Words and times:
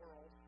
world. 0.00 0.39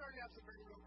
started 0.00 0.20
out 0.24 0.30
as 0.32 0.38
a 0.38 0.44
very 0.48 0.79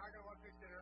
not 0.00 0.12
going 0.12 0.24
to 0.24 0.28
look 0.32 0.40
at 0.48 0.79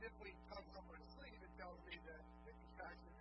simply 0.00 0.32
comes 0.48 0.72
up 0.76 0.86
with 0.88 1.00
a 1.00 1.08
sleeve 1.18 1.36
and 1.36 1.52
tells 1.60 1.76
me 1.84 1.96
that 2.08 2.22
this 2.48 2.56
is 2.56 2.74
actually 2.80 3.13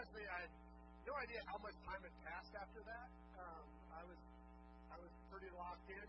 honestly, 0.00 0.24
I 0.32 0.48
had 0.48 0.52
no 1.04 1.12
idea 1.20 1.44
how 1.44 1.60
much 1.60 1.76
time 1.84 2.00
had 2.00 2.16
passed 2.24 2.56
after 2.56 2.80
that. 2.88 3.08
Um, 3.36 3.64
I 3.92 4.00
was 4.08 4.16
I 4.88 4.96
was 4.96 5.12
pretty 5.28 5.52
locked 5.52 5.92
in. 5.92 6.08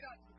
Mira, 0.00 0.29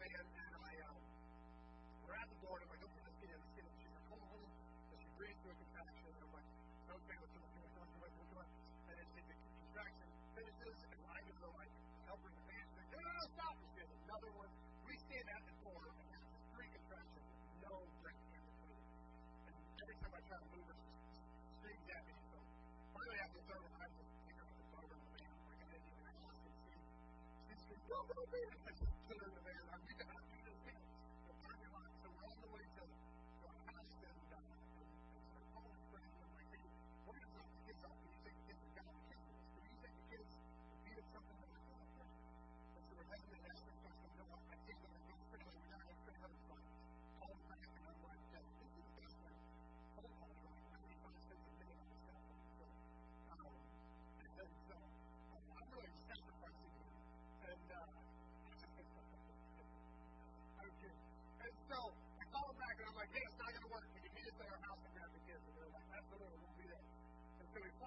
Don't 27.91 28.07
go 28.15 28.23
there. 28.31 28.41
I 28.67 28.71
said, 28.79 28.87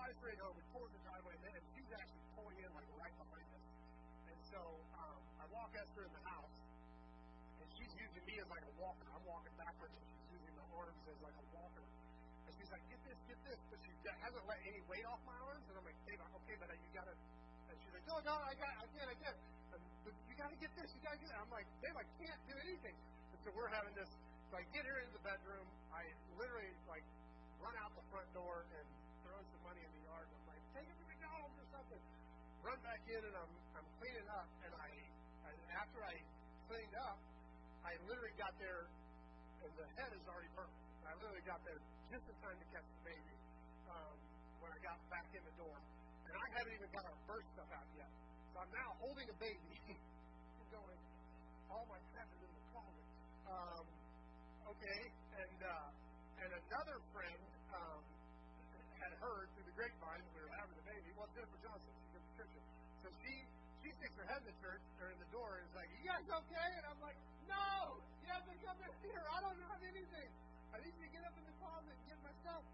brought 0.05 0.13
his 0.13 0.37
rig 0.37 0.41
over, 0.45 0.61
toward 0.69 0.93
the 0.93 1.01
driveway, 1.01 1.33
and 1.33 1.49
then 1.49 1.65
she's 1.73 1.89
actually 1.97 2.21
pulling 2.37 2.61
in 2.61 2.69
like 2.77 2.85
right 3.01 3.17
behind 3.17 3.49
us. 3.57 3.65
And 4.29 4.37
so 4.53 4.61
um, 5.01 5.17
I 5.41 5.49
walk 5.49 5.73
Esther 5.73 6.05
in 6.05 6.13
the 6.13 6.25
house, 6.29 6.57
and 7.65 7.69
she's 7.73 7.89
using 7.97 8.21
me 8.29 8.37
as 8.37 8.45
like 8.53 8.61
a 8.69 8.75
walker. 8.77 9.09
I'm 9.17 9.25
walking 9.25 9.57
backwards, 9.57 9.97
and 9.97 10.05
she's 10.05 10.29
using 10.37 10.53
my 10.61 10.69
arms 10.77 11.01
as 11.09 11.17
like 11.25 11.33
a 11.33 11.47
walker. 11.57 11.81
And 11.81 12.53
she's 12.53 12.69
like, 12.69 12.85
"Get 12.93 13.01
this, 13.01 13.17
get 13.33 13.41
this," 13.49 13.57
but 13.73 13.81
she 13.81 13.97
hasn't 14.05 14.45
let 14.45 14.61
any 14.69 14.85
weight 14.93 15.09
off 15.09 15.25
my 15.25 15.41
arms. 15.41 15.65
And 15.73 15.75
I'm 15.81 15.87
like, 15.89 15.97
"Hey, 16.05 16.21
okay, 16.21 16.57
but 16.61 16.69
you 16.69 16.91
gotta." 16.93 17.17
And 17.73 17.77
she's 17.81 17.95
like, 17.97 18.05
"No, 18.05 18.21
no, 18.29 18.37
I 18.45 18.53
got, 18.61 18.77
I 18.77 18.87
did, 18.93 19.09
I 19.09 19.17
did. 19.25 19.37
But, 19.73 19.81
but 20.05 20.15
you 20.29 20.37
gotta 20.37 20.59
get 20.61 20.69
this, 20.77 20.93
you 20.93 21.01
gotta 21.01 21.17
get." 21.17 21.33
That. 21.33 21.41
I'm 21.41 21.49
like, 21.49 21.65
"Babe, 21.81 21.97
I 21.97 22.05
can't 22.21 22.43
do 22.45 22.61
anything." 22.61 22.97
And 23.33 23.41
so 23.41 23.57
we're 23.57 23.73
having 23.73 23.97
this. 23.97 24.13
So 24.53 24.61
I 24.61 24.69
get 24.69 24.85
her 24.85 25.01
in 25.01 25.09
the 25.17 25.25
bedroom. 25.25 25.65
I 25.97 26.05
literally 26.37 26.77
like 26.93 27.09
run 27.57 27.73
out 27.81 27.97
the 27.97 28.05
front 28.13 28.29
door 28.37 28.69
and 28.69 28.85
run 32.65 32.81
back 32.81 33.03
in 33.05 33.21
and 33.21 33.37
I'm, 33.37 33.53
I'm 33.77 33.89
cleaning 34.01 34.29
up. 34.33 34.49
And 34.65 34.73
I, 34.73 34.89
and 35.53 35.59
after 35.77 36.01
I 36.01 36.15
cleaned 36.67 36.97
up, 36.97 37.21
I 37.85 37.93
literally 38.09 38.33
got 38.41 38.57
there, 38.57 38.89
and 39.61 39.73
the 39.77 39.87
head 40.01 40.11
is 40.17 40.25
already 40.25 40.49
burnt. 40.57 40.73
I 41.05 41.13
literally 41.21 41.45
got 41.45 41.61
there 41.69 41.77
just 42.09 42.25
in 42.25 42.37
time 42.41 42.57
to 42.57 42.67
catch 42.73 42.89
the 42.89 43.03
baby 43.05 43.35
um, 43.93 44.17
when 44.65 44.73
I 44.73 44.81
got 44.81 44.97
back 45.13 45.29
in 45.37 45.45
the 45.45 45.55
door. 45.61 45.77
And 46.25 46.33
I 46.33 46.47
haven't 46.57 46.73
even 46.73 46.89
got 46.97 47.05
our 47.05 47.19
first 47.29 47.47
stuff 47.53 47.69
out 47.69 47.89
yet. 48.01 48.09
So 48.57 48.65
I'm 48.65 48.73
now 48.73 48.89
holding 49.05 49.29
a 49.29 49.37
baby 49.37 49.73
and 49.93 50.67
going, 50.73 51.01
oh 51.69 51.85
my 51.85 52.01
God. 52.01 52.14
head 64.35 64.43
the 64.51 64.59
church 64.59 64.83
or 64.99 65.15
in 65.15 65.19
the 65.23 65.31
door 65.31 65.63
and 65.63 65.63
is 65.63 65.75
like, 65.79 65.87
You 65.95 66.11
guys 66.11 66.27
okay? 66.27 66.71
And 66.75 66.83
I'm 66.91 66.99
like, 66.99 67.15
No, 67.47 68.03
you 68.27 68.35
have 68.35 68.43
to 68.43 68.55
come 68.67 68.75
in 68.83 68.91
here. 69.07 69.23
I 69.31 69.39
don't 69.39 69.55
have 69.71 69.79
anything. 69.87 70.31
I 70.75 70.83
need 70.83 70.97
to 70.99 71.09
get 71.15 71.23
up 71.23 71.39
in 71.39 71.45
the 71.47 71.55
closet 71.63 71.95
and 71.95 72.07
get 72.11 72.19
my 72.19 72.35
stuff. 72.43 72.65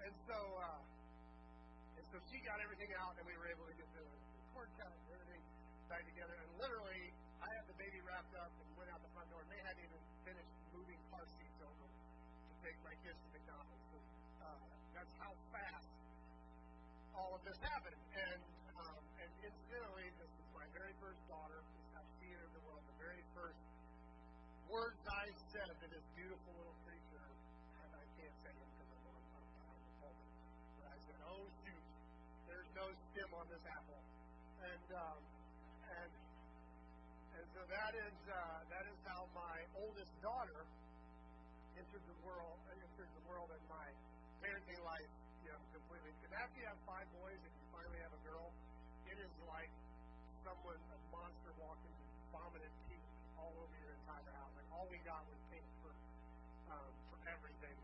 And 0.00 0.14
so 0.24 0.38
uh 0.56 0.80
and 2.00 2.04
so 2.08 2.16
she 2.32 2.40
got 2.40 2.64
everything 2.64 2.88
out 2.96 3.12
and 3.20 3.28
we 3.28 3.36
were 3.36 3.44
able 3.44 3.68
to 3.68 3.76
get 3.76 3.84
through 3.92 4.08
it. 4.08 4.25
after 46.36 46.56
you 46.60 46.68
have 46.68 46.80
five 46.84 47.08
boys 47.16 47.40
and 47.40 47.52
you 47.52 47.64
finally 47.72 48.00
have 48.04 48.12
a 48.12 48.22
girl, 48.28 48.52
it 49.08 49.16
is 49.16 49.32
like 49.48 49.72
someone, 50.44 50.76
a 50.76 50.98
monster 51.08 51.52
walking, 51.56 51.96
vomited 52.28 52.72
pink 52.88 53.02
all 53.40 53.52
over 53.56 53.74
your 53.80 53.92
entire 54.04 54.32
house. 54.36 54.52
Like 54.52 54.68
all 54.70 54.86
we 54.92 55.00
got 55.08 55.24
was 55.26 55.40
pink 55.48 55.64
for 55.80 55.92
um, 56.70 56.92
for 57.08 57.18
everything. 57.30 57.76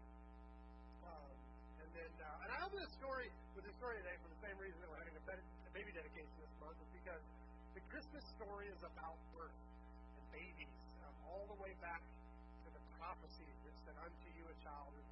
Um, 1.09 1.33
and 1.81 1.89
then, 1.97 2.13
uh, 2.21 2.45
and 2.45 2.49
I 2.53 2.57
have 2.61 2.73
this 2.77 2.93
story 3.01 3.33
with 3.57 3.65
this 3.65 3.77
story 3.81 3.97
today 4.05 4.17
for 4.21 4.29
the 4.29 4.41
same 4.45 4.57
reason 4.61 4.77
that 4.85 4.89
we're 4.93 5.01
having 5.01 5.17
a 5.17 5.25
baby 5.73 5.93
dedication 5.97 6.33
this 6.37 6.53
month, 6.61 6.77
is 6.77 6.93
because 6.93 7.25
the 7.73 7.83
Christmas 7.89 8.25
story 8.37 8.69
is 8.69 8.81
about 8.85 9.17
birth 9.33 9.57
and 9.57 10.25
babies, 10.29 10.77
um, 11.09 11.15
all 11.25 11.45
the 11.49 11.59
way 11.65 11.73
back 11.81 12.05
to 12.05 12.69
the 12.69 12.83
prophecy 13.01 13.49
that 13.65 13.75
said, 13.89 13.97
"Unto 13.97 14.29
you 14.37 14.45
a 14.45 14.57
child 14.61 14.93
is 15.01 15.12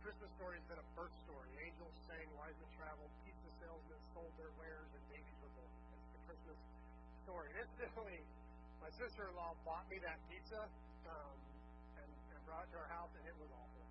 Christmas 0.00 0.32
story 0.40 0.56
has 0.56 0.64
been 0.64 0.80
a 0.80 0.88
birth 0.96 1.12
story. 1.28 1.48
Angels 1.60 1.92
sang, 2.08 2.24
wise 2.40 2.56
traveled, 2.80 3.12
pizza 3.20 3.50
salesmen 3.60 4.00
sold 4.16 4.32
their 4.40 4.48
wares, 4.56 4.88
and 4.96 5.02
babies 5.12 5.36
were 5.44 5.52
born. 5.52 5.68
That's 5.92 6.08
the 6.16 6.22
Christmas 6.24 6.58
story. 7.28 7.46
And 7.52 7.56
incidentally, 7.68 8.20
my 8.80 8.88
sister-in-law 8.96 9.60
bought 9.68 9.84
me 9.92 10.00
that 10.00 10.16
pizza 10.32 10.64
um, 11.04 11.36
and, 12.00 12.08
and 12.08 12.40
brought 12.48 12.64
it 12.64 12.72
to 12.72 12.80
our 12.80 12.88
house, 12.88 13.12
and 13.12 13.24
it 13.28 13.36
was 13.36 13.52
awful. 13.52 13.84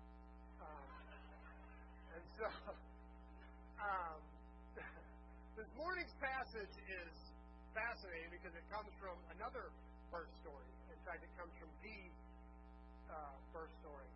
Um, 0.66 0.90
and 2.18 2.24
so, 2.34 2.46
um, 3.86 4.18
this 5.62 5.70
morning's 5.78 6.14
passage 6.18 6.74
is 6.90 7.14
fascinating 7.70 8.34
because 8.34 8.54
it 8.58 8.66
comes 8.66 8.90
from 8.98 9.14
another 9.38 9.70
birth 10.10 10.34
story. 10.42 10.66
In 10.90 10.98
fact, 11.06 11.22
it 11.22 11.30
comes 11.38 11.54
from 11.62 11.70
the 11.86 11.98
uh, 13.14 13.38
birth 13.54 13.70
story. 13.78 14.10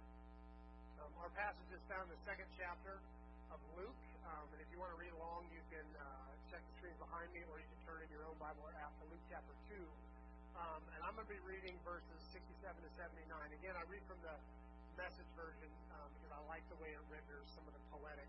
Um, 1.24 1.32
our 1.32 1.40
passage 1.40 1.72
is 1.72 1.80
found 1.88 2.04
in 2.04 2.12
the 2.12 2.24
second 2.28 2.44
chapter 2.52 3.00
of 3.48 3.56
Luke. 3.80 3.96
Um, 4.28 4.44
and 4.52 4.60
if 4.60 4.68
you 4.68 4.76
want 4.76 4.92
to 4.92 5.00
read 5.00 5.16
along, 5.16 5.48
you 5.56 5.64
can 5.72 5.88
uh, 5.96 6.04
check 6.52 6.60
the 6.60 6.74
screens 6.76 7.00
behind 7.00 7.32
me, 7.32 7.40
or 7.48 7.56
you 7.56 7.64
can 7.64 7.80
turn 7.88 8.04
in 8.04 8.12
your 8.12 8.28
own 8.28 8.36
Bible 8.36 8.60
app 8.76 8.92
to 9.00 9.08
Luke 9.08 9.24
chapter 9.32 9.56
2. 9.72 9.80
Um, 10.52 10.84
and 10.92 11.00
I'm 11.00 11.16
going 11.16 11.24
to 11.24 11.32
be 11.32 11.40
reading 11.48 11.80
verses 11.80 12.20
67 12.28 12.60
to 12.76 12.90
79. 13.00 13.24
Again, 13.56 13.72
I 13.72 13.88
read 13.88 14.04
from 14.04 14.20
the 14.20 14.36
message 15.00 15.24
version 15.32 15.72
um, 15.96 16.12
because 16.12 16.28
I 16.36 16.40
like 16.44 16.64
the 16.68 16.76
way 16.84 16.92
it 16.92 17.00
renders 17.08 17.48
some 17.56 17.64
of 17.64 17.72
the 17.72 17.84
poetic 17.88 18.28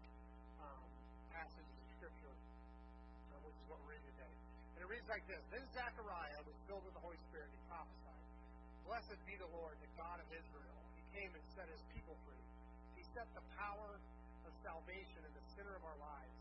um, 0.64 0.88
passages 1.36 1.76
of 1.76 1.88
Scripture, 2.00 2.32
uh, 2.32 3.44
which 3.44 3.60
is 3.60 3.66
what 3.68 3.76
we're 3.84 4.00
reading 4.00 4.08
today. 4.16 4.36
And 4.80 4.88
it 4.88 4.88
reads 4.88 5.08
like 5.12 5.28
this 5.28 5.44
Then 5.52 5.68
Zechariah 5.76 6.48
was 6.48 6.56
filled 6.64 6.88
with 6.88 6.96
the 6.96 7.04
Holy 7.04 7.20
Spirit. 7.28 7.52
He 7.52 7.60
prophesied, 7.68 8.24
Blessed 8.88 9.20
be 9.28 9.36
the 9.36 9.52
Lord, 9.52 9.76
the 9.84 9.92
God 10.00 10.24
of 10.24 10.28
Israel. 10.32 10.80
He 10.96 11.04
came 11.12 11.36
and 11.36 11.44
set 11.60 11.68
his 11.68 11.84
people 11.92 12.16
free. 12.24 12.35
Set 13.16 13.32
the 13.32 13.48
power 13.56 13.96
of 14.44 14.52
salvation 14.60 15.24
in 15.24 15.32
the 15.40 15.46
center 15.56 15.72
of 15.72 15.88
our 15.88 15.96
lives 16.04 16.36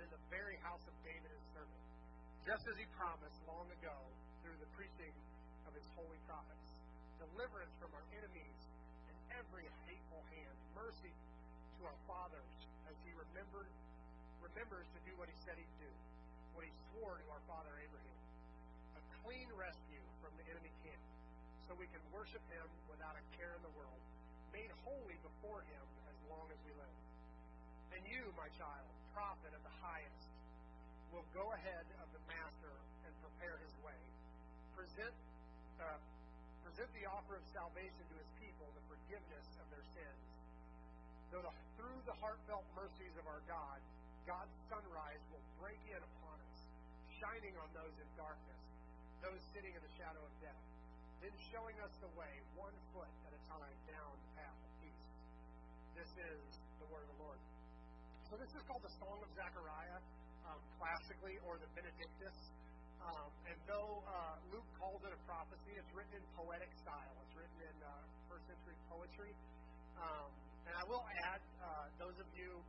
and 0.00 0.08
in 0.08 0.10
the 0.16 0.22
very 0.32 0.56
house 0.64 0.80
of 0.88 0.96
David 1.04 1.28
his 1.28 1.44
servant, 1.52 1.84
just 2.40 2.64
as 2.72 2.76
he 2.80 2.88
promised 2.96 3.36
long 3.44 3.68
ago 3.68 3.92
through 4.40 4.56
the 4.56 4.70
preaching 4.72 5.12
of 5.68 5.76
his 5.76 5.84
holy 5.92 6.16
prophets. 6.24 6.80
Deliverance 7.20 7.76
from 7.76 7.92
our 7.92 8.06
enemies 8.16 8.60
and 9.12 9.16
every 9.36 9.68
hateful 9.84 10.24
hand. 10.32 10.56
Mercy 10.72 11.12
to 11.12 11.80
our 11.84 12.00
fathers 12.08 12.56
as 12.88 12.96
he 13.04 13.12
remembered 13.12 13.68
remembers 14.40 14.88
to 14.96 15.00
do 15.04 15.12
what 15.20 15.28
he 15.28 15.36
said 15.44 15.60
he'd 15.60 15.76
do 15.76 15.92
what 16.56 16.64
he 16.64 16.72
swore 16.96 17.20
to 17.20 17.28
our 17.28 17.44
father 17.44 17.76
Abraham 17.76 18.20
a 18.96 19.02
clean 19.20 19.52
rescue 19.52 20.04
from 20.24 20.32
the 20.40 20.48
enemy 20.48 20.72
camp, 20.80 21.04
so 21.68 21.76
we 21.76 21.84
can 21.92 22.00
worship 22.08 22.40
him 22.48 22.64
without 22.88 23.20
a 23.20 23.24
care 23.36 23.52
in 23.52 23.60
the 23.60 23.74
world, 23.76 24.00
made 24.56 24.72
holy 24.80 25.20
before 25.20 25.60
him 25.68 25.84
long 26.30 26.46
as 26.50 26.60
we 26.66 26.72
live. 26.74 26.98
And 27.94 28.02
you, 28.06 28.22
my 28.34 28.50
child, 28.58 28.86
prophet 29.14 29.52
of 29.54 29.62
the 29.62 29.76
highest, 29.80 30.28
will 31.14 31.26
go 31.32 31.46
ahead 31.54 31.86
of 32.02 32.08
the 32.12 32.22
master 32.28 32.74
and 33.06 33.12
prepare 33.22 33.56
his 33.62 33.74
way. 33.80 34.00
Present, 34.74 35.14
uh, 35.80 35.98
present 36.66 36.90
the 36.92 37.06
offer 37.08 37.38
of 37.38 37.44
salvation 37.54 38.04
to 38.10 38.16
his 38.18 38.30
people, 38.42 38.66
the 38.76 38.86
forgiveness 38.90 39.48
of 39.62 39.66
their 39.72 39.86
sins. 39.94 40.22
Though 41.32 41.44
the, 41.46 41.54
through 41.80 42.00
the 42.04 42.16
heartfelt 42.20 42.66
mercies 42.76 43.14
of 43.16 43.24
our 43.26 43.42
God, 43.48 43.78
God's 44.26 44.54
sunrise 44.66 45.22
will 45.30 45.42
break 45.62 45.78
in 45.86 46.00
upon 46.02 46.36
us, 46.36 46.58
shining 47.22 47.54
on 47.62 47.70
those 47.72 47.94
in 47.96 48.08
darkness, 48.18 48.62
those 49.22 49.40
sitting 49.54 49.70
in 49.70 49.82
the 49.82 49.94
shadow 49.96 50.20
of 50.20 50.32
death, 50.42 50.64
then 51.22 51.32
showing 51.54 51.74
us 51.80 51.94
the 52.02 52.10
way, 52.18 52.32
one 52.58 52.74
So 58.36 58.44
this 58.44 58.52
is 58.52 58.68
called 58.68 58.84
the 58.84 58.92
Song 59.00 59.16
of 59.24 59.32
Zechariah, 59.32 59.96
um, 60.44 60.60
classically, 60.76 61.40
or 61.48 61.56
the 61.56 61.72
Benedictus. 61.72 62.36
Um, 63.00 63.32
and 63.48 63.56
though 63.64 64.04
uh, 64.04 64.36
Luke 64.52 64.68
calls 64.76 65.00
it 65.08 65.12
a 65.16 65.20
prophecy, 65.24 65.72
it's 65.72 65.88
written 65.96 66.20
in 66.20 66.24
poetic 66.36 66.68
style. 66.84 67.16
It's 67.24 67.32
written 67.32 67.60
in 67.64 67.76
uh, 67.80 67.88
first 68.28 68.44
century 68.44 68.76
poetry. 68.92 69.32
Um, 69.96 70.28
and 70.68 70.76
I 70.76 70.84
will 70.84 71.00
add, 71.24 71.40
uh, 71.64 71.88
those 71.96 72.12
of 72.20 72.28
you 72.36 72.60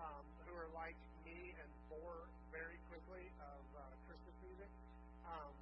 um, 0.00 0.24
who 0.48 0.56
are 0.56 0.72
like 0.72 0.96
me 1.28 1.52
and 1.52 1.68
bore 1.92 2.24
very 2.48 2.80
quickly 2.88 3.28
of 3.44 3.60
uh, 3.76 3.92
Christmas 4.08 4.36
music. 4.40 4.72
Um, 5.28 5.52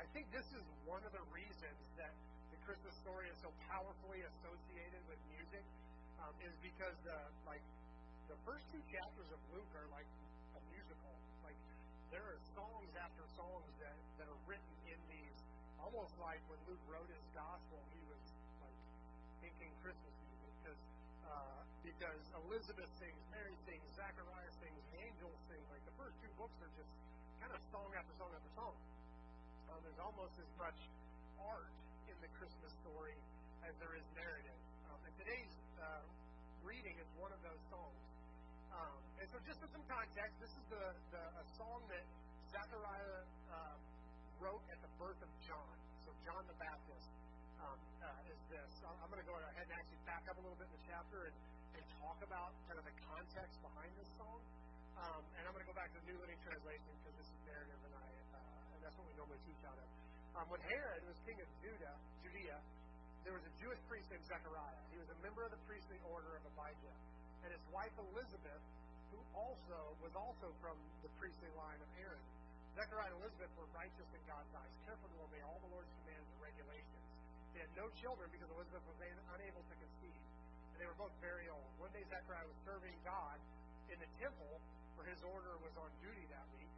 I 0.00 0.08
think 0.16 0.32
this 0.32 0.48
is 0.56 0.64
one 0.88 1.04
of 1.04 1.12
the 1.12 1.24
reasons 1.28 1.80
that 2.00 2.16
the 2.56 2.58
Christmas 2.64 2.96
story 3.04 3.28
is 3.28 3.36
so 3.44 3.52
powerfully 3.68 4.24
associated 4.24 5.04
with 5.12 5.20
music, 5.28 5.64
um, 6.24 6.32
is 6.40 6.56
because 6.64 6.96
the 7.04 7.20
like 7.44 7.60
the 8.34 8.50
first 8.50 8.66
two 8.74 8.82
chapters 8.90 9.30
of 9.30 9.38
Luke 9.54 9.70
are 9.78 9.86
like 9.94 10.10
a 10.58 10.60
musical. 10.74 11.14
Like 11.46 11.54
there 12.10 12.26
are 12.26 12.40
songs 12.58 12.90
after 12.98 13.22
songs 13.38 13.70
that, 13.78 13.94
that 14.18 14.26
are 14.26 14.40
written 14.50 14.74
in 14.90 14.98
these, 15.06 15.38
almost 15.78 16.10
like 16.18 16.42
when 16.50 16.58
Luke 16.66 16.82
wrote 16.90 17.06
his 17.06 17.22
gospel, 17.30 17.78
he 17.94 18.02
was 18.10 18.18
like 18.58 18.78
thinking 19.38 19.70
Christmas 19.86 20.10
music 20.26 20.50
because 20.58 20.82
uh, 21.30 21.62
because 21.86 22.22
Elizabeth 22.50 22.90
sings, 22.98 23.22
Mary 23.30 23.54
sings, 23.70 23.86
Zechariah 23.94 24.54
sings, 24.58 24.82
angels 24.98 25.38
sing. 25.46 25.62
Like 25.70 25.86
the 25.86 25.94
first 25.94 26.18
two 26.18 26.32
books 26.34 26.58
are 26.58 26.72
just 26.74 26.90
kind 27.38 27.54
of 27.54 27.62
song 27.70 27.86
after 27.94 28.18
song 28.18 28.34
after 28.34 28.50
song. 28.58 28.74
Um, 29.70 29.78
there's 29.86 30.02
almost 30.02 30.34
as 30.42 30.50
much 30.58 30.78
art 31.38 31.70
in 32.10 32.18
the 32.18 32.30
Christmas 32.34 32.74
story 32.82 33.14
as 33.62 33.78
there 33.78 33.94
is 33.94 34.02
narrative. 34.18 34.58
Um, 34.90 34.98
and 35.06 35.14
today's 35.22 35.54
uh, 35.78 36.02
reading 36.66 36.98
is 36.98 37.06
one 37.14 37.30
of 37.30 37.38
those 37.46 37.62
songs. 37.70 38.03
Um, 39.34 39.42
so, 39.42 39.50
just 39.50 39.58
for 39.58 39.70
some 39.74 39.82
context, 39.90 40.38
this 40.38 40.54
is 40.54 40.62
the, 40.70 40.84
the 41.10 41.18
a 41.18 41.44
song 41.58 41.82
that 41.90 42.06
Zechariah 42.54 43.18
uh, 43.50 43.74
wrote 44.38 44.62
at 44.70 44.78
the 44.78 44.86
birth 44.94 45.18
of 45.18 45.30
John. 45.42 45.74
So, 46.06 46.14
John 46.22 46.38
the 46.46 46.54
Baptist 46.54 47.10
um, 47.58 47.74
uh, 47.98 48.30
is 48.30 48.38
this. 48.46 48.70
I'm 48.86 49.10
going 49.10 49.18
to 49.18 49.26
go 49.26 49.34
ahead 49.34 49.66
and 49.66 49.74
actually 49.74 49.98
back 50.06 50.22
up 50.30 50.38
a 50.38 50.42
little 50.46 50.54
bit 50.54 50.70
in 50.70 50.78
the 50.78 50.86
chapter 50.86 51.26
and, 51.26 51.34
and 51.74 51.82
talk 51.98 52.14
about 52.22 52.54
kind 52.70 52.78
of 52.78 52.86
the 52.86 52.94
context 53.10 53.58
behind 53.58 53.90
this 53.98 54.06
song. 54.14 54.38
Um, 55.02 55.22
and 55.34 55.42
I'm 55.42 55.50
going 55.50 55.66
to 55.66 55.70
go 55.74 55.74
back 55.74 55.90
to 55.90 55.98
the 55.98 56.14
New 56.14 56.18
Living 56.22 56.38
Translation 56.46 56.94
because 57.02 57.18
this 57.18 57.26
is 57.26 57.38
narrative, 57.42 57.80
and 57.90 57.94
I 57.98 58.06
uh, 58.38 58.38
and 58.38 58.78
that's 58.86 58.94
what 58.94 59.06
we 59.10 59.18
normally 59.18 59.42
teach 59.50 59.62
out 59.66 59.82
of. 59.82 59.88
Um, 60.38 60.46
when 60.46 60.62
Herod 60.62 61.10
was 61.10 61.18
king 61.26 61.42
of 61.42 61.50
Judah, 61.58 61.94
Judea, 62.22 62.54
there 63.26 63.34
was 63.34 63.42
a 63.42 63.52
Jewish 63.58 63.82
priest 63.90 64.06
named 64.14 64.30
Zechariah. 64.30 64.82
He 64.94 65.02
was 65.02 65.10
a 65.10 65.18
member 65.26 65.42
of 65.42 65.50
the 65.50 65.62
priestly 65.66 65.98
order 66.06 66.38
of 66.38 66.42
Abijah, 66.54 66.96
and 67.42 67.50
his 67.50 67.64
wife 67.74 67.94
Elizabeth, 67.98 68.62
also 69.34 69.78
was 70.00 70.14
also 70.14 70.48
from 70.62 70.78
the 71.02 71.10
priestly 71.18 71.50
line 71.58 71.78
of 71.82 71.90
Aaron. 71.98 72.24
Zechariah 72.74 73.10
and 73.10 73.18
Elizabeth 73.22 73.52
were 73.54 73.70
righteous 73.70 74.08
in 74.10 74.22
God's 74.26 74.50
eyes, 74.54 74.72
careful 74.82 75.06
to 75.06 75.18
obey 75.22 75.42
all 75.46 75.58
the 75.62 75.70
Lord's 75.70 75.90
commands 76.02 76.26
and 76.26 76.40
regulations. 76.42 77.06
They 77.54 77.62
had 77.62 77.74
no 77.78 77.86
children 78.02 78.26
because 78.34 78.50
Elizabeth 78.50 78.82
was 78.82 78.98
unable 78.98 79.62
to 79.62 79.74
conceive, 79.78 80.22
and 80.74 80.76
they 80.82 80.86
were 80.90 80.98
both 80.98 81.14
very 81.22 81.46
old. 81.46 81.70
One 81.78 81.90
day 81.94 82.02
Zechariah 82.10 82.46
was 82.46 82.58
serving 82.66 82.94
God 83.06 83.38
in 83.90 83.98
the 84.02 84.10
temple 84.18 84.58
for 84.94 85.06
his 85.06 85.18
order 85.26 85.54
was 85.62 85.74
on 85.78 85.90
duty 86.02 86.26
that 86.30 86.46
week. 86.54 86.74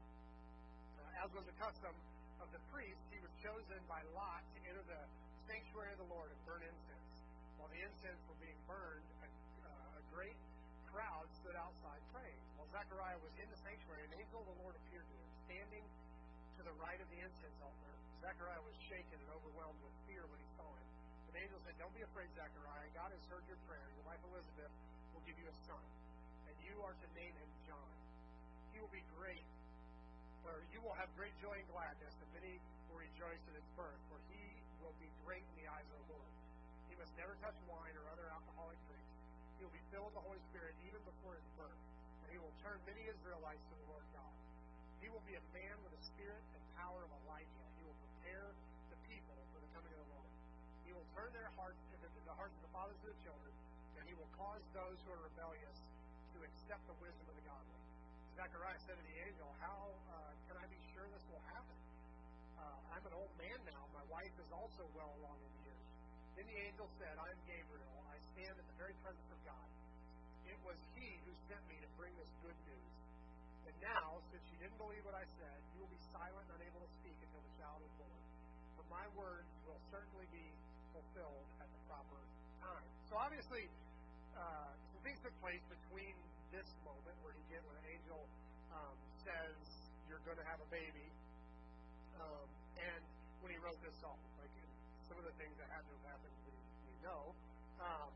Uh, 1.00 1.24
as 1.24 1.28
was 1.36 1.44
the 1.44 1.56
custom 1.60 1.92
of 2.40 2.48
the 2.52 2.60
priest, 2.72 3.00
he 3.12 3.20
was 3.20 3.32
chosen 3.40 3.80
by 3.88 4.00
lot 4.16 4.44
to 4.56 4.58
enter 4.68 4.84
the 4.88 5.02
sanctuary 5.48 5.92
of 5.96 6.00
the 6.00 6.10
Lord 6.12 6.32
and 6.32 6.40
burn 6.48 6.64
incense. 6.64 7.08
While 7.60 7.72
the 7.72 7.80
incense 7.80 8.20
was 8.28 8.36
being 8.40 8.56
burned, 8.68 9.04
Zechariah 12.86 13.18
was 13.18 13.34
in 13.42 13.50
the 13.50 13.58
sanctuary, 13.66 14.06
an 14.06 14.14
angel 14.14 14.38
of 14.38 14.46
the 14.46 14.58
Lord 14.62 14.78
appeared 14.78 15.10
to 15.10 15.16
him, 15.18 15.30
standing 15.50 15.84
to 16.54 16.62
the 16.62 16.74
right 16.78 17.00
of 17.02 17.08
the 17.10 17.18
incense 17.18 17.58
altar. 17.58 17.94
Zechariah 18.22 18.62
was 18.62 18.78
shaken 18.86 19.18
and 19.18 19.30
overwhelmed 19.34 19.82
with 19.82 19.90
fear 20.06 20.22
when 20.30 20.38
he 20.38 20.48
saw 20.54 20.70
him. 20.70 20.88
The 21.34 21.42
angel 21.42 21.58
said, 21.66 21.74
Don't 21.82 21.94
be 21.98 22.06
afraid, 22.06 22.30
Zechariah. 22.38 22.86
God 22.94 23.10
has 23.10 23.22
heard 23.26 23.42
your 23.50 23.58
prayer. 23.66 23.90
Your 23.98 24.06
wife 24.06 24.22
Elizabeth 24.30 24.70
will 25.18 25.24
give 25.26 25.34
you 25.34 25.50
a 25.50 25.56
son, 25.66 25.82
and 26.46 26.54
you 26.62 26.78
are 26.86 26.94
to 26.94 27.08
name 27.18 27.34
him 27.34 27.50
John 27.66 27.90
he 28.76 28.78
will 28.84 28.92
be 28.92 29.08
great, 29.16 29.40
or 30.44 30.60
you 30.68 30.84
will 30.84 30.92
have 31.00 31.08
great 31.16 31.32
joy 31.40 31.56
and 31.56 31.68
gladness, 31.72 32.12
and 32.20 32.28
many 32.36 32.60
will 32.92 33.00
rejoice 33.00 33.40
at 33.48 33.56
his 33.56 33.64
birth, 33.72 33.96
for 34.12 34.20
he 34.28 34.44
will 34.84 34.92
be 35.00 35.08
great 35.24 35.40
in 35.40 35.64
the 35.64 35.68
eyes 35.72 35.88
of 35.88 35.96
the 36.04 36.12
Lord. 36.12 36.32
He 36.92 36.94
must 37.00 37.16
never 37.16 37.32
touch 37.40 37.56
wine 37.64 37.96
or 37.96 38.04
other 38.12 38.28
alcoholic 38.28 38.76
drinks. 38.84 39.16
He 39.56 39.64
will 39.64 39.72
be 39.72 39.80
filled 39.88 40.12
with 40.12 40.16
the 40.20 40.26
Holy 40.28 40.42
Spirit 40.52 40.76
even 40.84 41.00
before 41.08 41.40
his 41.40 41.48
birth, 41.56 41.80
turn 42.66 42.82
many 42.82 43.06
Israelites 43.06 43.62
to 43.70 43.78
the 43.78 43.86
Lord 43.86 44.02
God. 44.10 44.34
He 44.98 45.06
will 45.06 45.22
be 45.22 45.38
a 45.38 45.44
man 45.54 45.78
with 45.86 45.94
the 45.94 46.02
spirit 46.02 46.42
and 46.50 46.62
power 46.74 46.98
of 47.06 47.14
Elijah. 47.22 47.66
He 47.78 47.86
will 47.86 47.94
prepare 47.94 48.50
the 48.90 48.98
people 49.06 49.38
for 49.54 49.62
the 49.62 49.70
coming 49.70 49.94
of 49.94 50.02
the 50.02 50.10
Lord. 50.10 50.30
He 50.82 50.90
will 50.90 51.06
turn 51.14 51.30
their 51.30 51.46
hearts, 51.54 51.78
and 51.94 52.02
the 52.02 52.34
hearts 52.34 52.58
of 52.58 52.62
the 52.66 52.72
fathers 52.74 52.98
to 53.06 53.14
the 53.14 53.20
children, 53.22 53.54
and 54.02 54.04
he 54.10 54.18
will 54.18 54.26
cause 54.34 54.58
those 54.74 54.98
who 55.06 55.14
are 55.14 55.22
rebellious 55.30 55.78
to 56.34 56.42
accept 56.42 56.82
the 56.90 56.98
wisdom 56.98 57.22
of 57.30 57.38
the 57.38 57.46
godly. 57.46 57.78
Zechariah 58.34 58.82
said 58.82 58.98
to 58.98 59.04
the 59.14 59.18
angel, 59.22 59.46
How 59.62 59.86
uh, 60.10 60.34
can 60.50 60.58
I 60.58 60.66
be 60.66 60.80
sure 60.90 61.06
this 61.06 61.22
will 61.30 61.46
happen? 61.54 61.78
Uh, 62.58 62.94
I'm 62.98 63.04
an 63.06 63.14
old 63.14 63.30
man 63.38 63.62
now. 63.62 63.86
My 63.94 64.02
wife 64.10 64.34
is 64.42 64.50
also 64.50 64.90
well 64.90 65.14
along 65.22 65.38
in 65.38 65.70
years. 65.70 65.86
Then 66.34 66.50
the 66.50 66.58
angel 66.66 66.90
said, 66.98 67.14
I 67.14 67.30
am 67.30 67.40
Gabriel. 67.46 67.94
I 68.10 68.18
stand 68.34 68.58
in 68.58 68.66
the 68.66 68.76
very 68.82 68.94
presence 69.06 69.25
place 85.46 85.62
between 85.70 86.10
this 86.50 86.66
moment 86.82 87.14
where 87.22 87.30
he 87.30 87.44
get 87.46 87.62
when 87.70 87.78
an 87.78 87.86
angel 87.86 88.18
um, 88.74 88.98
says 89.22 89.54
you're 90.10 90.18
going 90.26 90.34
to 90.34 90.42
have 90.42 90.58
a 90.58 90.66
baby, 90.74 91.06
um, 92.18 92.50
and 92.74 92.98
when 93.38 93.54
he 93.54 93.58
wrote 93.62 93.78
this 93.78 93.94
song. 94.02 94.18
Like 94.42 94.50
some 95.06 95.14
of 95.14 95.22
the 95.22 95.30
things 95.38 95.54
that 95.62 95.70
had 95.70 95.86
to 95.86 95.92
have 96.02 96.18
happened, 96.18 96.34
we, 96.50 96.54
we 96.90 96.94
know. 96.98 97.30
Um, 97.78 98.10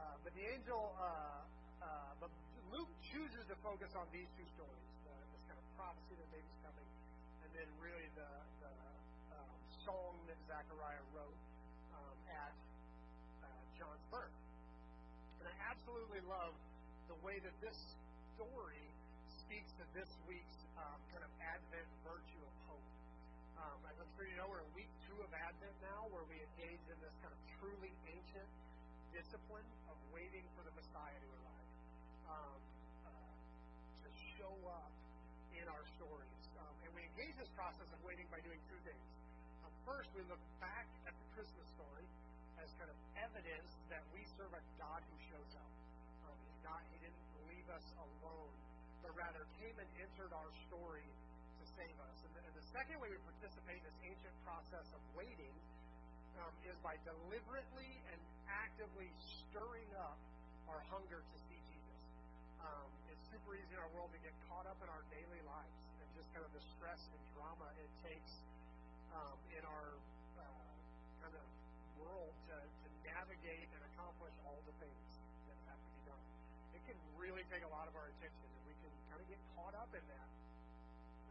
uh, 0.00 0.16
but 0.24 0.32
the 0.32 0.48
angel, 0.48 0.96
uh, 0.96 1.44
uh, 1.84 2.24
but 2.24 2.32
Luke 2.72 2.88
chooses 3.04 3.44
to 3.52 3.56
focus 3.60 3.92
on 3.92 4.08
these 4.08 4.32
two 4.40 4.48
stories: 4.56 4.88
the, 5.04 5.12
this 5.12 5.44
kind 5.52 5.60
of 5.60 5.66
prophecy 5.76 6.16
that 6.16 6.28
baby's 6.32 6.60
coming, 6.64 6.88
and 7.44 7.50
then 7.52 7.68
really 7.84 8.08
the, 8.16 8.32
the 8.64 8.72
um, 9.36 9.56
song 9.84 10.16
love 16.26 16.54
the 17.06 17.18
way 17.22 17.38
that 17.38 17.54
this 17.62 17.78
story 18.34 18.82
speaks 19.46 19.70
to 19.78 19.84
this 19.94 20.10
week's 20.26 20.58
um, 20.74 20.98
kind 21.14 21.22
of 21.22 21.30
Advent 21.38 21.86
virtue 22.02 22.42
of 22.42 22.54
hope. 22.66 22.88
Um, 23.62 23.78
as 23.86 23.94
I'm 24.02 24.10
sure 24.18 24.26
you 24.26 24.34
know, 24.34 24.50
we're 24.50 24.58
in 24.58 24.70
week 24.74 24.90
two 25.06 25.14
of 25.22 25.30
Advent 25.30 25.76
now, 25.86 26.10
where 26.10 26.26
we 26.26 26.42
engage 26.42 26.82
in 26.90 26.98
this 26.98 27.14
kind 27.22 27.30
of 27.30 27.40
truly 27.62 27.94
ancient 28.10 28.50
discipline 29.14 29.64
of 29.86 29.96
waiting 30.10 30.42
for 30.58 30.66
the 30.66 30.74
Messiah 30.74 31.14
to 31.14 31.28
arrive, 31.30 31.70
um, 32.26 32.58
uh, 33.06 33.32
to 34.02 34.08
show 34.34 34.54
up 34.66 34.92
in 35.54 35.64
our 35.70 35.86
stories. 35.94 36.42
Um, 36.58 36.74
and 36.84 36.90
we 36.98 37.06
engage 37.06 37.38
this 37.38 37.50
process 37.54 37.86
of 37.94 38.02
waiting 38.02 38.26
by 38.34 38.42
doing 38.42 38.58
two 38.66 38.80
things. 38.82 39.06
Um, 39.62 39.72
first, 39.86 40.10
we 40.18 40.26
look 40.26 40.42
back 40.58 40.90
at 41.06 41.14
the 41.14 41.26
Christmas 41.38 41.70
story 41.78 42.06
as 42.58 42.66
kind 42.82 42.90
of 42.90 42.98
evidence 43.14 43.70
that 43.94 44.02
we 44.10 44.26
serve 44.34 44.50
a 44.50 44.62
God 44.74 45.00
who 45.06 45.16
shows 45.30 45.52
up. 45.54 45.65
Us 47.76 47.84
alone, 48.00 48.56
but 49.04 49.12
rather 49.12 49.44
came 49.60 49.76
and 49.76 49.88
entered 50.00 50.32
our 50.32 50.48
story 50.64 51.04
to 51.60 51.64
save 51.76 51.96
us. 52.08 52.16
And 52.24 52.32
the, 52.32 52.40
and 52.48 52.54
the 52.56 52.66
second 52.72 52.96
way 53.04 53.12
we 53.12 53.20
participate 53.36 53.84
in 53.84 53.84
this 53.84 54.00
ancient 54.08 54.36
process 54.48 54.88
of 54.96 55.02
waiting 55.12 55.52
um, 56.40 56.52
is 56.64 56.76
by 56.80 56.96
deliberately 57.04 57.92
and 58.08 58.20
actively 58.48 59.12
stirring 59.20 59.92
up 60.00 60.16
our 60.72 60.80
hunger 60.88 61.20
to 61.20 61.36
see 61.52 61.60
Jesus. 61.68 62.00
Um, 62.64 62.88
it's 63.12 63.24
super 63.28 63.52
easy 63.52 63.76
in 63.76 63.80
our 63.84 63.92
world 63.92 64.08
to 64.16 64.20
get 64.24 64.32
caught 64.48 64.64
up 64.64 64.80
in 64.80 64.88
our 64.88 65.04
daily 65.12 65.42
lives 65.44 65.80
and 66.00 66.08
just 66.16 66.32
kind 66.32 66.48
of 66.48 66.52
the 66.56 66.64
stress 66.80 67.00
and 67.12 67.22
drama 67.36 67.68
it 67.76 67.92
takes 68.08 68.45
take 77.56 77.64
a 77.64 77.72
lot 77.72 77.88
of 77.88 77.96
our 77.96 78.04
attention, 78.20 78.44
and 78.52 78.64
we 78.68 78.76
can 78.84 78.92
kind 79.08 79.16
of 79.16 79.24
get 79.32 79.40
caught 79.56 79.72
up 79.80 79.88
in 79.96 80.04
that. 80.12 80.28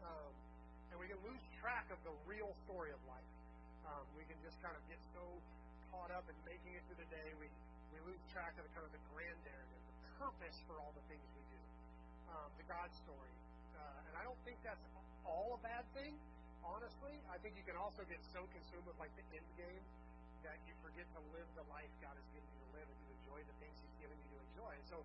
Um, 0.02 0.34
and 0.90 0.98
we 0.98 1.06
can 1.06 1.22
lose 1.22 1.38
track 1.62 1.86
of 1.94 2.02
the 2.02 2.10
real 2.26 2.50
story 2.66 2.90
of 2.90 2.98
life. 3.06 3.30
Um, 3.86 4.02
we 4.18 4.26
can 4.26 4.34
just 4.42 4.58
kind 4.58 4.74
of 4.74 4.82
get 4.90 4.98
so 5.14 5.22
caught 5.94 6.10
up 6.10 6.26
in 6.26 6.34
making 6.42 6.74
it 6.74 6.82
through 6.90 6.98
the 6.98 7.10
day, 7.14 7.30
we, 7.38 7.46
we 7.94 8.02
lose 8.10 8.18
track 8.34 8.58
of 8.58 8.66
the 8.66 8.72
kind 8.74 8.82
of 8.82 8.90
the 8.90 8.98
grand 9.14 9.38
narrative, 9.46 9.82
the 10.02 10.12
purpose 10.18 10.58
for 10.66 10.74
all 10.82 10.90
the 10.98 11.06
things 11.06 11.22
we 11.30 11.46
do, 11.46 11.62
um, 12.34 12.50
the 12.58 12.66
God 12.66 12.90
story. 13.06 13.34
Uh, 13.78 14.08
and 14.10 14.18
I 14.18 14.26
don't 14.26 14.40
think 14.42 14.58
that's 14.66 14.82
all 15.22 15.54
a 15.54 15.62
bad 15.62 15.86
thing, 15.94 16.10
honestly. 16.66 17.14
I 17.30 17.38
think 17.38 17.54
you 17.54 17.62
can 17.62 17.78
also 17.78 18.02
get 18.10 18.18
so 18.34 18.42
consumed 18.50 18.82
with 18.82 18.98
like 18.98 19.14
the 19.14 19.26
end 19.30 19.46
game 19.54 19.84
that 20.42 20.58
you 20.66 20.74
forget 20.82 21.06
to 21.14 21.22
live 21.30 21.46
the 21.54 21.66
life 21.70 21.90
God 22.02 22.18
has 22.18 22.26
given 22.34 22.50
you 22.50 22.60
to 22.66 22.70
live 22.82 22.88
and 22.90 22.98
to 22.98 23.08
enjoy 23.14 23.40
the 23.46 23.56
things 23.62 23.78
He's 23.78 23.98
given 24.02 24.18
you 24.18 24.28
to 24.34 24.38
enjoy. 24.42 24.74
And 24.74 24.86
so, 24.90 24.98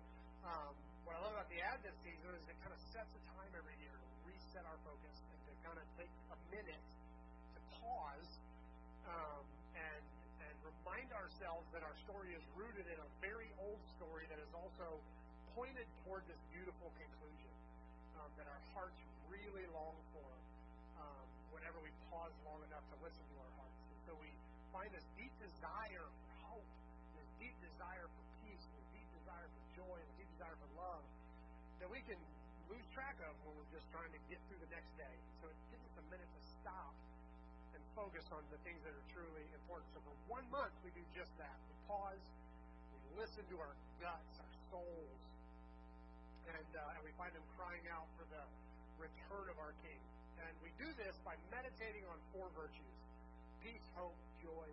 um, 0.50 0.74
what 1.06 1.18
I 1.18 1.20
love 1.26 1.34
about 1.34 1.50
the 1.50 1.60
Advent 1.62 1.94
season 2.06 2.30
is 2.38 2.44
it 2.46 2.56
kind 2.62 2.74
of 2.74 2.80
sets 2.94 3.10
a 3.10 3.22
time 3.34 3.50
every 3.58 3.74
year 3.82 3.94
to 3.94 4.08
reset 4.26 4.62
our 4.66 4.78
focus 4.86 5.16
and 5.30 5.38
to 5.50 5.52
kind 5.66 5.78
of 5.78 5.86
take 5.98 6.10
a 6.30 6.38
minute 6.54 6.86
to 7.56 7.60
pause 7.82 8.30
um, 9.10 9.42
and 9.74 10.04
and 10.42 10.54
remind 10.62 11.10
ourselves 11.14 11.66
that 11.74 11.82
our 11.82 11.96
story 12.06 12.34
is 12.34 12.44
rooted 12.54 12.86
in 12.86 12.98
a 12.98 13.08
very 13.22 13.50
old 13.62 13.82
story 13.98 14.26
that 14.30 14.38
is 14.38 14.52
also 14.54 14.98
pointed 15.58 15.86
toward 16.06 16.22
this 16.30 16.38
beautiful 16.54 16.90
conclusion 16.98 17.52
um, 18.18 18.30
that 18.38 18.46
our 18.46 18.62
hearts 18.74 18.98
really 19.30 19.66
long 19.74 19.94
can 32.12 32.20
lose 32.68 32.84
track 32.92 33.16
of 33.24 33.32
when 33.48 33.56
we're 33.56 33.72
just 33.72 33.88
trying 33.88 34.12
to 34.12 34.20
get 34.28 34.36
through 34.44 34.60
the 34.60 34.68
next 34.68 34.92
day. 35.00 35.16
So 35.40 35.48
it 35.48 35.56
gives 35.72 35.80
us 35.88 35.96
a 35.96 36.04
minute 36.12 36.28
to 36.28 36.42
stop 36.60 36.92
and 37.72 37.80
focus 37.96 38.28
on 38.36 38.44
the 38.52 38.60
things 38.68 38.84
that 38.84 38.92
are 38.92 39.08
truly 39.16 39.48
important. 39.56 39.88
So 39.96 40.04
for 40.04 40.12
one 40.28 40.44
month, 40.52 40.76
we 40.84 40.92
do 40.92 41.00
just 41.16 41.32
that. 41.40 41.56
We 41.72 41.76
pause, 41.88 42.20
we 42.92 43.00
listen 43.16 43.48
to 43.48 43.56
our 43.64 43.72
guts, 43.96 44.34
our 44.44 44.52
souls, 44.68 45.20
and, 46.52 46.70
uh, 46.76 46.96
and 46.96 47.00
we 47.00 47.16
find 47.16 47.32
them 47.32 47.46
crying 47.56 47.88
out 47.88 48.04
for 48.20 48.28
the 48.28 48.44
return 49.00 49.48
of 49.48 49.56
our 49.56 49.72
King. 49.80 50.00
And 50.44 50.52
we 50.60 50.68
do 50.76 50.92
this 51.00 51.16
by 51.24 51.32
meditating 51.48 52.04
on 52.12 52.20
four 52.36 52.52
virtues 52.52 52.92
peace, 53.64 53.88
hope, 53.96 54.18
joy, 54.44 54.68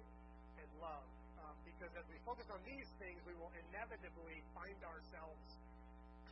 and 0.59 0.69
love. 0.83 1.07
Um, 1.39 1.55
because 1.63 1.93
as 1.95 2.03
we 2.11 2.19
focus 2.27 2.49
on 2.51 2.59
these 2.67 2.89
things, 2.99 3.21
we 3.23 3.37
will 3.39 3.53
inevitably 3.69 4.43
find 4.57 4.75
ourselves 4.83 5.58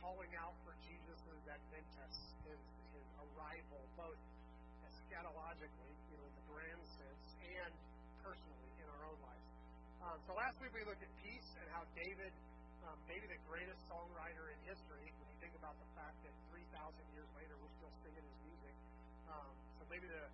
calling 0.02 0.30
out 0.38 0.54
for 0.62 0.74
Jesus' 0.86 1.22
adventus, 1.46 2.16
his, 2.46 2.60
his 2.94 3.08
arrival, 3.18 3.82
both 3.98 4.20
eschatologically, 4.86 5.92
you 6.10 6.16
know, 6.18 6.26
in 6.26 6.34
the 6.38 6.46
grand 6.46 6.82
sense, 6.98 7.24
and 7.42 7.72
personally 8.22 8.70
in 8.78 8.86
our 8.86 9.02
own 9.10 9.18
lives. 9.22 9.48
Um, 10.02 10.18
so 10.26 10.32
last 10.38 10.54
week 10.62 10.70
we 10.74 10.86
looked 10.86 11.02
at 11.02 11.12
peace 11.22 11.50
and 11.58 11.66
how 11.74 11.82
David, 11.98 12.30
um, 12.86 12.98
maybe 13.10 13.26
the 13.26 13.40
greatest 13.50 13.80
songwriter 13.90 14.54
in 14.54 14.58
history, 14.70 15.10
when 15.18 15.26
you 15.26 15.38
think 15.42 15.54
about 15.58 15.74
the 15.82 15.90
fact 15.98 16.14
that 16.22 16.34
3,000 16.54 16.68
years 17.14 17.30
later 17.34 17.54
we're 17.58 17.74
still 17.82 17.94
singing 18.06 18.22
his 18.22 18.38
music. 18.46 18.74
Um, 19.26 19.50
so 19.78 19.82
maybe 19.90 20.06
the, 20.06 20.24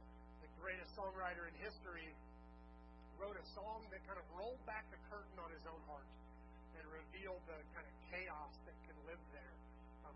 the 0.45 0.51
greatest 0.61 0.93
songwriter 0.93 1.49
in 1.49 1.55
history 1.65 2.13
wrote 3.17 3.39
a 3.41 3.47
song 3.57 3.87
that 3.95 4.03
kind 4.05 4.21
of 4.21 4.27
rolled 4.37 4.61
back 4.69 4.85
the 4.93 5.01
curtain 5.09 5.39
on 5.41 5.49
his 5.49 5.65
own 5.65 5.81
heart 5.89 6.07
and 6.75 6.85
revealed 6.91 7.41
the 7.47 7.59
kind 7.73 7.87
of 7.87 7.95
chaos 8.11 8.53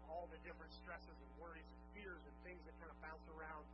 all 0.09 0.27
the 0.33 0.40
different 0.44 0.73
stresses 0.81 1.16
and 1.16 1.31
worries 1.38 1.64
and 1.64 1.81
fears 1.92 2.23
and 2.25 2.35
things 2.44 2.61
that 2.64 2.75
kind 2.81 2.90
of 2.90 2.99
bounce 3.05 3.27
around 3.37 3.64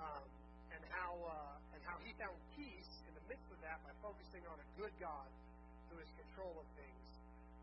um, 0.00 0.24
and 0.72 0.82
how 0.92 1.12
uh, 1.24 1.76
and 1.76 1.80
how 1.84 1.96
he 2.02 2.12
found 2.16 2.36
peace 2.56 2.92
in 3.08 3.12
the 3.16 3.24
midst 3.28 3.48
of 3.52 3.58
that 3.64 3.80
by 3.84 3.92
focusing 4.00 4.44
on 4.48 4.56
a 4.56 4.66
good 4.80 4.92
God 5.00 5.28
who 5.92 5.96
is 6.02 6.08
control 6.18 6.52
of 6.58 6.66
things, 6.74 7.06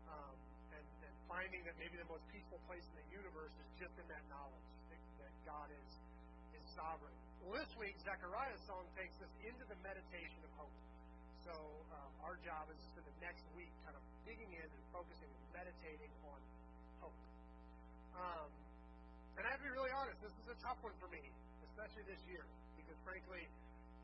um, 0.08 0.34
and, 0.72 0.86
and 1.04 1.14
finding 1.28 1.60
that 1.68 1.76
maybe 1.76 1.98
the 2.00 2.08
most 2.08 2.24
peaceful 2.32 2.58
place 2.66 2.82
in 2.82 2.96
the 3.04 3.08
universe 3.12 3.52
is 3.52 3.68
just 3.76 3.94
in 4.00 4.06
that 4.08 4.24
knowledge 4.32 4.66
that, 4.88 5.02
that 5.20 5.32
God 5.44 5.68
is 5.70 5.90
is 6.56 6.64
sovereign. 6.74 7.14
Well, 7.44 7.60
this 7.60 7.72
week 7.76 7.98
Zechariah's 8.00 8.62
song 8.64 8.88
takes 8.96 9.18
us 9.20 9.32
into 9.44 9.64
the 9.68 9.76
meditation 9.84 10.40
of 10.48 10.50
hope. 10.56 10.76
So 11.44 11.52
um, 11.92 12.12
our 12.24 12.40
job 12.40 12.72
is 12.72 12.80
for 12.96 13.04
the 13.04 13.12
next 13.20 13.44
week, 13.52 13.68
kind 13.84 13.92
of 13.92 14.04
digging 14.24 14.48
in 14.48 14.64
and 14.64 14.82
focusing 14.88 15.28
and 15.28 15.44
meditating 15.52 16.08
on. 16.24 16.40
Um, 18.14 18.48
and 19.38 19.42
I 19.42 19.48
have 19.50 19.58
to 19.58 19.66
be 19.66 19.74
really 19.74 19.90
honest, 19.90 20.18
this 20.22 20.34
is 20.34 20.46
a 20.50 20.58
tough 20.62 20.78
one 20.82 20.94
for 21.02 21.10
me 21.10 21.22
especially 21.74 22.06
this 22.06 22.22
year, 22.30 22.46
because 22.78 22.94
frankly, 23.02 23.42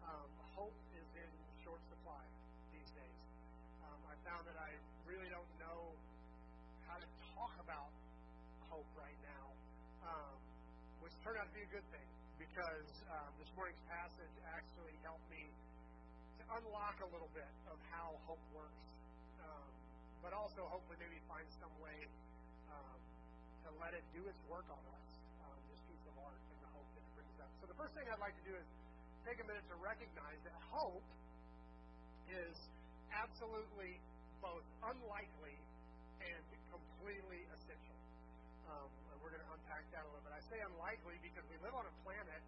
um, 0.03 0.27
hope 0.59 0.75
is 0.99 1.07
in 1.15 1.31
short 1.63 1.79
supply 1.87 2.19
these 2.75 2.91
days. 2.99 3.21
Um, 3.87 4.01
I 4.11 4.19
found 4.27 4.43
that 4.51 4.59
I 4.59 4.75
really 5.07 5.31
don't 5.31 5.47
know 5.63 5.95
how 6.91 6.99
to 6.99 7.09
talk 7.39 7.55
about 7.63 7.95
hope 8.67 8.91
right 8.99 9.15
now, 9.23 9.47
um, 10.03 10.35
which 10.99 11.15
turned 11.23 11.39
out 11.39 11.47
to 11.47 11.55
be 11.55 11.63
a 11.63 11.71
good 11.71 11.87
thing 11.95 12.09
because 12.43 12.91
um, 13.15 13.31
this 13.39 13.47
morning's 13.55 13.79
passage 13.87 14.35
actually 14.51 14.99
helped 15.07 15.25
me 15.31 15.47
to 15.47 16.43
unlock 16.59 16.99
a 17.07 17.09
little 17.15 17.31
bit 17.39 17.55
of 17.71 17.79
how 17.95 18.19
hope 18.27 18.43
works, 18.51 18.83
um, 19.47 19.71
but 20.27 20.35
also 20.35 20.67
hopefully 20.67 20.99
maybe 20.99 21.23
find 21.31 21.47
some 21.63 21.71
way 21.79 22.11
to 23.71 23.79
let 23.79 23.95
it 23.95 24.03
do 24.11 24.27
its 24.27 24.43
work 24.51 24.67
on 24.67 24.83
us 24.83 25.07
This 25.71 25.79
piece 25.87 26.03
of 26.11 26.15
art 26.19 26.35
and 26.35 26.59
the 26.67 26.71
hope 26.75 26.91
it 26.99 27.07
brings 27.15 27.39
up. 27.39 27.51
so 27.63 27.71
the 27.71 27.79
first 27.79 27.95
thing 27.95 28.03
I'd 28.11 28.19
like 28.19 28.35
to 28.35 28.47
do 28.51 28.55
is 28.59 28.67
take 29.23 29.39
a 29.39 29.47
minute 29.47 29.63
to 29.71 29.79
recognize 29.79 30.41
that 30.43 30.55
hope 30.75 31.07
is 32.27 32.57
absolutely 33.15 33.95
both 34.43 34.67
unlikely 34.83 35.55
and 36.19 36.43
completely 36.75 37.47
essential. 37.55 37.99
Um, 38.67 38.91
and 39.11 39.17
we're 39.23 39.31
going 39.35 39.45
to 39.47 39.53
unpack 39.55 39.87
that 39.95 40.03
a 40.03 40.09
little 40.11 40.25
bit. 40.27 40.35
I 40.35 40.43
say 40.51 40.59
unlikely 40.67 41.19
because 41.23 41.47
we 41.47 41.59
live 41.63 41.75
on 41.75 41.87
a 41.87 41.95
planet 42.03 42.43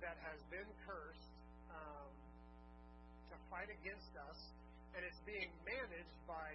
that 0.00 0.16
has 0.24 0.40
been 0.48 0.68
cursed 0.88 1.28
um, 1.72 2.10
to 3.32 3.36
fight 3.52 3.68
against 3.68 4.12
us, 4.28 4.38
and 4.96 5.00
it's 5.04 5.20
being 5.28 5.48
managed 5.64 6.16
by 6.24 6.48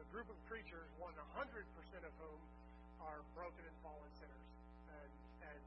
a 0.00 0.04
group 0.12 0.28
of 0.32 0.38
creatures, 0.48 0.88
100% 0.96 1.12
of 1.12 2.12
whom 2.20 2.40
are 3.06 3.20
broken 3.32 3.62
and 3.64 3.76
fallen 3.80 4.10
sinners. 4.20 4.48
And, 4.92 5.12
and 5.46 5.60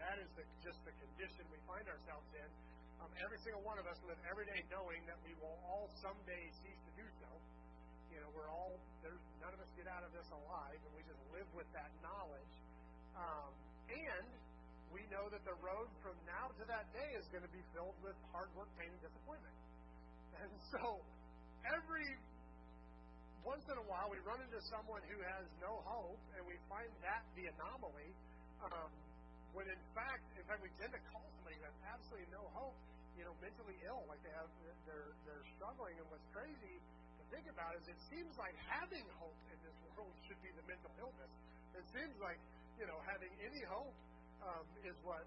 that 0.00 0.16
is 0.20 0.28
the, 0.36 0.44
just 0.60 0.80
the 0.84 0.94
condition 1.00 1.42
we 1.48 1.60
find 1.64 1.84
ourselves 1.88 2.28
in. 2.36 2.48
Um, 3.02 3.10
every 3.20 3.40
single 3.44 3.60
one 3.66 3.76
of 3.76 3.86
us 3.88 3.98
live 4.08 4.16
every 4.24 4.48
day 4.48 4.60
knowing 4.72 5.04
that 5.04 5.18
we 5.26 5.36
will 5.42 5.56
all 5.68 5.90
someday 6.00 6.48
cease 6.64 6.80
to 6.88 6.92
do 6.96 7.06
so. 7.20 7.30
You 8.14 8.22
know, 8.22 8.30
we're 8.32 8.48
all 8.48 8.78
there's 9.04 9.20
none 9.42 9.52
of 9.52 9.60
us 9.60 9.68
get 9.76 9.84
out 9.90 10.00
of 10.00 10.10
this 10.16 10.24
alive, 10.32 10.80
and 10.80 10.92
we 10.96 11.02
just 11.04 11.20
live 11.34 11.48
with 11.52 11.68
that 11.76 11.92
knowledge. 12.00 12.54
Um, 13.12 13.52
and 13.92 14.26
we 14.88 15.04
know 15.12 15.28
that 15.28 15.44
the 15.44 15.58
road 15.60 15.90
from 16.00 16.16
now 16.24 16.48
to 16.56 16.64
that 16.70 16.88
day 16.96 17.12
is 17.18 17.26
going 17.28 17.44
to 17.44 17.52
be 17.52 17.60
filled 17.76 17.98
with 18.00 18.16
hard 18.32 18.48
work, 18.56 18.70
pain, 18.80 18.88
and 18.88 19.02
disappointment. 19.02 19.52
And 20.40 20.50
so, 20.72 21.02
every 21.68 22.08
once 23.44 23.64
in 23.68 23.76
a 23.76 23.86
while, 23.86 24.08
we 24.08 24.16
run 24.24 24.40
into 24.40 24.56
someone 24.72 25.04
who 25.04 25.20
has 25.20 25.44
no 25.60 25.84
hope, 25.84 26.16
and 26.32 26.42
we 26.48 26.56
find 26.66 26.88
that 27.04 27.20
the 27.36 27.52
anomaly. 27.52 28.10
Um, 28.64 28.90
when 29.52 29.68
in 29.68 29.82
fact, 29.92 30.24
in 30.34 30.44
fact, 30.48 30.64
we 30.64 30.72
tend 30.80 30.90
to 30.96 31.02
call 31.12 31.22
somebody 31.38 31.60
who 31.60 31.68
has 31.68 31.78
absolutely 31.86 32.26
no 32.32 32.42
hope, 32.56 32.74
you 33.14 33.22
know, 33.22 33.36
mentally 33.38 33.76
ill, 33.86 34.02
like 34.10 34.18
they 34.24 34.32
have, 34.34 34.48
they're 34.88 35.12
they're 35.28 35.46
struggling. 35.54 35.94
And 36.00 36.08
what's 36.10 36.26
crazy 36.34 36.80
to 36.80 37.22
think 37.30 37.46
about 37.46 37.76
is, 37.78 37.84
it 37.86 38.00
seems 38.10 38.32
like 38.40 38.56
having 38.66 39.04
hope 39.20 39.36
in 39.52 39.58
this 39.62 39.76
world 39.92 40.10
should 40.26 40.40
be 40.42 40.50
the 40.56 40.64
mental 40.66 40.90
illness. 40.98 41.32
It 41.76 41.86
seems 41.94 42.16
like 42.18 42.40
you 42.80 42.88
know 42.88 42.98
having 43.06 43.30
any 43.44 43.62
hope 43.68 43.94
um, 44.42 44.64
is 44.82 44.96
what 45.04 45.22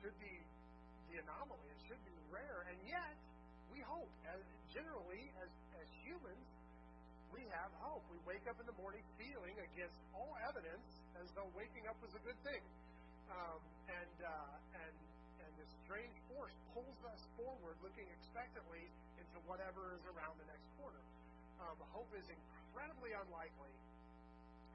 should 0.00 0.16
be 0.22 0.40
the 1.12 1.20
anomaly. 1.26 1.66
It 1.74 1.80
should 1.90 2.02
be 2.06 2.16
rare, 2.30 2.64
and 2.70 2.78
yet 2.86 3.18
we 3.74 3.82
hope. 3.82 4.08
As 4.30 4.40
generally, 4.70 5.28
as 5.42 5.50
have 7.56 7.72
hope. 7.82 8.04
We 8.10 8.18
wake 8.26 8.46
up 8.46 8.58
in 8.62 8.66
the 8.66 8.76
morning 8.78 9.02
feeling 9.18 9.56
against 9.58 9.98
all 10.14 10.34
evidence 10.46 10.86
as 11.18 11.26
though 11.34 11.48
waking 11.58 11.86
up 11.90 11.98
was 11.98 12.14
a 12.14 12.22
good 12.22 12.38
thing, 12.46 12.62
um, 13.30 13.60
and 13.90 14.16
uh, 14.22 14.78
and 14.86 14.94
and 15.42 15.50
this 15.58 15.70
strange 15.86 16.14
force 16.30 16.54
pulls 16.70 17.00
us 17.10 17.22
forward, 17.34 17.74
looking 17.82 18.06
expectantly 18.22 18.86
into 19.18 19.36
whatever 19.50 19.94
is 19.98 20.04
around 20.14 20.38
the 20.38 20.48
next 20.48 20.68
corner. 20.78 21.02
Um, 21.60 21.76
hope 21.92 22.08
is 22.16 22.24
incredibly 22.30 23.12
unlikely, 23.12 23.74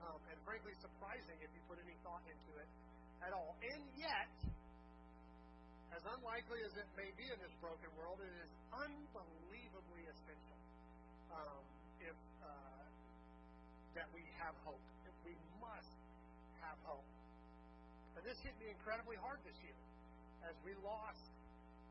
um, 0.04 0.20
and 0.30 0.38
frankly 0.44 0.76
surprising 0.84 1.38
if 1.42 1.50
you 1.56 1.62
put 1.66 1.80
any 1.82 1.96
thought 2.04 2.24
into 2.28 2.52
it 2.60 2.70
at 3.26 3.32
all. 3.32 3.58
And 3.64 3.82
yet, 3.98 4.30
as 5.96 6.04
unlikely 6.04 6.62
as 6.68 6.76
it 6.76 6.90
may 7.00 7.10
be 7.16 7.26
in 7.32 7.40
this 7.40 7.56
broken 7.64 7.90
world, 7.96 8.20
it 8.20 8.36
is 8.44 8.52
unbelievably 8.70 10.04
essential 10.12 10.60
um, 11.32 11.75
that 13.96 14.12
we 14.12 14.22
have 14.44 14.52
hope. 14.68 14.84
We 15.24 15.34
must 15.64 15.96
have 16.62 16.78
hope. 16.84 17.08
And 18.20 18.22
this 18.28 18.38
hit 18.44 18.54
me 18.60 18.68
incredibly 18.70 19.16
hard 19.18 19.40
this 19.48 19.56
year 19.64 19.80
as 20.46 20.56
we 20.68 20.76
lost 20.84 21.24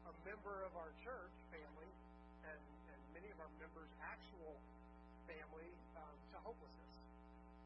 a 0.05 0.13
member 0.29 0.63
of 0.69 0.73
our 0.77 0.93
church 1.01 1.35
family 1.49 1.91
and, 2.45 2.61
and 2.93 3.01
many 3.17 3.33
of 3.33 3.41
our 3.41 3.51
members' 3.57 3.91
actual 4.05 4.53
family 5.25 5.69
um, 5.97 6.17
to 6.37 6.39
hopelessness. 6.45 6.95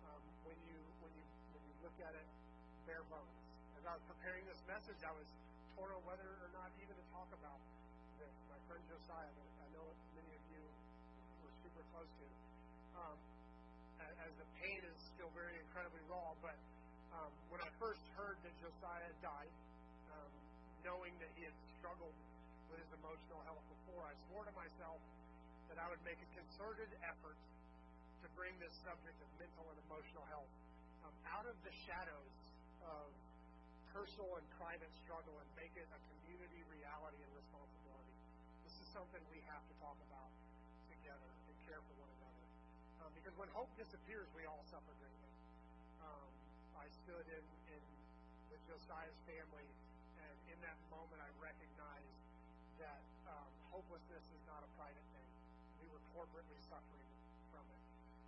Um, 0.06 0.22
when 0.46 0.58
you 0.64 0.78
when 1.02 1.12
you 1.18 1.26
when 1.52 1.62
you 1.66 1.74
look 1.82 1.98
at 1.98 2.14
it 2.14 2.28
bare 2.86 3.04
bones. 3.10 3.36
As 3.76 3.84
I 3.84 3.92
was 3.98 4.04
preparing 4.06 4.46
this 4.46 4.62
message, 4.64 5.02
I 5.02 5.12
was 5.12 5.28
torn 5.76 5.92
on 5.92 6.02
whether 6.06 6.24
or 6.40 6.50
not 6.56 6.70
even 6.80 6.94
to 6.94 7.06
talk 7.12 7.28
about 7.36 7.60
this. 8.16 8.32
My 8.48 8.56
friend 8.70 8.80
Josiah, 8.88 9.34
I 9.60 9.66
know 9.76 9.86
many 10.16 10.32
of 10.32 10.44
you 10.48 10.62
were 11.44 11.52
super 11.60 11.84
close 11.92 12.08
to, 12.08 12.26
died, 19.20 19.52
um, 20.14 20.32
knowing 20.86 21.14
that 21.18 21.30
he 21.34 21.42
had 21.44 21.56
struggled 21.78 22.14
with 22.70 22.78
his 22.78 22.92
emotional 22.94 23.40
health 23.48 23.64
before, 23.66 24.04
I 24.06 24.14
swore 24.28 24.44
to 24.44 24.54
myself 24.54 25.00
that 25.72 25.78
I 25.80 25.86
would 25.90 26.02
make 26.06 26.18
a 26.20 26.30
concerted 26.36 26.90
effort 27.04 27.38
to 28.22 28.26
bring 28.34 28.54
this 28.62 28.74
subject 28.82 29.18
of 29.20 29.28
mental 29.38 29.66
and 29.70 29.78
emotional 29.88 30.24
health 30.30 30.52
um, 31.06 31.14
out 31.30 31.46
of 31.46 31.56
the 31.62 31.72
shadows 31.86 32.36
of 32.84 33.06
personal 33.92 34.30
and 34.38 34.46
private 34.60 34.90
struggle 35.02 35.34
and 35.38 35.48
make 35.58 35.72
it 35.74 35.86
a 35.90 36.00
community 36.14 36.62
reality 36.70 37.18
and 37.18 37.32
responsibility. 37.34 38.16
This 38.64 38.76
is 38.78 38.86
something 38.94 39.20
we 39.32 39.42
have 39.48 39.62
to 39.64 39.74
talk 39.82 39.98
about 40.08 40.30
together 40.92 41.30
and 41.48 41.56
care 41.66 41.80
for 41.82 41.94
one 41.98 42.10
another. 42.20 42.46
Um, 43.02 43.10
because 43.18 43.34
when 43.40 43.50
hope 43.56 43.70
disappears, 43.74 44.28
we 44.36 44.46
all 44.46 44.62
suffer 44.70 44.92
greatly. 45.02 45.32
Um, 46.04 46.30
I 46.78 46.86
stood 47.04 47.26
in, 47.26 47.44
Josiah's 48.68 49.16
family, 49.24 49.68
and 50.20 50.36
in 50.52 50.58
that 50.60 50.76
moment, 50.92 51.24
I 51.24 51.30
recognized 51.40 52.20
that 52.76 53.00
um, 53.24 53.48
hopelessness 53.72 54.24
is 54.28 54.42
not 54.44 54.60
a 54.60 54.70
private 54.76 55.06
thing. 55.16 55.28
We 55.80 55.88
were 55.88 56.04
corporately 56.12 56.60
suffering 56.68 57.08
from 57.48 57.64
it. 57.64 57.82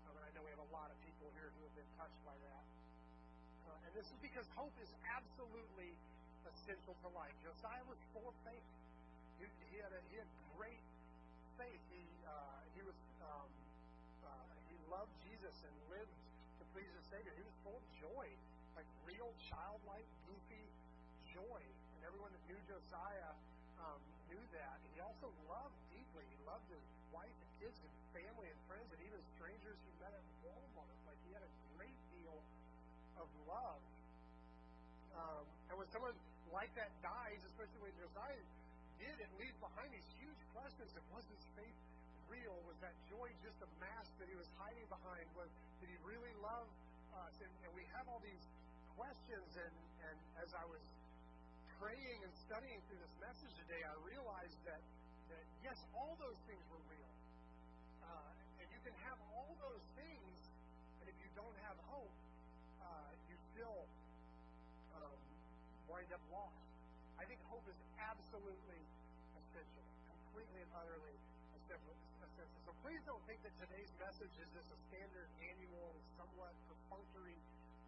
Um, 0.08 0.16
and 0.16 0.24
I 0.24 0.30
know 0.32 0.40
we 0.40 0.52
have 0.56 0.64
a 0.64 0.72
lot 0.72 0.88
of 0.88 0.96
people 1.04 1.28
here 1.36 1.52
who 1.52 1.60
have 1.68 1.76
been 1.76 1.92
touched 2.00 2.22
by 2.24 2.32
that. 2.32 2.64
Uh, 3.68 3.84
and 3.84 3.92
this 3.92 4.08
is 4.08 4.18
because 4.24 4.48
hope 4.56 4.72
is 4.80 4.88
absolutely 5.12 5.92
essential 6.48 6.96
to 7.04 7.08
life. 7.12 7.36
Josiah 7.44 7.84
was 7.84 8.00
full 8.16 8.24
of 8.24 8.36
faith. 8.42 8.64
He, 9.36 9.44
he 9.70 9.76
had 9.76 9.92
a, 9.92 10.00
he 10.08 10.16
had 10.16 10.30
great 10.56 10.84
faith. 11.60 11.84
He 11.92 12.04
uh, 12.24 12.60
he 12.72 12.80
was 12.80 12.96
um, 13.28 13.48
uh, 14.24 14.50
he 14.72 14.76
loved 14.88 15.12
Jesus 15.20 15.52
and 15.68 15.74
lived 15.92 16.16
to 16.60 16.64
please 16.72 16.88
his 16.96 17.06
Savior. 17.12 17.32
He 17.36 17.44
was 17.44 17.56
full 17.60 17.76
of 17.76 17.84
joy, 18.00 18.26
like 18.72 18.88
real 19.04 19.30
childlike, 19.52 20.08
Josiah 22.90 23.30
um, 23.86 24.02
knew 24.26 24.42
that. 24.50 24.76
And 24.82 24.90
he 24.90 24.98
also 24.98 25.30
loved 25.46 25.78
deeply. 25.94 26.26
He 26.26 26.38
loved 26.42 26.66
his 26.74 26.82
wife 27.14 27.30
and 27.30 27.50
kids 27.62 27.78
and 27.78 27.92
family 28.10 28.50
and 28.50 28.58
friends 28.66 28.90
and 28.90 28.98
even 29.06 29.22
strangers 29.38 29.78
he 29.78 29.94
met 30.02 30.10
at 30.10 30.26
Walmart. 30.42 30.98
Like 31.06 31.14
he 31.22 31.30
had 31.30 31.46
a 31.46 31.52
great 31.78 31.94
deal 32.10 32.34
of 33.22 33.30
love. 33.46 33.78
Um, 35.14 35.46
and 35.70 35.74
when 35.78 35.86
someone 35.94 36.18
like 36.50 36.74
that 36.74 36.90
dies, 36.98 37.38
especially 37.46 37.78
when 37.78 37.94
Josiah 37.94 38.42
did, 38.98 39.16
it 39.22 39.30
leaves 39.38 39.54
behind 39.62 39.94
these 39.94 40.10
huge 40.18 40.42
questions 40.50 40.90
of 40.98 41.06
was 41.14 41.22
his 41.30 41.46
faith 41.54 41.78
real? 42.26 42.58
Was 42.66 42.78
that 42.82 42.94
joy 43.06 43.30
just 43.38 43.62
a 43.62 43.70
mask 43.78 44.10
that 44.18 44.26
he 44.26 44.34
was 44.34 44.50
hiding 44.58 44.86
behind? 44.90 45.30
Was 45.38 45.50
did 45.78 45.94
he 45.94 45.98
really 46.02 46.34
love 46.42 46.66
us? 47.22 47.38
And, 47.38 47.54
and 47.62 47.70
we 47.70 47.86
have 47.94 48.10
all 48.10 48.18
these 48.18 48.42
questions. 48.98 49.46
And, 49.62 49.74
and 50.10 50.16
as 50.42 50.50
I 50.58 50.66
was 50.66 50.82
praying 51.80 52.20
and 52.20 52.32
studying 52.44 52.76
through 52.84 53.00
this 53.00 53.16
message 53.24 53.52
today, 53.64 53.80
I 53.88 53.96
realized 54.04 54.60
that 54.68 54.84
that 55.32 55.44
yes, 55.64 55.80
all 55.96 56.12
those 56.20 56.36
things 56.44 56.60
were 56.68 56.84
real. 56.92 57.12
Uh, 58.04 58.32
and 58.60 58.68
you 58.68 58.80
can 58.84 58.92
have 59.00 59.16
all 59.32 59.48
those 59.64 59.84
things, 59.96 60.36
and 61.00 61.08
if 61.08 61.16
you 61.24 61.30
don't 61.32 61.56
have 61.64 61.80
hope, 61.88 62.12
uh, 62.84 63.10
you 63.32 63.36
still 63.56 63.80
um, 64.92 65.16
wind 65.88 66.12
up 66.12 66.20
lost. 66.28 66.60
I 67.16 67.24
think 67.24 67.40
hope 67.48 67.64
is 67.64 67.80
absolutely 67.96 68.82
essential, 69.40 69.84
completely 70.12 70.60
and 70.60 70.72
utterly 70.76 71.16
essential. 71.64 71.96
So 72.68 72.76
please 72.84 73.00
don't 73.08 73.24
think 73.24 73.40
that 73.40 73.56
today's 73.56 73.92
message 73.96 74.34
is 74.36 74.48
just 74.52 74.68
a 74.68 74.78
standard 74.92 75.28
annual, 75.40 75.88
somewhat 76.20 76.52
perfunctory 76.68 77.40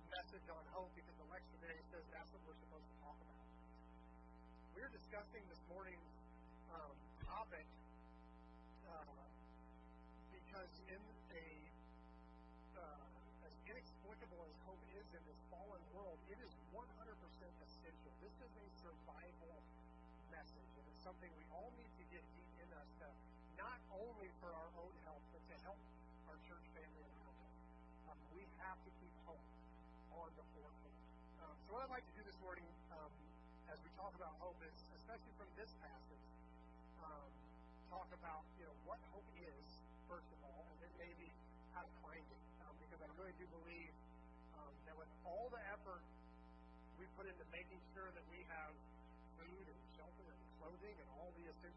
message 0.08 0.46
on 0.48 0.64
hope 0.72 0.88
because 0.96 1.11
We're 4.82 4.98
discussing 4.98 5.46
this 5.46 5.62
morning's 5.70 6.10
um, 6.74 6.90
topic 7.22 7.62
uh, 8.90 9.14
because 10.34 10.74
in 10.90 10.98
a 11.38 11.46
uh, 12.82 13.46
as 13.46 13.54
inexplicable 13.62 14.42
as 14.42 14.58
hope 14.66 14.82
is 14.98 15.06
in 15.14 15.22
this 15.22 15.38
fallen 15.54 15.78
world, 15.94 16.18
it 16.34 16.38
is 16.42 16.50
100% 16.74 16.82
essential. 16.82 18.10
This 18.26 18.34
is 18.42 18.50
a 18.58 18.66
survival 18.82 19.54
message, 20.34 20.72
and 20.74 20.84
it's 20.90 21.04
something 21.06 21.30
we 21.38 21.46
all 21.54 21.70
need 21.78 21.91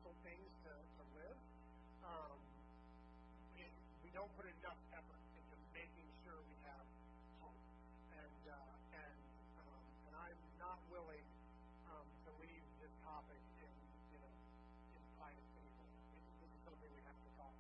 all 0.06 0.14
things 0.22 0.46
to, 0.62 0.70
to 0.70 1.04
live, 1.18 1.40
um, 2.06 2.38
it, 3.58 3.74
we 4.06 4.14
don't 4.14 4.30
put 4.38 4.46
enough 4.46 4.78
effort 4.94 5.22
into 5.34 5.56
making 5.74 6.06
sure 6.22 6.38
we 6.46 6.58
have 6.70 6.86
hope. 7.42 7.58
And 8.14 8.42
uh, 8.46 8.54
and 9.02 9.18
um, 9.66 9.82
and 10.06 10.14
I'm 10.14 10.42
not 10.62 10.78
willing 10.94 11.26
um, 11.90 12.06
to 12.06 12.30
leave 12.38 12.66
this 12.86 12.94
topic 13.02 13.42
in 13.66 13.72
you 14.14 14.22
know 14.22 14.30
in 14.94 15.04
anymore. 15.26 15.90
It, 16.14 16.22
this 16.38 16.54
is 16.54 16.62
something 16.70 16.90
we 16.94 17.04
have 17.10 17.18
to 17.18 17.32
talk 17.42 17.56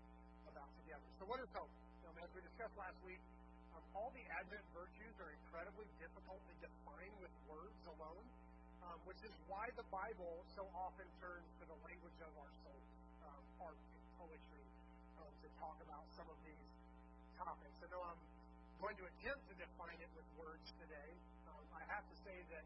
about 0.45 0.69
together. 0.85 1.07
So 1.17 1.25
what 1.25 1.41
is 1.41 1.49
hope? 1.49 1.73
Um, 2.05 2.13
as 2.21 2.29
we 2.37 2.45
discussed 2.45 2.77
last 2.77 2.99
week, 3.09 3.21
um, 3.73 3.81
all 3.97 4.13
the 4.13 4.25
Advent 4.37 4.65
virtues 4.69 5.17
are 5.17 5.33
incredibly 5.33 5.89
difficult 5.97 6.45
to 6.45 6.53
define 6.61 7.13
with 7.25 7.33
words 7.49 7.81
alone, 7.89 8.25
which 9.05 9.21
is 9.21 9.33
why 9.45 9.69
the 9.77 9.85
Bible 9.93 10.41
so 10.57 10.65
often 10.73 11.05
turns 11.21 11.45
to 11.61 11.65
the 11.69 11.77
language 11.85 12.17
of 12.25 12.33
our 12.41 12.51
souls, 12.65 12.89
um, 13.21 13.69
art 13.69 13.77
and 13.77 14.05
poetry, 14.17 14.65
um, 15.21 15.29
to 15.45 15.47
talk 15.61 15.77
about 15.85 16.05
some 16.17 16.25
of 16.25 16.37
these 16.41 16.65
topics. 17.37 17.77
I 17.85 17.87
know 17.93 18.01
I'm 18.01 18.21
going 18.81 18.97
to 18.97 19.05
attempt 19.05 19.45
to 19.53 19.55
define 19.61 19.97
it 20.01 20.09
with 20.17 20.25
words 20.41 20.73
today. 20.81 21.09
Um, 21.45 21.63
I 21.77 21.85
have 21.93 22.01
to 22.01 22.15
say 22.25 22.37
that 22.49 22.65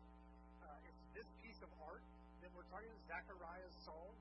uh, 0.64 0.88
it's 0.88 1.04
this 1.12 1.30
piece 1.44 1.60
of 1.60 1.70
art 1.84 2.04
that 2.40 2.50
we're 2.56 2.68
talking 2.72 2.88
about, 2.88 3.04
Zechariah's 3.12 3.78
song, 3.84 4.12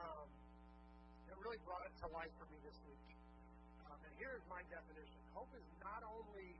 um, 0.00 0.28
that 1.28 1.36
really 1.44 1.60
brought 1.68 1.84
it 1.84 1.92
to 2.00 2.08
life 2.16 2.32
for 2.40 2.48
me 2.48 2.56
this 2.64 2.76
week. 2.88 3.04
Um, 3.84 4.00
and 4.00 4.12
here's 4.16 4.42
my 4.48 4.64
definition: 4.72 5.20
Hope 5.36 5.52
is 5.52 5.68
not 5.84 6.00
only 6.08 6.56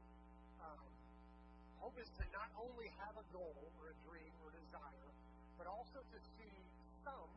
hope 1.90 2.06
is 2.06 2.14
to 2.22 2.26
not 2.30 2.46
only 2.54 2.86
have 3.02 3.18
a 3.18 3.26
goal 3.34 3.58
or 3.82 3.90
a 3.90 3.96
dream 4.06 4.30
or 4.46 4.54
desire, 4.54 5.10
but 5.58 5.66
also 5.66 5.98
to 5.98 6.18
see 6.38 6.54
some 7.02 7.30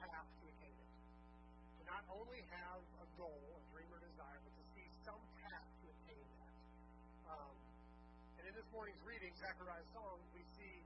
path 0.00 0.24
to 0.40 0.44
attain 0.48 0.72
it. 0.72 0.92
To 1.76 1.82
not 1.92 2.00
only 2.08 2.40
have 2.48 2.80
a 2.80 3.06
goal, 3.20 3.36
a 3.36 3.62
dream 3.76 3.84
or 3.92 4.00
desire, 4.00 4.40
but 4.40 4.54
to 4.56 4.64
see 4.72 4.88
some 5.04 5.20
path 5.44 5.60
to 5.60 5.84
attain 5.92 6.24
that. 6.40 6.56
Um, 7.28 7.52
and 8.40 8.48
in 8.48 8.54
this 8.56 8.68
morning's 8.72 9.04
reading, 9.04 9.36
Zechariah's 9.36 9.92
song, 9.92 10.16
we 10.32 10.40
see 10.56 10.80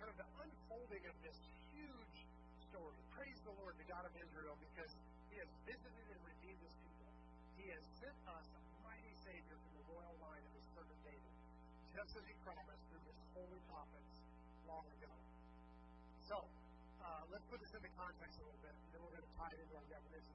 kind 0.00 0.08
of 0.08 0.16
the 0.16 0.28
unfolding 0.40 1.04
of 1.04 1.16
this 1.20 1.36
huge 1.76 2.16
story. 2.72 2.96
Praise 3.12 3.36
the 3.44 3.52
Lord, 3.60 3.76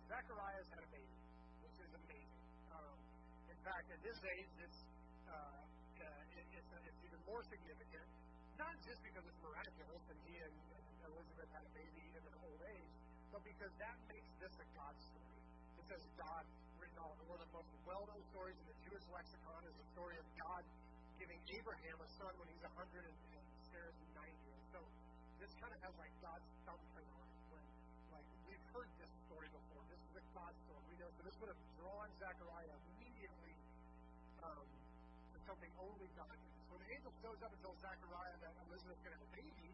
Zacharias 0.10 0.66
had 0.74 0.82
a 0.82 0.90
baby, 0.90 1.22
which 1.62 1.78
is 1.86 1.92
amazing. 1.94 2.42
Um, 2.74 2.98
in 3.46 3.60
fact, 3.62 3.94
at 3.94 4.02
this 4.02 4.18
age, 4.26 4.50
it's, 4.58 4.82
uh, 5.30 5.38
uh, 5.38 6.34
it, 6.34 6.46
it's, 6.50 6.72
it's 6.82 7.02
even 7.06 7.22
more 7.30 7.46
significant, 7.46 8.10
not 8.58 8.74
just 8.82 8.98
because 9.06 9.22
it's 9.22 9.38
miraculous 9.46 10.02
and 10.10 10.18
he 10.26 10.42
and, 10.42 10.56
Elizabeth 11.06 11.50
had 11.54 11.62
a 11.66 11.74
baby 11.78 12.06
in 12.14 12.22
an 12.22 12.36
old 12.42 12.62
age, 12.70 12.94
but 13.34 13.42
because 13.46 13.74
that 13.82 13.98
makes 14.10 14.30
this 14.42 14.54
a 14.62 14.68
God 14.78 14.94
story. 14.98 15.42
It 15.78 15.86
says 15.90 16.02
God 16.18 16.46
written 16.82 16.98
all 17.02 17.14
over. 17.14 17.26
One 17.30 17.42
of 17.42 17.50
the 17.50 17.56
most 17.62 17.70
well-known 17.86 18.24
stories 18.30 18.58
in 18.62 18.66
the 18.66 18.78
Jewish 18.86 19.06
lexicon 19.10 19.62
is 19.66 19.74
the 19.74 19.88
story 19.94 20.18
of 20.22 20.26
God 20.38 20.62
giving 21.18 21.42
Abraham 21.54 21.98
a 21.98 22.10
son 22.18 22.34
when 22.38 22.50
he's 22.50 22.62
100 22.62 22.78
and, 23.10 23.18
Sarah's 23.74 23.98
90. 24.18 24.26
And 24.26 24.66
so 24.74 24.80
this 25.42 25.54
kind 25.58 25.74
of 25.74 25.80
has 25.86 25.94
like 25.98 26.14
God's 26.22 26.50
Shows 37.20 37.44
up 37.44 37.52
and 37.52 37.60
tells 37.60 37.80
Zechariah 37.84 38.38
that 38.40 38.54
Elizabeth's 38.64 39.04
going 39.04 39.12
to 39.12 39.20
have 39.20 39.28
a 39.28 39.36
baby, 39.36 39.70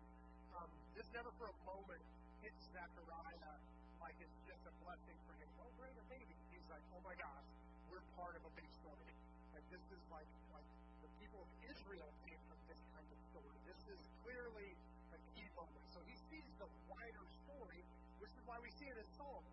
um, 0.58 0.70
this 0.98 1.06
never 1.14 1.30
for 1.38 1.46
a 1.46 1.58
moment 1.62 2.02
hits 2.42 2.58
Zechariah 2.74 3.54
like 4.02 4.18
it's 4.18 4.38
just 4.50 4.66
a 4.66 4.74
blessing 4.82 5.14
for 5.30 5.34
him. 5.38 5.50
Oh, 5.62 5.70
great, 5.78 5.94
a 5.94 6.06
baby. 6.10 6.34
He's 6.50 6.66
like, 6.74 6.82
oh 6.98 7.02
my 7.06 7.14
gosh, 7.14 7.46
we're 7.94 8.02
part 8.18 8.34
of 8.34 8.42
a 8.50 8.54
big 8.58 8.66
story. 8.82 9.14
Like 9.54 9.62
this 9.70 9.86
is 9.94 10.02
like 10.10 10.26
like 10.58 10.66
the 11.06 11.12
people 11.22 11.46
of 11.46 11.50
Israel 11.70 12.10
came 12.26 12.42
from 12.50 12.58
this 12.66 12.82
kind 12.98 13.06
of 13.06 13.20
story. 13.30 13.58
This 13.70 13.82
is 13.94 14.02
clearly 14.26 14.74
a 15.14 15.20
key. 15.38 15.46
So 15.94 16.02
he 16.10 16.18
sees 16.34 16.50
the 16.58 16.70
wider 16.90 17.26
story, 17.46 17.82
which 18.26 18.34
is 18.34 18.44
why 18.50 18.58
we 18.58 18.74
see 18.74 18.90
in 18.90 18.98
his 18.98 19.12
song, 19.22 19.46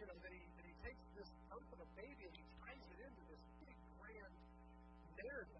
you 0.00 0.08
know, 0.08 0.16
that 0.16 0.32
he 0.32 0.40
that 0.40 0.64
he 0.64 0.74
takes 0.80 1.04
this 1.12 1.28
birth 1.52 1.68
of 1.76 1.80
a 1.84 1.90
baby 1.92 2.24
and 2.24 2.34
he 2.40 2.44
ties 2.64 2.84
it 2.88 3.00
into 3.04 3.22
this 3.28 3.42
big 3.68 3.76
grand 4.00 4.32
narrative. 5.20 5.57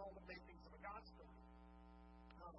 All 0.00 0.16
the 0.16 0.24
makings 0.32 0.64
of 0.64 0.72
a 0.72 0.80
God. 0.80 1.04
Um, 2.40 2.56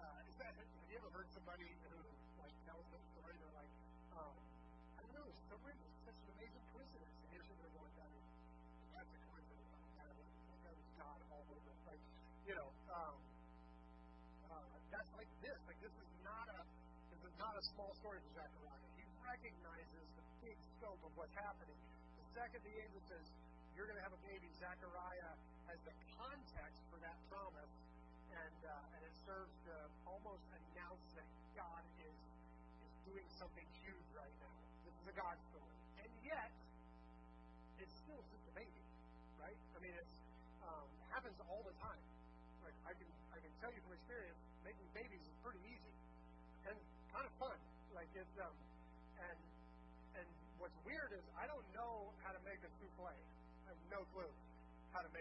uh, 0.00 0.28
is 0.28 0.36
that, 0.40 0.56
have 0.56 0.88
you 0.88 0.96
ever 0.96 1.10
heard 1.12 1.28
somebody 1.36 1.68
who 1.68 1.92
like 2.40 2.56
tells 2.64 2.88
a 2.88 3.00
story? 3.12 3.36
They're 3.36 3.56
like, 3.60 3.72
um, 4.16 4.32
I 4.96 5.04
don't 5.04 5.12
know, 5.20 5.26
it's 5.28 5.44
so 5.52 5.56
weird. 5.60 5.76
It's 5.76 6.00
such 6.08 6.16
an 6.16 6.32
amazing 6.32 6.64
coincidence. 6.72 7.12
And 7.12 7.28
here's 7.28 7.44
what 7.52 7.60
they're 7.60 7.76
going 7.76 7.92
down. 8.00 8.12
That's 8.96 9.12
a 9.12 9.20
coincidence. 9.20 9.68
That 10.00 10.08
was, 10.16 10.28
was 10.64 10.78
God 10.96 11.20
all 11.28 11.44
over. 11.44 11.72
Like, 11.84 12.02
you 12.48 12.54
know, 12.56 12.68
um, 12.88 13.14
uh, 14.48 14.72
that's 14.88 15.12
like 15.12 15.28
this. 15.44 15.60
Like 15.68 15.76
this 15.84 15.92
is 15.92 16.10
not 16.24 16.48
a 16.56 16.60
this 17.12 17.20
is 17.20 17.34
not 17.36 17.52
a 17.52 17.62
small 17.76 17.92
story 18.00 18.16
for 18.16 18.32
Zechariah. 18.32 18.88
He 18.96 19.04
recognizes 19.20 20.04
the 20.16 20.24
big 20.40 20.56
scope 20.80 21.04
of 21.04 21.12
what's 21.20 21.36
happening. 21.36 21.76
The 22.16 22.26
second 22.32 22.64
the 22.64 22.74
angel 22.80 23.02
says, 23.12 23.26
You're 23.76 23.84
gonna 23.84 24.00
have 24.00 24.16
a 24.16 24.22
baby, 24.24 24.48
Zechariah 24.56 25.36
has 25.68 25.78
the 25.84 25.92
context 26.52 26.84
for 26.92 27.00
that 27.00 27.16
promise 27.32 27.72
and 28.28 28.60
uh, 28.68 28.94
and 28.96 29.00
it 29.08 29.16
serves 29.24 29.52
to 29.64 29.72
almost 30.04 30.44
announce 30.52 31.00
that 31.16 31.24
God 31.56 31.80
is 32.04 32.18
is 32.84 32.92
doing 33.08 33.24
something 33.32 33.64
huge 33.80 34.08
right 34.12 34.36
now. 34.44 34.56
This 34.84 34.92
is 35.00 35.06
a 35.08 35.16
God 35.16 35.36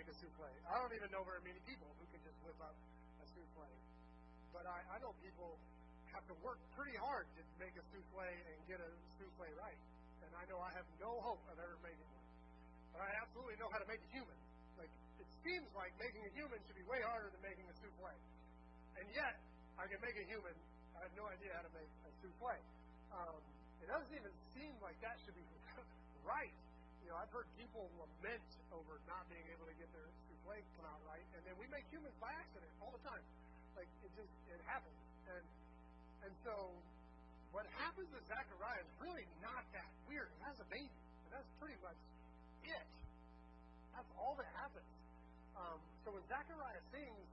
make 0.02 0.10
a 0.10 0.18
souffle. 0.18 0.50
I 0.66 0.82
don't 0.82 0.98
even 0.98 1.14
know 1.14 1.22
very 1.22 1.46
many 1.46 1.62
people 1.70 1.86
who 2.02 2.10
can 2.10 2.18
just 2.26 2.34
whip 2.42 2.58
up 2.58 2.74
a 3.22 3.26
souffle. 3.38 3.70
But 4.50 4.66
I, 4.66 4.82
I 4.90 4.98
know 4.98 5.14
people 5.22 5.62
have 6.10 6.26
to 6.26 6.34
work 6.42 6.58
pretty 6.74 6.98
hard 6.98 7.30
to 7.38 7.42
make 7.62 7.78
a 7.78 7.86
souffle 7.94 8.26
and 8.26 8.58
get 8.66 8.82
a 8.82 8.90
souffle 9.22 9.46
right. 9.62 9.78
And 10.26 10.34
I 10.34 10.42
know 10.50 10.58
I 10.58 10.74
have 10.74 10.90
no 10.98 11.22
hope 11.22 11.46
of 11.54 11.62
ever 11.62 11.78
making 11.86 12.10
one. 12.18 12.26
But 12.98 13.06
I 13.06 13.14
absolutely 13.22 13.62
know 13.62 13.70
how 13.70 13.78
to 13.78 13.86
make 13.86 14.02
a 14.02 14.10
human. 14.10 14.34
Like 14.82 14.90
it 15.22 15.30
seems 15.46 15.70
like 15.78 15.94
making 16.02 16.26
a 16.26 16.34
human 16.34 16.58
should 16.66 16.82
be 16.82 16.88
way 16.90 17.06
harder 17.06 17.30
than 17.30 17.42
making 17.46 17.70
a 17.70 17.76
souffle. 17.78 18.18
And 18.98 19.06
yet, 19.14 19.38
I 19.78 19.86
can 19.86 20.02
make 20.02 20.18
a 20.18 20.26
human. 20.26 20.58
I 20.98 21.06
have 21.06 21.14
no 21.14 21.30
idea 21.30 21.54
how 21.54 21.62
to 21.62 21.74
make 21.78 21.92
a 22.10 22.12
souffle. 22.26 22.58
Um, 23.14 23.38
it 23.86 23.88
doesn't 23.94 24.14
even 24.18 24.34
seem 24.58 24.74
like 24.82 24.98
that 25.06 25.22
should 25.22 25.38
be 25.38 25.46
right. 26.26 26.58
Know, 27.12 27.20
I've 27.20 27.36
heard 27.36 27.52
people 27.60 27.92
lament 28.00 28.48
over 28.72 28.96
not 29.04 29.28
being 29.28 29.44
able 29.52 29.68
to 29.68 29.76
get 29.76 29.92
their 29.92 30.08
souffle 30.48 30.64
come 30.80 30.88
out 30.88 31.04
right, 31.04 31.28
and 31.36 31.44
then 31.44 31.60
we 31.60 31.68
make 31.68 31.84
humans 31.92 32.16
by 32.24 32.32
accident 32.32 32.72
all 32.80 32.88
the 32.96 33.04
time. 33.04 33.20
Like 33.76 33.92
it 34.00 34.16
just 34.16 34.32
it 34.48 34.64
happens, 34.64 34.96
and 35.28 35.44
and 36.24 36.32
so 36.48 36.72
what 37.52 37.68
happens 37.84 38.08
with 38.16 38.24
Zechariah 38.32 38.80
is 38.80 38.88
really 39.04 39.28
not 39.44 39.60
that 39.76 39.92
weird. 40.08 40.32
He 40.40 40.42
has 40.48 40.56
a 40.64 40.68
baby, 40.72 40.88
and 40.88 41.36
that's 41.36 41.52
pretty 41.60 41.76
much 41.84 42.00
it. 42.64 42.88
That's 43.92 44.12
all 44.16 44.40
that 44.40 44.48
happens. 44.56 44.88
Um, 45.60 45.84
so 46.08 46.16
when 46.16 46.24
Zechariah 46.32 46.84
sings 46.96 47.28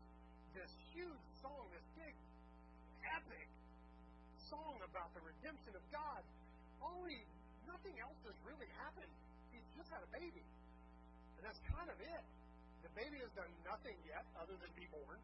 this 0.59 0.75
huge 0.91 1.23
song, 1.39 1.71
this 1.71 1.87
big, 1.95 2.19
epic 3.15 3.47
song 4.51 4.75
about 4.83 5.15
the 5.15 5.23
redemption 5.23 5.71
of 5.71 5.87
God, 5.95 6.27
only 6.83 7.23
nothing 7.71 7.95
else 8.03 8.19
has 8.27 8.35
really 8.43 8.67
happened. 8.75 8.98
Just 9.89 10.05
had 10.05 10.05
a 10.05 10.21
baby. 10.21 10.45
And 11.41 11.49
that's 11.49 11.65
kind 11.65 11.89
of 11.89 11.97
it. 11.97 12.25
The 12.85 12.93
baby 12.93 13.25
has 13.25 13.33
done 13.33 13.49
nothing 13.65 13.97
yet 14.05 14.21
other 14.37 14.53
than 14.61 14.69
be 14.77 14.85
born. 14.93 15.17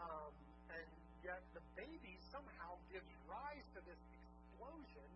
Um, 0.00 0.32
and 0.72 0.88
yet 1.20 1.44
the 1.52 1.60
baby 1.76 2.16
somehow 2.32 2.80
gives 2.88 3.04
rise 3.28 3.68
to 3.76 3.84
this 3.84 4.00
explosion 4.08 5.10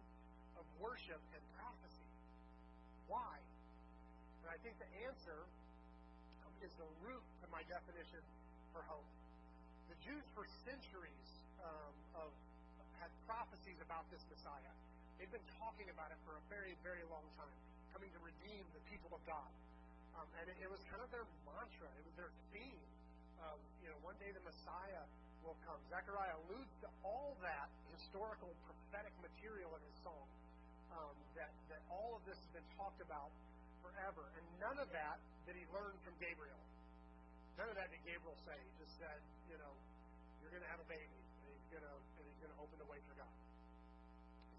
of 0.60 0.68
worship 0.84 1.16
and 1.32 1.40
prophecy. 1.56 2.12
Why? 3.08 3.40
And 4.44 4.52
I 4.52 4.60
think 4.60 4.76
the 4.76 4.92
answer 5.08 5.40
is 6.60 6.68
the 6.76 6.90
root 7.00 7.24
to 7.40 7.46
my 7.48 7.64
definition 7.72 8.20
for 8.76 8.84
hope. 8.84 9.08
The 9.88 9.96
Jews, 10.04 10.28
for 10.36 10.44
centuries, 10.68 11.30
um, 11.64 12.20
of 12.20 12.28
had 13.00 13.08
prophecies 13.24 13.80
about 13.80 14.04
this 14.12 14.20
Messiah. 14.28 14.74
They've 15.16 15.32
been 15.32 15.48
talking 15.56 15.88
about 15.88 16.12
it 16.12 16.20
for 16.28 16.36
a 16.36 16.44
very, 16.52 16.76
very 16.84 17.06
long 17.08 17.24
time, 17.40 17.56
coming 17.98 18.14
to 18.14 18.22
redeem 18.22 18.62
the 18.78 18.84
people 18.94 19.10
of 19.10 19.18
God. 19.26 19.50
Um, 20.14 20.30
and 20.38 20.46
it, 20.46 20.54
it 20.62 20.70
was 20.70 20.78
kind 20.86 21.02
of 21.02 21.10
their 21.10 21.26
mantra. 21.42 21.90
It 21.98 22.06
was 22.06 22.14
their 22.14 22.30
theme. 22.54 22.86
Of, 23.42 23.58
you 23.82 23.90
know, 23.90 23.98
one 24.06 24.14
day 24.22 24.30
the 24.30 24.42
Messiah 24.46 25.02
will 25.42 25.58
come. 25.66 25.82
Zechariah 25.90 26.38
alludes 26.46 26.70
to 26.86 26.88
all 27.02 27.34
that 27.42 27.66
historical 27.98 28.54
prophetic 28.70 29.10
material 29.18 29.74
in 29.74 29.82
his 29.82 29.98
song. 30.06 30.26
Um, 30.94 31.14
that 31.34 31.50
that 31.74 31.82
all 31.90 32.14
of 32.14 32.22
this 32.22 32.38
has 32.38 32.50
been 32.54 32.68
talked 32.78 33.02
about 33.02 33.34
forever, 33.82 34.30
and 34.38 34.44
none 34.62 34.78
of 34.78 34.86
that 34.94 35.18
did 35.50 35.58
he 35.58 35.66
learn 35.74 35.94
from 36.06 36.14
Gabriel. 36.22 36.62
None 37.58 37.66
of 37.66 37.76
that 37.82 37.90
did 37.90 38.02
Gabriel 38.06 38.38
say. 38.46 38.54
He 38.54 38.70
just 38.78 38.94
said, 38.94 39.18
you 39.50 39.58
know, 39.58 39.74
you're 40.38 40.54
going 40.54 40.62
to 40.62 40.70
have 40.70 40.82
a 40.82 40.86
baby, 40.86 41.18
and 41.18 41.50
he's 41.50 41.66
going 41.74 41.82
to 41.82 41.94
and 41.98 42.24
he's 42.30 42.40
going 42.46 42.54
to 42.54 42.60
open 42.62 42.78
the 42.78 42.90
way 42.90 43.02
for 43.10 43.18
God. 43.18 43.34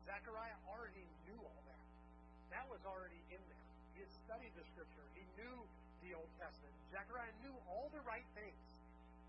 Zechariah 0.04 0.60
already 0.67 1.08
knew 1.23 1.39
all 1.39 1.62
that. 1.67 1.80
That 2.49 2.65
was 2.65 2.82
already 2.82 3.21
studied 4.30 4.54
the 4.54 4.68
scripture. 4.78 5.02
He 5.18 5.26
knew 5.42 5.58
the 6.06 6.13
Old 6.13 6.30
Testament. 6.38 6.70
Zechariah 6.94 7.34
knew 7.42 7.50
all 7.65 7.89
the 7.89 8.06
right 8.06 8.26
things. 8.38 8.62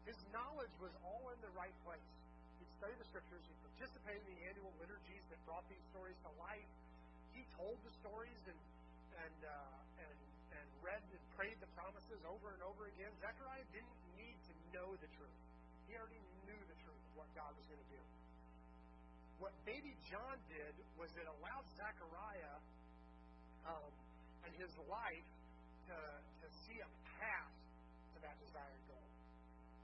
His 0.05 0.21
knowledge 0.29 0.77
was 0.77 0.93
all 1.01 1.33
in 1.33 1.41
the 1.41 1.49
right 1.57 1.73
place. 1.89 2.05
He 2.61 2.69
studied 2.77 3.01
the 3.01 3.09
scriptures. 3.09 3.41
He 3.49 3.57
participated 3.65 4.21
in 4.29 4.37
the 4.37 4.45
annual 4.53 4.69
liturgies 4.77 5.25
that 5.33 5.41
brought 5.49 5.65
these 5.73 5.81
stories 5.89 6.21
to 6.21 6.31
life. 6.37 6.69
He 7.33 7.49
told 7.57 7.81
the 7.81 7.93
stories 8.05 8.45
and 8.45 8.61
and 9.25 9.39
uh, 9.41 10.05
and 10.05 10.19
and 10.61 10.67
read 10.85 11.01
and 11.01 11.25
prayed 11.33 11.57
the 11.65 11.71
promises 11.73 12.21
over 12.29 12.53
and 12.53 12.61
over 12.61 12.85
again. 12.93 13.09
Zechariah 13.25 13.65
didn't 13.73 13.97
need 14.21 14.37
to 14.37 14.53
know 14.77 14.93
the 15.01 15.09
truth. 15.17 15.41
He 15.89 15.97
already 15.97 16.21
knew 16.45 16.61
the 16.69 16.77
truth 16.85 17.01
of 17.01 17.25
what 17.25 17.29
God 17.33 17.57
was 17.57 17.65
going 17.73 17.81
to 17.81 17.93
do. 17.97 18.03
What 19.41 19.57
baby 19.65 19.97
John 20.13 20.37
did 20.53 20.77
was 21.01 21.09
it 21.17 21.25
allowed 21.25 21.65
Zechariah 21.81 22.61
um, 23.65 23.93
his 24.61 24.77
life 24.93 25.29
to, 25.89 25.97
to 25.97 26.47
see 26.69 26.77
a 26.85 26.91
path 27.17 27.57
to 28.13 28.19
that 28.21 28.37
desired 28.45 28.83
goal. 28.93 29.09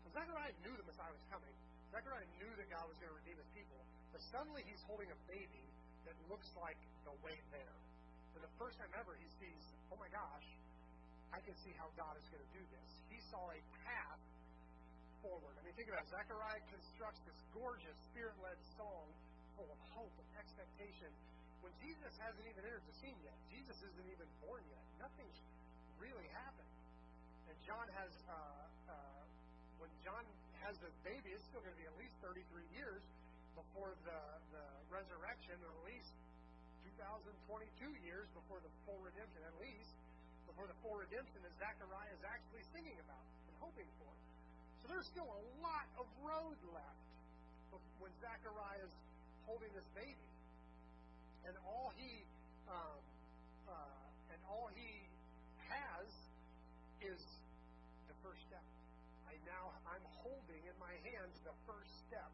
So 0.04 0.20
Zechariah 0.20 0.52
knew 0.60 0.74
the 0.76 0.84
Messiah 0.84 1.08
was 1.08 1.24
coming. 1.32 1.54
Zechariah 1.88 2.28
knew 2.36 2.52
that 2.60 2.68
God 2.68 2.84
was 2.84 2.96
going 3.00 3.08
to 3.08 3.18
redeem 3.24 3.40
his 3.40 3.50
people. 3.56 3.80
But 4.12 4.20
suddenly 4.28 4.60
he's 4.68 4.84
holding 4.84 5.08
a 5.08 5.18
baby 5.32 5.64
that 6.04 6.16
looks 6.28 6.52
like 6.60 6.76
the 7.08 7.16
way 7.24 7.36
there. 7.50 7.76
For 8.36 8.44
the 8.44 8.52
first 8.60 8.76
time 8.76 8.92
ever, 9.00 9.16
he 9.16 9.28
sees, 9.40 9.64
oh 9.88 9.96
my 9.96 10.12
gosh, 10.12 10.48
I 11.32 11.40
can 11.40 11.56
see 11.64 11.72
how 11.80 11.88
God 11.96 12.12
is 12.20 12.26
going 12.28 12.44
to 12.44 12.52
do 12.52 12.64
this. 12.68 12.88
He 13.08 13.18
saw 13.32 13.48
a 13.48 13.60
path 13.80 14.20
forward. 15.24 15.56
I 15.56 15.64
mean, 15.64 15.72
think 15.72 15.88
about 15.88 16.04
it. 16.04 16.12
Zechariah 16.12 16.60
constructs 16.68 17.20
this 17.24 17.40
gorgeous, 17.56 17.96
spirit 18.12 18.36
led 18.44 18.60
song 18.76 19.08
full 19.56 19.72
of 19.72 19.80
hope 19.96 20.12
and 20.20 20.28
expectation 20.36 21.08
when 21.66 21.74
Jesus 21.82 22.14
hasn't 22.22 22.46
even 22.46 22.62
entered 22.62 22.86
the 22.86 22.96
scene 23.02 23.18
yet. 23.26 23.34
Jesus 23.50 23.74
isn't 23.74 24.06
even 24.06 24.28
born 24.46 24.62
yet. 24.70 24.78
Nothing's 25.02 25.34
really 25.98 26.30
happened. 26.30 26.70
And 27.50 27.58
John 27.66 27.90
has, 27.98 28.14
uh, 28.30 28.94
uh, 28.94 29.22
when 29.82 29.90
John 30.06 30.22
has 30.62 30.78
this 30.78 30.94
baby, 31.02 31.34
it's 31.34 31.42
still 31.50 31.58
going 31.66 31.74
to 31.74 31.82
be 31.82 31.90
at 31.90 31.96
least 31.98 32.14
33 32.22 32.38
years 32.70 33.02
before 33.58 33.98
the, 34.06 34.20
the 34.54 34.66
resurrection, 34.94 35.58
or 35.66 35.74
at 35.74 35.84
least 35.90 36.14
2022 37.02 37.90
years 38.06 38.30
before 38.38 38.62
the 38.62 38.70
full 38.86 39.02
redemption, 39.02 39.42
at 39.42 39.56
least 39.58 39.90
before 40.46 40.70
the 40.70 40.78
full 40.86 40.94
redemption 40.94 41.42
that 41.42 41.50
Zechariah 41.58 42.14
is 42.14 42.22
actually 42.22 42.62
singing 42.70 42.94
about 43.02 43.26
and 43.50 43.54
hoping 43.58 43.90
for. 43.98 44.12
So 44.86 44.94
there's 44.94 45.10
still 45.10 45.26
a 45.26 45.42
lot 45.66 45.90
of 45.98 46.06
road 46.22 46.62
left 46.70 47.02
when 47.98 48.14
Zechariah 48.22 48.86
is 48.86 48.94
holding 49.50 49.72
this 49.74 49.88
baby, 49.98 50.26
and 51.46 51.54
all 51.62 51.94
he 51.94 52.26
um, 52.66 52.98
uh, 53.70 54.34
and 54.34 54.40
all 54.50 54.66
he 54.74 55.06
has 55.70 56.06
is 56.98 57.22
the 58.10 58.16
first 58.26 58.42
step. 58.50 58.62
I 59.30 59.38
now 59.46 59.70
I'm 59.86 60.02
holding 60.26 60.62
in 60.66 60.76
my 60.82 60.90
hands 61.06 61.38
the 61.46 61.54
first 61.70 61.90
step 62.10 62.30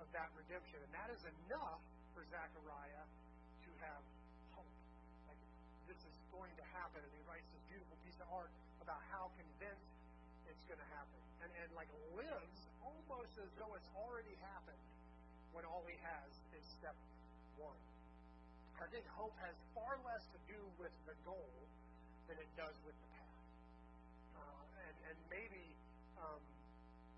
of 0.00 0.08
that 0.16 0.32
redemption, 0.32 0.80
and 0.80 0.92
that 0.96 1.12
is 1.12 1.20
enough 1.48 1.80
for 2.16 2.24
Zechariah 2.32 3.04
to 3.68 3.70
have 3.84 4.02
hope. 4.56 4.72
Like 5.28 5.40
this 5.84 6.00
is 6.00 6.16
going 6.32 6.52
to 6.56 6.64
happen, 6.72 7.04
and 7.04 7.12
he 7.12 7.22
writes 7.28 7.44
this 7.52 7.64
beautiful 7.68 7.96
piece 8.08 8.16
of 8.24 8.28
art 8.32 8.52
about 8.80 9.04
how 9.12 9.28
convinced 9.36 9.92
it's 10.48 10.64
going 10.64 10.80
to 10.80 10.90
happen, 10.96 11.20
and 11.44 11.50
and 11.60 11.68
like 11.76 11.92
lives 12.16 12.58
almost 12.80 13.36
as 13.44 13.52
though 13.60 13.76
it's 13.76 13.92
already 13.92 14.32
happened 14.40 14.80
when 15.52 15.68
all 15.68 15.84
he 15.84 16.00
has 16.00 16.30
is 16.56 16.64
step 16.80 16.96
one. 17.60 17.76
I 18.78 18.86
think 18.94 19.02
hope 19.18 19.34
has 19.42 19.58
far 19.74 19.98
less 20.06 20.22
to 20.30 20.38
do 20.46 20.58
with 20.78 20.94
the 21.10 21.16
goal 21.26 21.50
than 22.30 22.38
it 22.38 22.50
does 22.54 22.74
with 22.86 22.94
the 22.94 23.08
path. 23.18 23.42
Uh, 24.38 24.62
and, 24.86 24.96
and 25.10 25.16
maybe 25.34 25.64
um, 26.22 26.38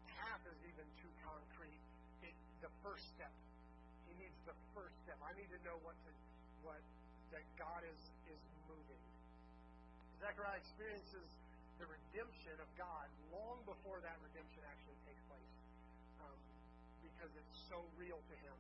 path 0.09 0.41
is 0.49 0.61
even 0.65 0.87
too 1.05 1.13
concrete. 1.21 1.83
It, 2.25 2.33
the 2.65 2.73
first 2.81 3.05
step. 3.13 3.33
He 4.09 4.17
needs 4.25 4.39
the 4.49 4.57
first 4.73 4.97
step. 5.05 5.21
I 5.21 5.37
need 5.37 5.53
to 5.53 5.61
know 5.61 5.77
what 5.85 5.97
to, 6.09 6.11
what 6.65 6.81
that 7.37 7.45
God 7.61 7.85
is 7.85 8.03
is 8.33 8.43
moving. 8.65 9.05
Zechariah 10.25 10.57
experiences 10.65 11.29
the 11.77 11.89
redemption 11.89 12.57
of 12.57 12.69
God 12.81 13.05
long 13.37 13.61
before 13.69 14.01
that 14.01 14.17
redemption 14.25 14.65
actually 14.65 14.97
takes 15.05 15.23
place. 15.29 15.55
Um, 16.25 16.41
because 17.05 17.33
it's 17.37 17.57
so 17.69 17.85
real 18.01 18.17
to 18.17 18.37
him 18.49 18.57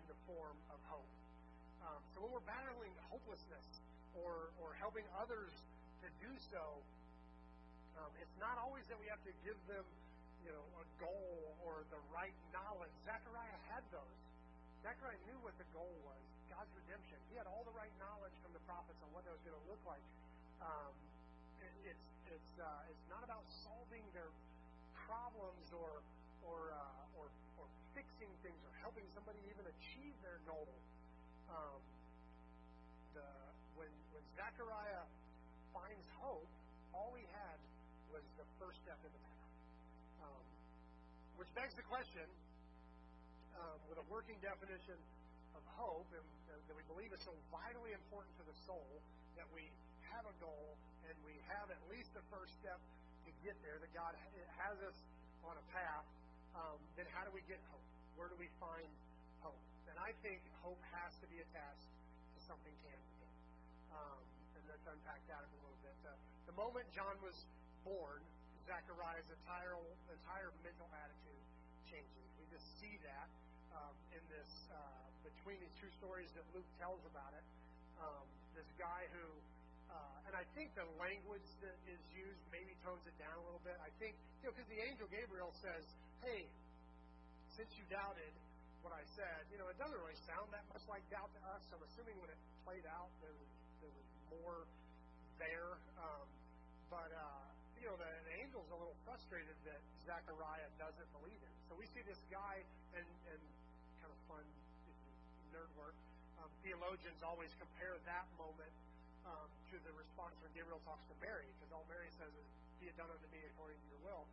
in 0.00 0.04
the 0.08 0.16
form 0.24 0.56
of 0.72 0.80
hope. 0.88 1.17
Um, 1.88 2.00
so 2.12 2.20
when 2.20 2.36
we're 2.36 2.44
battling 2.44 2.92
hopelessness 3.08 3.66
or, 4.20 4.52
or 4.60 4.76
helping 4.76 5.08
others 5.16 5.52
to 6.04 6.08
do 6.20 6.28
so, 6.52 6.84
um, 7.96 8.12
it's 8.20 8.36
not 8.36 8.60
always 8.60 8.84
that 8.92 9.00
we 9.00 9.08
have 9.08 9.22
to 9.24 9.32
give 9.40 9.56
them, 9.64 9.82
you 10.44 10.52
know, 10.52 10.66
a 10.78 10.86
goal 11.00 11.56
or 11.64 11.80
the 11.88 12.00
right 12.12 12.36
knowledge. 12.52 12.92
Zechariah 13.08 13.60
had 13.72 13.82
those. 13.88 14.18
Zechariah 14.84 15.18
knew 15.26 15.38
what 15.40 15.56
the 15.56 15.66
goal 15.72 15.90
was, 16.04 16.22
God's 16.52 16.70
redemption. 16.76 17.18
He 17.32 17.40
had 17.40 17.48
all 17.48 17.64
the 17.64 17.74
right 17.74 17.90
knowledge 17.98 18.36
from 18.44 18.52
the 18.52 18.62
prophets 18.68 19.00
on 19.02 19.10
what 19.10 19.24
that 19.26 19.32
was 19.34 19.42
going 19.42 19.58
to 19.58 19.66
look 19.66 19.82
like. 19.88 20.04
Um, 20.62 20.92
it, 21.58 21.96
it's 21.96 22.06
it's 22.30 22.54
uh, 22.62 22.90
it's 22.92 23.06
not 23.10 23.26
about 23.26 23.42
solving 23.66 24.04
their 24.14 24.30
problems 25.08 25.66
or 25.74 25.98
or 26.46 26.70
uh, 26.70 27.18
or 27.18 27.26
or 27.58 27.66
fixing 27.96 28.30
things 28.46 28.60
or 28.62 28.72
helping 28.78 29.06
somebody 29.18 29.42
even 29.50 29.66
achieve 29.66 30.14
their 30.22 30.38
goal. 30.46 30.70
Begs 41.58 41.74
the 41.74 41.90
question, 41.90 42.22
um, 43.58 43.78
with 43.90 43.98
a 43.98 44.06
working 44.06 44.38
definition 44.38 44.94
of 45.58 45.62
hope, 45.74 46.06
and 46.14 46.22
uh, 46.22 46.54
that 46.70 46.76
we 46.78 46.86
believe 46.86 47.10
is 47.10 47.18
so 47.26 47.34
vitally 47.50 47.90
important 47.98 48.30
to 48.38 48.46
the 48.46 48.54
soul, 48.62 48.86
that 49.34 49.50
we 49.50 49.66
have 50.14 50.22
a 50.22 50.34
goal 50.38 50.78
and 51.10 51.18
we 51.26 51.34
have 51.50 51.66
at 51.66 51.82
least 51.90 52.14
the 52.14 52.22
first 52.30 52.54
step 52.62 52.78
to 53.26 53.34
get 53.42 53.58
there, 53.66 53.74
that 53.82 53.90
God 53.90 54.14
has 54.62 54.78
us 54.86 54.94
on 55.42 55.58
a 55.58 55.64
path, 55.74 56.06
um, 56.54 56.78
then 56.94 57.10
how 57.10 57.26
do 57.26 57.34
we 57.34 57.42
get 57.50 57.58
hope? 57.74 57.82
Where 58.14 58.30
do 58.30 58.38
we 58.38 58.46
find 58.62 58.86
hope? 59.42 59.58
And 59.90 59.98
I 59.98 60.14
think 60.22 60.38
hope 60.62 60.78
has 60.94 61.10
to 61.18 61.26
be 61.26 61.42
attached 61.42 61.90
to 61.90 62.38
something 62.46 62.74
tangible. 62.86 63.30
Um, 63.98 64.22
and 64.54 64.62
let's 64.70 64.86
unpack 64.86 65.26
that 65.26 65.42
a 65.42 65.50
little 65.58 65.80
bit. 65.82 65.98
Uh, 66.06 66.14
the 66.46 66.54
moment 66.54 66.86
John 66.94 67.18
was 67.18 67.34
born, 67.82 68.22
Zechariah's 68.62 69.26
entire 69.26 69.48
entire 69.72 70.27
changes. 71.88 72.24
We 72.36 72.44
just 72.52 72.68
see 72.80 72.94
that 73.04 73.28
um, 73.72 73.94
in 74.12 74.22
this 74.28 74.50
uh, 74.72 75.04
between 75.24 75.58
these 75.60 75.76
two 75.80 75.90
stories 76.00 76.28
that 76.36 76.44
Luke 76.52 76.68
tells 76.76 77.00
about 77.08 77.32
it. 77.32 77.44
Um, 77.98 78.24
this 78.54 78.68
guy 78.78 79.08
who, 79.12 79.26
uh, 79.90 80.28
and 80.30 80.34
I 80.36 80.44
think 80.54 80.72
the 80.76 80.86
language 81.00 81.48
that 81.64 81.76
is 81.88 82.00
used 82.14 82.40
maybe 82.52 82.76
tones 82.84 83.02
it 83.08 83.16
down 83.16 83.34
a 83.34 83.44
little 83.48 83.62
bit. 83.64 83.76
I 83.80 83.90
think 83.98 84.14
you 84.44 84.48
know 84.48 84.54
because 84.54 84.70
the 84.70 84.80
angel 84.84 85.08
Gabriel 85.08 85.52
says, 85.64 85.84
"Hey, 86.22 86.46
since 87.56 87.72
you 87.74 87.84
doubted 87.90 88.32
what 88.84 88.94
I 88.94 89.02
said, 89.18 89.42
you 89.50 89.58
know, 89.58 89.66
it 89.66 89.78
doesn't 89.80 89.98
really 89.98 90.20
sound 90.28 90.46
that 90.54 90.62
much 90.70 90.84
like 90.86 91.02
doubt 91.10 91.26
to 91.34 91.40
us. 91.50 91.62
I'm 91.74 91.82
assuming 91.82 92.14
when 92.22 92.30
it 92.30 92.38
played 92.62 92.86
out, 92.86 93.10
there 93.18 93.34
was 93.34 93.50
there 93.82 93.90
was 93.90 94.08
more 94.38 94.62
there. 95.42 95.74
Um, 95.98 96.26
but 96.86 97.10
uh, 97.10 97.42
you 97.82 97.90
know, 97.90 97.96
the, 97.98 98.10
the 98.30 98.34
angel's 98.42 98.70
a 98.70 98.78
little 98.78 98.94
frustrated 99.02 99.54
that 99.66 99.80
Zechariah 100.06 100.70
doesn't 100.78 101.10
believe 101.14 101.38
him. 101.42 101.57
So 101.68 101.76
we 101.76 101.86
see 101.92 102.00
this 102.08 102.20
guy, 102.32 102.64
and 102.96 103.04
and 103.04 103.40
kind 104.00 104.08
of 104.08 104.18
fun 104.24 104.44
nerd 105.52 105.68
work. 105.76 105.92
Um, 106.40 106.48
theologians 106.64 107.20
always 107.20 107.52
compare 107.60 107.92
that 108.08 108.26
moment 108.40 108.72
um, 109.28 109.48
to 109.68 109.76
the 109.84 109.92
response 109.92 110.32
when 110.40 110.48
Gabriel 110.56 110.80
talks 110.88 111.04
to 111.12 111.16
Mary, 111.20 111.44
because 111.60 111.70
all 111.76 111.84
Mary 111.92 112.08
says 112.16 112.32
is, 112.32 112.48
"Be 112.80 112.88
it 112.88 112.96
done 112.96 113.12
unto 113.12 113.28
me 113.28 113.44
according 113.52 113.76
to 113.76 113.86
your 113.92 114.02
will," 114.08 114.24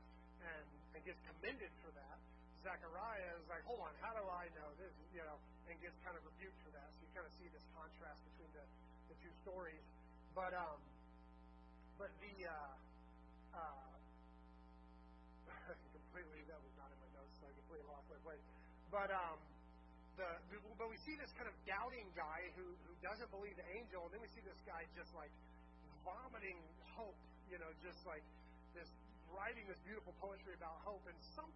and, 0.47 0.67
and 0.95 0.99
gets 1.03 1.19
commended 1.27 1.71
for 1.83 1.91
that. 1.99 2.17
Zechariah 2.63 3.35
is 3.35 3.45
like, 3.51 3.67
"Hold 3.67 3.83
on, 3.83 3.93
how 3.99 4.15
do 4.15 4.23
I 4.31 4.47
know 4.55 4.71
this?" 4.79 4.95
You 5.11 5.27
know, 5.27 5.37
and 5.67 5.75
gets 5.83 5.99
kind 6.07 6.15
of 6.15 6.23
rebuked 6.23 6.59
for 6.63 6.71
that. 6.71 6.87
So 6.95 6.99
you 7.03 7.11
kind 7.11 7.27
of 7.27 7.33
see 7.35 7.49
this 7.51 7.65
contrast 7.75 8.23
between 8.31 8.51
the, 8.55 8.65
the 9.11 9.15
two 9.19 9.33
stories. 9.43 9.83
But 10.31 10.55
um, 10.55 10.79
but 11.99 12.11
the 12.19 12.47
uh, 12.47 12.73
But 18.95 19.11
um, 19.11 19.35
the, 20.15 20.23
but 20.79 20.87
we 20.87 20.95
see 21.03 21.19
this 21.19 21.27
kind 21.35 21.51
of 21.51 21.55
doubting 21.67 22.07
guy 22.15 22.47
who 22.55 22.63
who 22.87 22.95
doesn't 23.03 23.27
believe 23.27 23.51
the 23.59 23.67
angel, 23.75 24.07
and 24.07 24.15
then 24.15 24.23
we 24.23 24.31
see 24.31 24.39
this 24.47 24.55
guy 24.63 24.87
just 24.95 25.11
like 25.19 25.27
vomiting 26.07 26.55
hope, 26.95 27.19
you 27.51 27.59
know, 27.59 27.67
just 27.83 27.99
like 28.07 28.23
this 28.71 28.87
writing 29.35 29.67
this 29.67 29.75
beautiful 29.83 30.15
poetry 30.23 30.55
about 30.55 30.79
hope, 30.87 31.03
and 31.11 31.17
some 31.35 31.51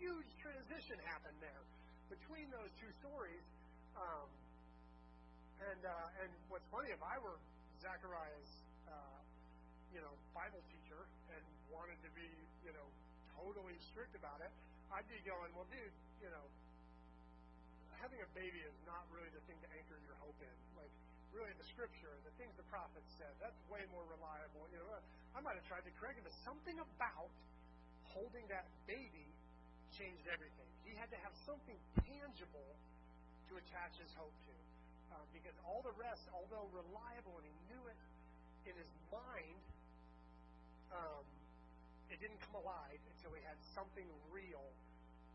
huge 0.00 0.32
transition 0.40 0.96
happened 1.04 1.36
there 1.44 1.62
between 2.08 2.48
those 2.48 2.72
two 2.80 2.88
stories. 3.04 3.44
Um, 3.92 4.28
and 5.68 5.80
uh, 5.84 6.22
and 6.24 6.30
what's 6.48 6.64
funny, 6.72 6.88
if 6.88 7.04
I 7.04 7.20
were 7.20 7.36
Zechariah's, 7.84 8.52
uh, 8.88 9.20
you 9.92 10.00
know, 10.00 10.16
Bible 10.32 10.64
teacher 10.72 11.04
and 11.36 11.44
wanted 11.68 12.00
to 12.00 12.10
be, 12.16 12.32
you 12.64 12.72
know, 12.72 12.88
totally 13.36 13.76
strict 13.92 14.16
about 14.16 14.40
it, 14.40 14.48
I'd 14.88 15.04
be 15.04 15.20
going, 15.28 15.52
well, 15.52 15.68
dude, 15.68 15.92
you 16.24 16.32
know, 16.32 16.48
having 18.02 18.20
a 18.22 18.30
baby 18.34 18.62
is 18.62 18.74
not 18.86 19.02
really 19.10 19.30
the 19.34 19.42
thing 19.50 19.58
to 19.62 19.68
anchor 19.74 19.98
your 20.06 20.16
hope 20.22 20.38
in. 20.38 20.56
Like, 20.78 20.92
really, 21.34 21.50
the 21.58 21.68
scripture, 21.70 22.10
the 22.22 22.34
things 22.38 22.54
the 22.54 22.66
prophet 22.70 23.02
said, 23.18 23.30
that's 23.42 23.58
way 23.68 23.82
more 23.90 24.06
reliable. 24.08 24.66
You 24.70 24.80
know, 24.82 24.98
I 25.34 25.40
might 25.42 25.58
have 25.58 25.66
tried 25.66 25.84
to 25.86 25.92
correct 25.98 26.18
him, 26.18 26.26
but 26.26 26.34
something 26.46 26.78
about 26.78 27.30
holding 28.14 28.46
that 28.48 28.66
baby 28.86 29.26
changed 29.94 30.26
everything. 30.30 30.70
He 30.86 30.94
had 30.96 31.10
to 31.10 31.18
have 31.26 31.34
something 31.44 31.76
tangible 32.06 32.70
to 33.50 33.52
attach 33.58 33.94
his 33.98 34.10
hope 34.14 34.32
to. 34.32 34.54
Um, 35.08 35.24
because 35.32 35.56
all 35.64 35.80
the 35.82 35.94
rest, 35.96 36.22
although 36.36 36.68
reliable 36.70 37.34
and 37.40 37.46
he 37.48 37.56
knew 37.72 37.82
it 37.88 37.98
in 38.68 38.74
his 38.76 38.90
mind, 39.08 39.60
um, 40.92 41.24
it 42.12 42.20
didn't 42.20 42.40
come 42.48 42.60
alive 42.60 43.00
until 43.16 43.32
he 43.36 43.42
had 43.44 43.56
something 43.72 44.04
real 44.32 44.64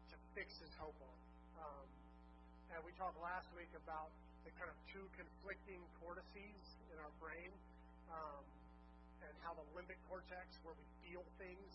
to 0.09 0.16
fix 0.38 0.53
his 0.61 0.74
hope 0.78 0.97
on. 1.01 1.18
Um, 1.57 1.88
and 2.74 2.82
we 2.82 2.93
talked 2.97 3.17
last 3.21 3.45
week 3.53 3.69
about 3.78 4.09
the 4.41 4.51
kind 4.57 4.65
of 4.65 4.78
two 4.89 5.05
conflicting 5.13 5.78
cortices 6.01 6.61
in 6.89 6.97
our 6.97 7.13
brain, 7.21 7.53
um, 8.09 8.41
and 9.21 9.34
how 9.45 9.53
the 9.53 9.65
limbic 9.78 9.97
cortex, 10.09 10.45
where 10.65 10.74
we 10.74 10.88
feel 11.05 11.21
things, 11.38 11.71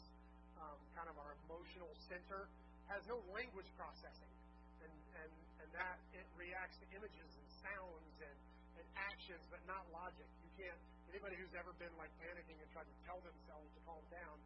um, 0.58 0.76
kind 0.98 1.06
of 1.06 1.14
our 1.22 1.38
emotional 1.46 1.88
center, 2.10 2.50
has 2.90 3.00
no 3.06 3.22
language 3.30 3.70
processing, 3.78 4.34
and 4.82 4.92
and 5.22 5.32
and 5.62 5.68
that 5.70 6.02
it 6.18 6.26
reacts 6.34 6.76
to 6.82 6.86
images 6.98 7.30
and 7.30 7.46
sounds 7.62 8.14
and 8.18 8.38
and 8.82 8.86
actions, 8.98 9.42
but 9.54 9.62
not 9.70 9.86
logic. 9.94 10.26
You 10.42 10.50
can't. 10.58 10.82
Anybody 11.14 11.38
who's 11.40 11.54
ever 11.56 11.72
been 11.78 11.94
like 11.96 12.12
panicking 12.20 12.58
and 12.58 12.68
tried 12.74 12.90
to 12.90 12.96
tell 13.06 13.22
themselves 13.24 13.70
to 13.72 13.80
calm 13.88 14.04
down 14.12 14.36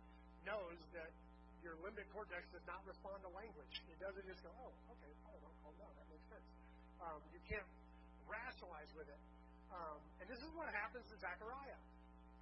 knows 0.46 0.78
that 0.94 1.10
your 1.62 1.78
limbic 1.86 2.06
cortex 2.10 2.42
does 2.50 2.66
not 2.66 2.82
respond 2.84 3.22
to 3.22 3.30
language. 3.30 3.74
It 3.86 3.98
doesn't 4.02 4.26
just 4.26 4.42
go, 4.42 4.50
oh, 4.50 4.74
okay, 4.98 5.12
I 5.26 5.30
don't 5.30 5.42
know, 5.46 5.54
calm 5.62 5.74
down. 5.78 5.92
That 5.94 6.08
makes 6.10 6.26
sense. 6.26 6.48
Um, 6.98 7.22
you 7.30 7.42
can't 7.46 7.66
rationalize 8.26 8.90
with 8.98 9.06
it. 9.06 9.20
Um, 9.70 9.98
and 10.20 10.26
this 10.28 10.42
is 10.42 10.50
what 10.52 10.68
happens 10.74 11.06
to 11.08 11.16
Zechariah. 11.22 11.80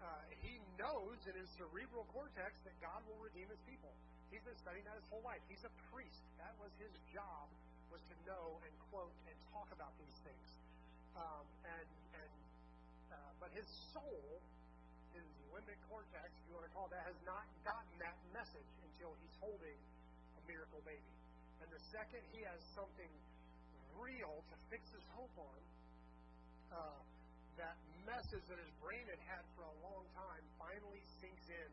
Uh, 0.01 0.25
he 0.41 0.57
knows 0.81 1.21
in 1.29 1.37
his 1.37 1.49
cerebral 1.61 2.09
cortex 2.17 2.57
that 2.65 2.73
God 2.81 3.05
will 3.05 3.21
redeem 3.21 3.47
his 3.53 3.61
people. 3.69 3.93
He's 4.33 4.41
been 4.41 4.57
studying 4.65 4.87
that 4.89 4.97
his 4.97 5.09
whole 5.13 5.23
life. 5.23 5.45
He's 5.53 5.63
a 5.69 5.73
priest. 5.93 6.25
That 6.41 6.57
was 6.57 6.73
his 6.81 6.95
job, 7.13 7.45
was 7.93 8.01
to 8.09 8.17
know 8.25 8.57
and 8.65 8.73
quote 8.89 9.13
and 9.29 9.37
talk 9.53 9.69
about 9.77 9.93
these 10.01 10.17
things. 10.25 10.49
Um, 11.19 11.45
and 11.69 11.89
and 12.17 12.33
uh, 13.13 13.33
but 13.43 13.51
his 13.53 13.67
soul, 13.93 14.41
limbic 15.55 15.79
cortex, 15.91 16.31
if 16.31 16.43
you 16.49 16.55
want 16.55 16.67
to 16.67 16.75
call 16.75 16.87
it 16.87 16.93
that, 16.95 17.05
has 17.07 17.21
not 17.27 17.45
gotten 17.67 17.95
that 17.99 18.17
message 18.35 18.71
until 18.87 19.13
he's 19.23 19.37
holding 19.43 19.79
a 20.37 20.41
miracle 20.47 20.81
baby. 20.87 21.15
And 21.61 21.69
the 21.71 21.83
second 21.93 22.23
he 22.33 22.43
has 22.47 22.61
something 22.73 23.11
real 23.99 24.41
to 24.51 24.57
fix 24.73 24.83
his 24.95 25.05
hope 25.15 25.35
on, 25.37 25.61
uh, 26.73 27.01
that 27.59 27.77
message 28.09 28.45
that 28.49 28.57
his 28.57 28.73
brain 28.81 29.05
had 29.05 29.21
had 29.29 29.45
for 29.53 29.69
a 29.69 29.75
long 29.85 30.05
time 30.17 30.43
finally 30.57 31.03
sinks 31.21 31.47
in 31.53 31.71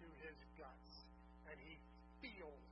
to 0.00 0.06
his 0.24 0.36
guts. 0.56 0.90
And 1.52 1.56
he 1.60 1.76
feels 2.24 2.68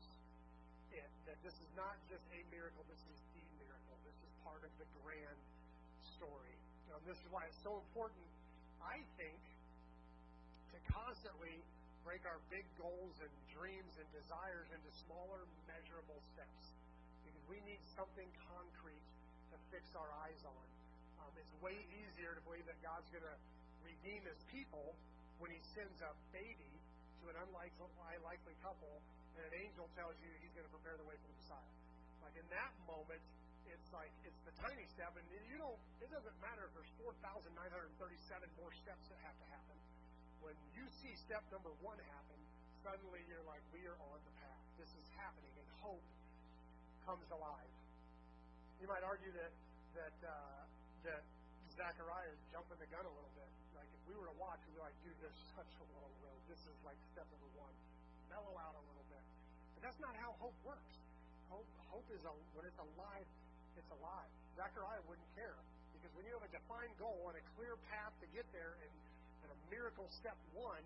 it, 0.97 1.11
that 1.29 1.39
this 1.45 1.53
is 1.61 1.71
not 1.77 1.97
just 2.09 2.25
a 2.33 2.41
miracle, 2.49 2.81
this 2.89 3.05
is 3.13 3.21
the 3.37 3.45
miracle. 3.61 3.97
This 4.09 4.17
is 4.25 4.33
part 4.41 4.63
of 4.65 4.73
the 4.81 4.89
grand 5.05 5.41
story. 6.17 6.57
Um, 6.95 7.03
this 7.05 7.19
is 7.21 7.29
why 7.29 7.45
it's 7.45 7.61
so 7.61 7.77
important, 7.77 8.25
I 8.81 9.05
think, 9.21 9.37
constantly 11.07 11.63
break 12.03 12.19
our 12.27 12.43
big 12.51 12.67
goals 12.83 13.15
and 13.23 13.31
dreams 13.55 13.95
and 13.95 14.11
desires 14.11 14.67
into 14.75 14.91
smaller, 15.07 15.47
measurable 15.71 16.19
steps 16.35 16.75
Because 17.23 17.47
we 17.47 17.63
need 17.63 17.79
something 17.95 18.27
concrete 18.51 19.07
to 19.55 19.57
fix 19.71 19.87
our 19.95 20.11
eyes 20.27 20.43
on. 20.43 20.67
Um, 21.23 21.31
it's 21.39 21.55
way 21.63 21.79
easier 21.95 22.35
to 22.35 22.43
believe 22.43 22.67
that 22.67 22.75
God's 22.83 23.07
going 23.15 23.23
to 23.23 23.39
redeem 23.87 24.19
his 24.27 24.43
people 24.51 24.99
when 25.39 25.55
he 25.55 25.63
sends 25.79 25.95
a 26.03 26.11
baby 26.35 26.75
to 27.23 27.31
an 27.31 27.39
unlikely 27.39 28.59
couple 28.67 28.99
and 29.39 29.47
an 29.47 29.55
angel 29.63 29.87
tells 29.95 30.19
you 30.19 30.31
he's 30.43 30.51
going 30.59 30.67
to 30.67 30.75
prepare 30.75 30.99
the 30.99 31.07
way 31.07 31.15
for 31.23 31.31
the 31.31 31.39
Messiah. 31.39 31.75
Like 32.27 32.35
in 32.35 32.49
that 32.51 32.75
moment, 32.83 33.23
it's 33.71 33.89
like 33.95 34.11
it's 34.27 34.43
the 34.43 34.55
tiny 34.59 34.91
step, 34.91 35.15
and 35.15 35.27
you 35.31 35.55
don't. 35.55 35.79
It 36.03 36.11
doesn't 36.11 36.35
matter 36.43 36.67
if 36.67 36.73
there's 36.75 36.95
4,937 36.99 37.55
more 38.59 38.75
steps 38.75 39.07
that 39.07 39.19
have 39.23 39.39
to 39.39 39.47
happen. 39.55 39.86
When 40.43 40.57
you 40.77 40.85
see 41.03 41.13
step 41.17 41.45
number 41.53 41.73
one 41.81 41.99
happen, 41.99 42.39
suddenly 42.83 43.23
you're 43.29 43.45
like, 43.47 43.63
we 43.73 43.85
are 43.89 43.99
on 44.13 44.19
the 44.23 44.35
path. 44.43 44.63
This 44.81 44.91
is 44.93 45.07
happening, 45.17 45.53
and 45.57 45.69
hope 45.81 46.05
comes 47.07 47.27
alive. 47.31 47.73
You 48.83 48.89
might 48.91 49.07
argue 49.07 49.33
that 49.33 49.53
that 49.97 50.17
uh, 50.27 50.63
that 51.09 51.23
Zechariah 51.77 52.33
is 52.33 52.41
jumping 52.53 52.81
the 52.81 52.89
gun 52.89 53.05
a 53.05 53.13
little 53.13 53.33
bit. 53.37 53.49
Like 53.77 53.89
if 53.89 54.03
we 54.09 54.15
were 54.17 54.29
to 54.29 54.37
watch, 54.41 54.61
we'd 54.69 54.77
be 54.77 54.83
like, 54.85 54.97
dude, 55.05 55.17
there's 55.21 55.41
such 55.57 55.73
a 55.81 55.87
long 55.97 56.13
road. 56.25 56.41
This 56.49 56.61
is 56.65 56.77
like 56.85 56.97
step 57.13 57.29
number 57.29 57.51
one. 57.57 57.75
Mellow 58.33 58.57
out 58.57 58.75
a 58.77 58.85
little 58.89 59.07
bit. 59.13 59.25
But 59.77 59.81
that's 59.87 60.01
not 60.01 60.17
how 60.17 60.33
hope 60.41 60.57
works. 60.65 60.97
Hope, 61.53 61.69
hope 61.95 62.07
is 62.11 62.19
a, 62.27 62.33
when 62.59 62.67
it's 62.67 62.81
alive, 62.81 63.29
it's 63.79 63.93
alive. 64.03 64.31
Zechariah 64.59 64.99
wouldn't 65.07 65.31
care 65.39 65.55
because 65.95 66.11
when 66.19 66.27
you 66.27 66.35
have 66.35 66.43
a 66.43 66.51
defined 66.51 66.91
goal 66.99 67.31
and 67.31 67.39
a 67.39 67.45
clear 67.55 67.79
path 67.87 68.11
to 68.19 68.27
get 68.35 68.45
there, 68.51 68.75
and, 68.83 68.93
miracle 69.71 70.07
step 70.15 70.37
one, 70.55 70.85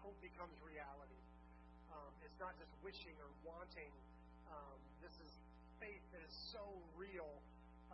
hope 0.00 0.16
becomes 0.24 0.54
reality. 0.64 1.20
Um, 1.92 2.12
it's 2.24 2.38
not 2.40 2.56
just 2.56 2.70
wishing 2.80 3.12
or 3.20 3.30
wanting 3.44 3.92
um, 4.50 4.78
this 5.02 5.14
is 5.22 5.32
faith 5.78 6.02
that 6.12 6.22
is 6.22 6.34
so 6.50 6.62
real 6.98 7.30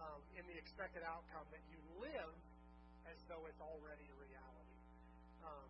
um, 0.00 0.20
in 0.36 0.44
the 0.48 0.56
expected 0.56 1.04
outcome 1.04 1.44
that 1.52 1.62
you 1.72 1.80
live 2.00 2.34
as 3.08 3.18
though 3.30 3.44
it's 3.46 3.60
already 3.62 4.04
a 4.04 4.16
reality. 4.18 4.76
Um, 5.44 5.68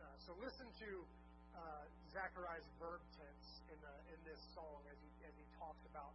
uh, 0.00 0.16
so 0.24 0.30
listen 0.40 0.66
to 0.82 0.90
uh, 1.58 1.84
Zechariah's 2.14 2.66
verb 2.80 3.02
tense 3.18 3.48
in, 3.68 3.78
the, 3.82 3.94
in 4.14 4.18
this 4.24 4.40
song 4.54 4.80
as 4.88 4.98
he, 4.98 5.10
as 5.26 5.34
he 5.36 5.46
talks 5.60 5.82
about 5.90 6.14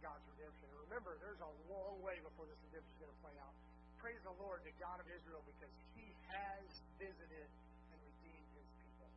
God's 0.00 0.24
redemption. 0.36 0.70
And 0.70 0.80
remember, 0.88 1.18
there's 1.20 1.42
a 1.42 1.52
long 1.68 1.98
way 2.00 2.20
before 2.22 2.48
this 2.48 2.60
redemption 2.70 2.92
is 2.94 3.00
going 3.04 3.12
to 3.12 3.20
play 3.24 3.36
out. 3.42 3.54
Praise 4.00 4.20
the 4.24 4.36
Lord, 4.36 4.60
the 4.64 4.74
God 4.80 5.00
of 5.00 5.06
Israel, 5.08 5.40
because 5.48 5.72
has 6.34 6.66
visited 6.98 7.48
and 7.94 7.98
redeemed 8.02 8.50
his 8.58 8.68
people. 8.82 9.08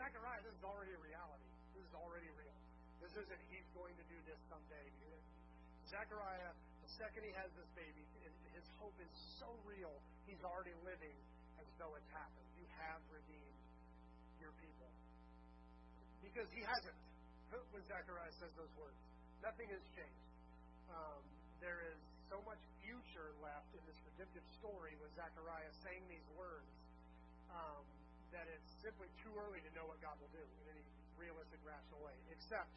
Zechariah, 0.00 0.40
this 0.42 0.56
is 0.56 0.64
already 0.64 0.92
a 0.96 1.02
reality. 1.04 1.48
This 1.76 1.84
is 1.84 1.94
already 1.94 2.30
real. 2.34 2.58
This 3.04 3.12
isn't 3.20 3.40
he's 3.52 3.68
going 3.76 3.92
to 4.00 4.04
do 4.08 4.18
this 4.24 4.40
someday. 4.48 4.86
Zechariah, 5.94 6.50
the 6.82 6.90
second 6.98 7.22
he 7.22 7.30
has 7.38 7.46
this 7.54 7.70
baby, 7.78 8.02
his 8.50 8.66
hope 8.82 8.98
is 8.98 9.12
so 9.38 9.46
real, 9.62 9.94
he's 10.26 10.42
already 10.42 10.74
living 10.82 11.14
as 11.62 11.68
though 11.78 11.94
it's 11.94 12.10
happened. 12.10 12.48
You 12.58 12.66
have 12.82 12.98
redeemed 13.14 13.60
your 14.42 14.50
people. 14.58 14.90
Because 16.26 16.50
he 16.50 16.66
hasn't. 16.66 16.98
When 17.70 17.86
Zechariah 17.86 18.34
says 18.42 18.50
those 18.58 18.74
words, 18.74 18.98
nothing 19.38 19.70
has 19.70 19.78
changed. 19.94 20.26
Um, 20.90 21.22
there 21.62 21.78
is 21.86 21.98
so 22.26 22.42
much 22.42 22.58
future 22.82 23.30
left 23.38 23.63
redemptive 24.14 24.46
story 24.62 24.94
with 25.02 25.10
Zechariah 25.18 25.74
saying 25.82 26.06
these 26.06 26.22
words 26.38 26.70
um, 27.50 27.82
that 28.30 28.46
it's 28.46 28.70
simply 28.78 29.10
too 29.18 29.34
early 29.34 29.58
to 29.58 29.70
know 29.74 29.90
what 29.90 29.98
God 29.98 30.14
will 30.22 30.30
do 30.30 30.38
in 30.38 30.64
any 30.70 30.86
realistic, 31.18 31.58
rational 31.66 31.98
way, 31.98 32.14
except 32.30 32.70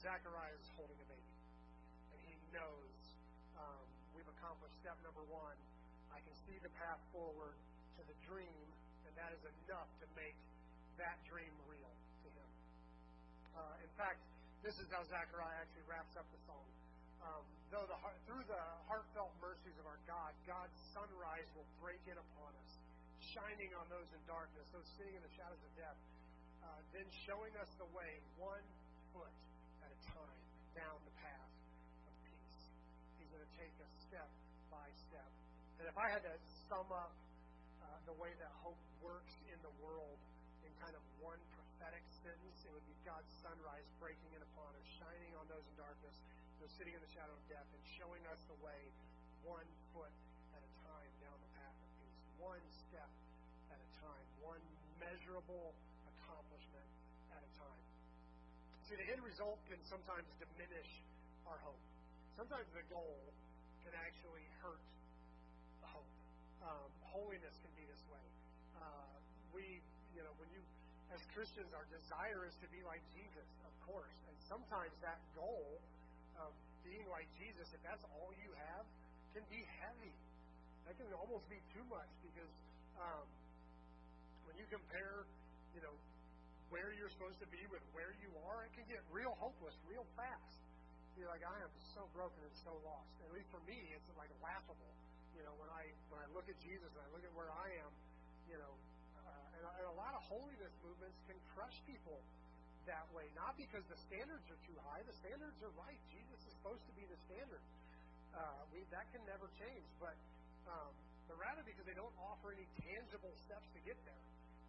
Zechariah 0.00 0.56
is 0.56 0.68
holding 0.80 0.96
a 0.96 1.04
baby. 1.04 1.36
And 2.16 2.18
he 2.24 2.32
knows 2.56 2.96
um, 3.60 3.84
we've 4.16 4.28
accomplished 4.40 4.72
step 4.80 4.96
number 5.04 5.20
one. 5.28 5.56
I 6.16 6.24
can 6.24 6.32
see 6.48 6.56
the 6.64 6.72
path 6.80 7.00
forward 7.12 7.60
to 8.00 8.02
the 8.08 8.16
dream, 8.24 8.64
and 9.04 9.12
that 9.20 9.36
is 9.36 9.44
enough 9.68 9.88
to 10.00 10.08
make 10.16 10.36
that 10.96 11.20
dream 11.28 11.52
real 11.68 11.92
to 12.24 12.28
him. 12.32 12.50
Uh, 13.52 13.84
in 13.84 13.92
fact, 14.00 14.16
this 14.64 14.80
is 14.80 14.88
how 14.88 15.04
Zechariah 15.04 15.60
actually 15.60 15.84
wraps 15.84 16.16
up 16.16 16.24
the 16.32 16.40
song. 16.48 16.64
Um, 17.20 17.44
though 17.68 17.84
the 17.84 17.98
through 18.24 18.44
the 18.48 18.64
heartfelt 18.88 19.32
mercies 19.44 19.76
of 19.76 19.84
our 19.84 20.00
God, 20.08 20.32
God's 20.48 20.78
sunrise 20.96 21.48
will 21.52 21.68
break 21.82 22.00
in 22.08 22.16
upon 22.16 22.50
us, 22.56 22.72
shining 23.20 23.70
on 23.76 23.84
those 23.92 24.08
in 24.16 24.22
darkness, 24.24 24.64
those 24.72 24.86
sitting 24.96 25.12
in 25.12 25.22
the 25.22 25.34
shadows 25.36 25.60
of 25.60 25.72
death, 25.76 25.98
uh, 26.64 26.80
then 26.96 27.06
showing 27.28 27.52
us 27.60 27.68
the 27.76 27.88
way 27.92 28.20
one 28.40 28.64
foot 29.12 29.34
at 29.84 29.90
a 29.92 30.00
time 30.16 30.40
down 30.72 30.96
the 31.04 31.14
path 31.20 31.52
of 32.08 32.14
peace. 32.24 32.60
He's 33.20 33.30
going 33.30 33.44
to 33.44 33.54
take 33.60 33.74
us 33.84 33.92
step 34.08 34.28
by 34.72 34.86
step. 35.10 35.30
And 35.82 35.88
if 35.88 35.96
I 35.98 36.08
had 36.08 36.22
to 36.24 36.34
sum 36.68 36.88
up 36.88 37.12
uh, 37.84 37.86
the 38.08 38.16
way 38.16 38.32
that 38.40 38.52
hope 38.64 38.78
works 39.04 39.34
in 39.50 39.58
the 39.60 39.74
world 39.84 40.16
sitting 46.78 46.94
in 46.94 47.02
the 47.02 47.12
shadow 47.14 47.32
of 47.34 47.44
death, 47.50 47.66
and 47.72 47.82
showing 47.98 48.22
us 48.30 48.40
the 48.46 48.58
way 48.62 48.80
one 49.42 49.66
foot 49.90 50.12
at 50.54 50.62
a 50.62 50.72
time 50.86 51.10
down 51.24 51.36
the 51.40 51.52
path 51.58 51.74
of 51.74 51.88
peace, 51.98 52.20
one 52.38 52.64
step 52.86 53.10
at 53.72 53.78
a 53.80 53.88
time, 54.04 54.26
one 54.44 54.62
measurable 55.00 55.74
accomplishment 56.14 56.88
at 57.34 57.42
a 57.42 57.50
time. 57.58 57.82
See, 58.86 58.96
the 58.98 59.08
end 59.10 59.22
result 59.24 59.58
can 59.66 59.80
sometimes 59.88 60.28
diminish 60.38 60.90
our 61.48 61.58
hope. 61.66 61.82
Sometimes 62.38 62.66
the 62.72 62.86
goal 62.92 63.18
can 63.82 63.94
actually 63.96 64.46
hurt 64.62 64.82
the 65.82 65.88
hope. 65.90 66.12
Um, 66.62 66.90
holiness 67.10 67.54
can 67.60 67.72
be 67.74 67.84
this 67.88 68.02
way. 68.12 68.24
Uh, 68.78 69.12
we, 69.56 69.80
you 70.14 70.22
know, 70.22 70.34
when 70.38 70.48
you, 70.52 70.62
as 71.12 71.20
Christians, 71.34 71.72
our 71.74 71.86
desire 71.90 72.44
is 72.46 72.54
to 72.60 72.68
be 72.68 72.80
like 72.86 73.00
Jesus, 73.16 73.48
of 73.66 73.74
course. 73.88 74.18
And 74.28 74.36
sometimes 74.46 74.92
that 75.00 75.18
goal 75.34 75.80
of 76.44 76.50
being 76.84 77.04
like 77.12 77.28
Jesus, 77.36 77.68
if 77.70 77.80
that's 77.84 78.04
all 78.16 78.32
you 78.40 78.50
have, 78.56 78.84
can 79.36 79.44
be 79.52 79.62
heavy. 79.80 80.14
That 80.88 80.96
can 80.96 81.06
almost 81.14 81.46
be 81.46 81.60
too 81.70 81.84
much 81.86 82.10
because 82.24 82.52
um, 82.98 83.26
when 84.48 84.56
you 84.58 84.66
compare, 84.66 85.22
you 85.76 85.82
know, 85.84 85.94
where 86.70 86.90
you're 86.94 87.10
supposed 87.10 87.38
to 87.42 87.48
be 87.50 87.62
with 87.70 87.82
where 87.94 88.14
you 88.22 88.30
are, 88.46 88.66
it 88.66 88.72
can 88.74 88.86
get 88.86 89.02
real 89.10 89.34
hopeless 89.38 89.74
real 89.86 90.06
fast. 90.14 90.58
You're 91.18 91.28
like, 91.28 91.42
I 91.44 91.56
am 91.60 91.72
so 91.92 92.06
broken 92.16 92.40
and 92.40 92.56
so 92.64 92.72
lost. 92.86 93.10
At 93.26 93.30
least 93.34 93.50
for 93.50 93.60
me, 93.66 93.76
it's 93.92 94.08
like 94.16 94.30
laughable. 94.40 94.94
You 95.36 95.42
know, 95.44 95.54
when 95.58 95.68
I 95.68 95.82
when 96.08 96.18
I 96.22 96.26
look 96.32 96.46
at 96.46 96.56
Jesus 96.62 96.88
and 96.90 97.02
I 97.02 97.08
look 97.12 97.22
at 97.26 97.34
where 97.34 97.50
I 97.50 97.68
am, 97.84 97.92
you 98.48 98.58
know, 98.58 98.72
uh, 99.20 99.56
and, 99.58 99.62
and 99.66 99.86
a 99.90 99.96
lot 99.98 100.14
of 100.14 100.22
holiness 100.30 100.72
movements 100.80 101.18
can 101.26 101.36
crush 101.54 101.76
people 101.84 102.22
that 102.88 103.06
way. 103.12 103.26
Not 103.36 103.56
because 103.56 103.84
the 103.88 103.98
standards 104.08 104.44
are 104.48 104.60
too 104.64 104.76
high. 104.88 105.02
The 105.04 105.16
standards 105.20 105.58
are 105.60 105.72
right. 105.80 105.98
Jesus 106.12 106.38
is 106.40 106.52
supposed 106.60 106.84
to 106.88 106.94
be 106.96 107.04
the 107.08 107.18
standard. 107.28 107.62
Uh, 108.32 108.62
we, 108.72 108.84
that 108.94 109.04
can 109.10 109.22
never 109.26 109.50
change. 109.58 109.86
But 109.98 110.14
um, 110.70 110.92
but 111.26 111.36
rather 111.38 111.62
because 111.66 111.84
they 111.86 111.96
don't 111.96 112.14
offer 112.26 112.54
any 112.54 112.66
tangible 112.86 113.34
steps 113.46 113.66
to 113.74 113.80
get 113.86 113.98
there. 114.06 114.24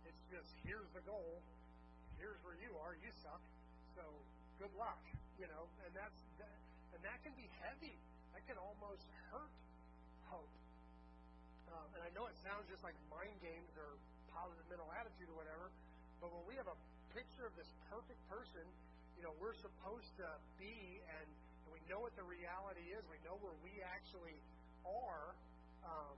It's 0.05 0.23
just 0.33 0.49
here's 0.65 0.89
the 0.97 1.03
goal, 1.05 1.41
here's 2.17 2.37
where 2.45 2.57
you 2.61 2.73
are. 2.81 2.97
You 2.99 3.11
suck. 3.21 3.41
So 3.97 4.03
good 4.61 4.73
luck. 4.77 4.99
You 5.39 5.49
know, 5.49 5.65
and 5.85 5.91
that's 5.97 6.19
that, 6.37 6.57
and 6.93 7.01
that 7.01 7.17
can 7.25 7.33
be 7.33 7.49
heavy. 7.65 7.97
That 8.37 8.45
can 8.45 8.57
almost 8.61 9.05
hurt 9.33 9.53
hope. 10.29 10.53
Um, 11.71 11.87
and 11.97 12.01
I 12.05 12.09
know 12.13 12.27
it 12.29 12.37
sounds 12.45 12.67
just 12.69 12.83
like 12.85 12.95
mind 13.09 13.33
games 13.41 13.71
or 13.79 13.95
positive 14.31 14.63
mental 14.69 14.87
attitude 14.95 15.27
or 15.33 15.37
whatever, 15.39 15.67
but 16.21 16.29
when 16.31 16.43
we 16.47 16.55
have 16.55 16.69
a 16.69 16.77
picture 17.11 17.43
of 17.43 17.53
this 17.59 17.67
perfect 17.91 18.19
person, 18.31 18.63
you 19.19 19.23
know, 19.27 19.35
we're 19.43 19.55
supposed 19.59 20.11
to 20.17 20.27
be, 20.55 21.03
and, 21.03 21.27
and 21.27 21.69
we 21.75 21.81
know 21.91 21.99
what 21.99 22.15
the 22.15 22.23
reality 22.23 22.95
is. 22.95 23.03
We 23.11 23.19
know 23.27 23.35
where 23.43 23.55
we 23.61 23.73
actually 23.83 24.35
are, 24.87 25.35
um, 25.83 26.15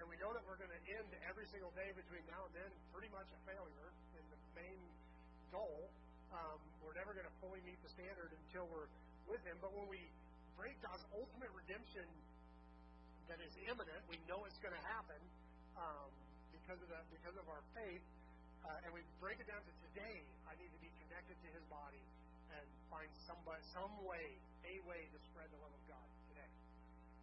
and 0.00 0.04
we 0.08 0.16
know 0.18 0.32
that 0.32 0.42
we're 0.48 0.58
going 0.58 0.72
to 0.72 0.84
end 0.88 1.08
every 1.28 1.44
single 1.52 1.70
day 1.76 1.92
between 1.92 2.24
now 2.32 2.48
and 2.48 2.54
then 2.56 2.70
pretty 2.96 3.12
much 3.12 3.28
a 3.28 3.40
failure 3.44 3.88
in 4.16 4.24
the 4.32 4.40
main 4.56 4.80
goal. 5.52 5.86
Um, 6.32 6.58
we're 6.80 6.96
never 6.96 7.12
going 7.12 7.28
to 7.28 7.36
fully 7.44 7.60
meet 7.68 7.76
the 7.84 7.92
standard 7.92 8.32
until 8.32 8.64
we're 8.72 8.88
with 9.28 9.44
Him. 9.44 9.60
But 9.60 9.76
when 9.76 9.84
we 9.92 10.00
break 10.56 10.80
God's 10.80 11.04
ultimate 11.12 11.52
redemption 11.52 12.08
that 13.28 13.36
is 13.44 13.52
imminent, 13.68 14.00
we 14.08 14.16
know 14.24 14.48
it's 14.48 14.58
going 14.64 14.74
to 14.74 14.84
happen 14.88 15.20
um, 15.76 16.08
because 16.56 16.80
of 16.80 16.88
the 16.88 17.00
because 17.12 17.36
of 17.36 17.44
our 17.52 17.60
faith. 17.76 18.02
Uh, 18.64 18.86
and 18.86 18.90
we 18.94 19.02
break 19.18 19.42
it 19.42 19.46
down 19.50 19.58
to 19.58 19.72
today. 19.92 20.24
I 20.48 20.56
need 20.56 20.72
to 20.72 20.80
be 20.80 20.88
connected 21.04 21.36
to 21.36 21.48
His 21.52 21.64
body 21.68 22.00
and 22.56 22.64
find 22.88 23.08
somebody, 23.28 23.60
some 23.76 23.92
way, 24.08 24.40
a 24.64 24.80
way 24.88 25.04
to 25.04 25.18
spread 25.28 25.52
the 25.52 25.60
love 25.60 25.72
of 25.72 25.84
God 25.84 26.06
today. 26.32 26.48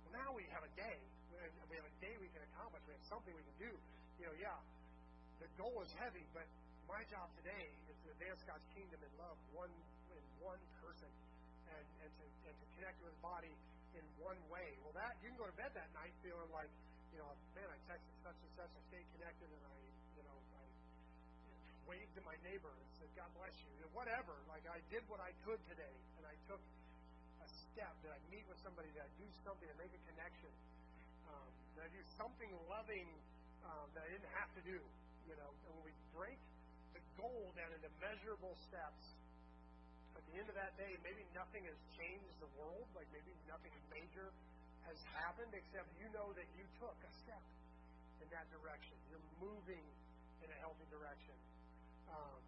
Well, 0.06 0.14
now 0.22 0.30
we 0.38 0.46
have 0.54 0.62
a 0.62 0.74
day. 0.78 0.98
We 1.34 1.78
have 1.78 1.86
a 1.86 1.98
day 1.98 2.14
we 2.22 2.30
can 2.30 2.46
accomplish. 2.54 2.86
We 2.86 2.94
have 2.94 3.08
something 3.10 3.34
we 3.34 3.42
can 3.42 3.58
do. 3.58 3.74
You 4.22 4.30
know, 4.30 4.36
yeah, 4.38 4.60
the 5.42 5.50
goal 5.58 5.82
is 5.82 5.90
heavy, 5.98 6.26
but 6.30 6.46
my 6.86 7.02
job 7.10 7.30
today 7.42 7.74
is 7.90 7.98
to 8.06 8.08
advance 8.14 8.42
God's 8.46 8.66
kingdom 8.78 9.02
in 9.02 9.14
love, 9.18 9.38
one 9.58 9.74
in 10.14 10.24
one 10.42 10.62
person, 10.86 11.10
and, 11.74 11.86
and 12.06 12.12
to 12.22 12.26
and 12.50 12.54
to 12.54 12.66
connect 12.78 12.98
with 13.02 13.10
His 13.14 13.22
body 13.26 13.54
in 13.98 14.06
one 14.22 14.38
way. 14.54 14.78
Well, 14.86 14.94
that 14.94 15.18
you 15.26 15.34
can 15.34 15.38
go 15.42 15.50
to 15.50 15.58
bed 15.58 15.74
that 15.74 15.90
night 15.98 16.14
feeling 16.22 16.50
like, 16.54 16.70
you 17.14 17.18
know, 17.18 17.30
man, 17.58 17.66
I 17.66 17.78
texted 17.90 18.14
such 18.22 18.38
and 18.38 18.52
such, 18.54 18.70
I 18.70 18.82
stayed 18.94 19.08
connected, 19.18 19.48
and 19.50 19.64
I, 19.64 19.89
waved 21.90 22.14
to 22.14 22.22
my 22.22 22.38
neighbor 22.46 22.70
and 22.70 22.88
said, 23.02 23.10
God 23.18 23.34
bless 23.34 23.58
you. 23.66 23.70
you 23.74 23.82
know, 23.82 23.94
whatever. 23.98 24.38
Like 24.46 24.62
I 24.70 24.78
did 24.94 25.02
what 25.10 25.18
I 25.18 25.34
could 25.42 25.58
today, 25.66 25.96
and 26.22 26.24
I 26.30 26.38
took 26.46 26.62
a 27.42 27.48
step. 27.50 27.90
Did 28.06 28.14
I 28.14 28.22
meet 28.30 28.46
with 28.46 28.62
somebody? 28.62 28.94
Did 28.94 29.02
I 29.02 29.12
do 29.18 29.26
something 29.42 29.66
to 29.66 29.78
make 29.82 29.90
a 29.90 30.02
connection? 30.14 30.54
Um, 31.26 31.50
did 31.74 31.90
I 31.90 31.90
do 31.90 32.02
something 32.14 32.54
loving 32.70 33.10
um, 33.66 33.90
that 33.98 34.06
I 34.06 34.10
didn't 34.14 34.30
have 34.38 34.54
to 34.54 34.62
do? 34.62 34.78
You 35.26 35.36
know, 35.42 35.50
and 35.50 35.72
when 35.82 35.90
we 35.90 35.94
break 36.14 36.38
the 36.94 37.02
goal 37.18 37.50
down 37.58 37.74
into 37.74 37.90
measurable 37.98 38.54
steps, 38.70 39.04
at 40.14 40.24
the 40.30 40.36
end 40.38 40.46
of 40.46 40.58
that 40.62 40.78
day, 40.78 40.94
maybe 41.02 41.26
nothing 41.34 41.66
has 41.66 41.80
changed 41.98 42.38
the 42.38 42.52
world. 42.62 42.86
Like 42.94 43.10
maybe 43.10 43.34
nothing 43.50 43.74
major 43.90 44.30
has 44.86 45.02
happened, 45.18 45.58
except 45.58 45.90
you 45.98 46.06
know 46.14 46.30
that 46.38 46.46
you 46.54 46.66
took 46.78 46.98
a 47.02 47.12
step 47.26 47.42
in 48.22 48.30
that 48.30 48.46
direction. 48.54 48.94
You're 49.10 49.26
moving 49.42 49.82
in 50.46 50.48
a 50.54 50.58
healthy 50.62 50.86
direction 50.94 51.34
um, 52.14 52.42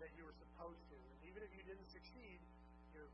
that 0.00 0.10
you 0.16 0.24
were 0.24 0.36
supposed 0.36 0.82
to. 0.92 0.96
And 0.96 1.20
even 1.28 1.40
if 1.42 1.50
you 1.56 1.62
didn't 1.64 1.88
succeed, 1.90 2.38
you're 2.94 3.10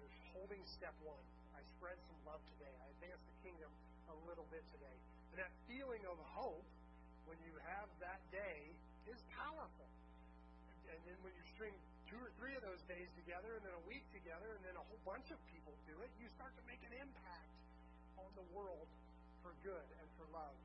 you're 0.00 0.14
holding 0.34 0.62
step 0.66 0.94
one. 1.02 1.22
I 1.54 1.62
spread 1.78 1.96
some 2.08 2.18
love 2.26 2.42
today. 2.58 2.72
I 2.72 2.86
advanced 2.98 3.26
the 3.26 3.38
kingdom 3.46 3.70
a 4.10 4.16
little 4.28 4.46
bit 4.50 4.64
today. 4.74 4.96
And 5.32 5.40
that 5.40 5.52
feeling 5.70 6.02
of 6.06 6.18
hope 6.36 6.66
when 7.26 7.38
you 7.46 7.54
have 7.64 7.88
that 8.02 8.20
day 8.34 8.70
is 9.08 9.18
powerful. 9.32 9.88
And 10.92 11.00
then 11.08 11.16
when 11.24 11.32
you 11.32 11.44
string 11.56 11.72
two 12.12 12.20
or 12.20 12.28
three 12.36 12.52
of 12.52 12.60
those 12.60 12.82
days 12.84 13.08
together, 13.16 13.56
and 13.56 13.64
then 13.64 13.72
a 13.72 13.84
week 13.88 14.04
together, 14.12 14.52
and 14.52 14.62
then 14.68 14.76
a 14.76 14.84
whole 14.84 15.02
bunch 15.08 15.32
of 15.32 15.40
people 15.48 15.72
do 15.88 15.96
it, 16.04 16.10
you 16.20 16.28
start 16.36 16.52
to 16.52 16.64
make 16.68 16.80
an 16.84 16.92
impact 16.92 17.52
on 18.20 18.28
the 18.36 18.46
world 18.52 18.84
for 19.40 19.56
good 19.64 19.88
and 19.96 20.06
for 20.20 20.28
love. 20.36 20.56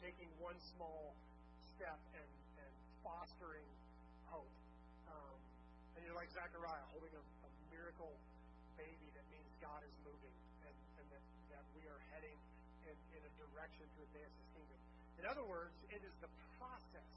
Taking 0.00 0.32
one 0.40 0.56
small 0.72 1.12
step 1.76 2.00
and 2.16 2.28
fostering 3.22 3.70
hope. 4.26 4.50
Um, 5.06 5.38
and 5.94 6.02
you're 6.02 6.18
like 6.18 6.26
Zechariah 6.34 6.82
holding 6.90 7.14
a, 7.14 7.22
a 7.22 7.50
miracle 7.70 8.10
baby 8.74 9.06
that 9.14 9.22
means 9.30 9.46
God 9.62 9.78
is 9.86 9.94
moving 10.02 10.34
and, 10.66 10.74
and 10.98 11.06
that, 11.14 11.22
that 11.54 11.62
we 11.78 11.86
are 11.86 12.02
heading 12.10 12.34
in, 12.82 12.96
in 13.14 13.22
a 13.22 13.32
direction 13.46 13.86
to 13.86 13.98
advance 14.10 14.34
His 14.42 14.48
kingdom. 14.58 14.80
In 15.22 15.24
other 15.30 15.46
words, 15.46 15.70
it 15.94 16.02
is 16.02 16.10
the 16.18 16.26
process 16.58 17.14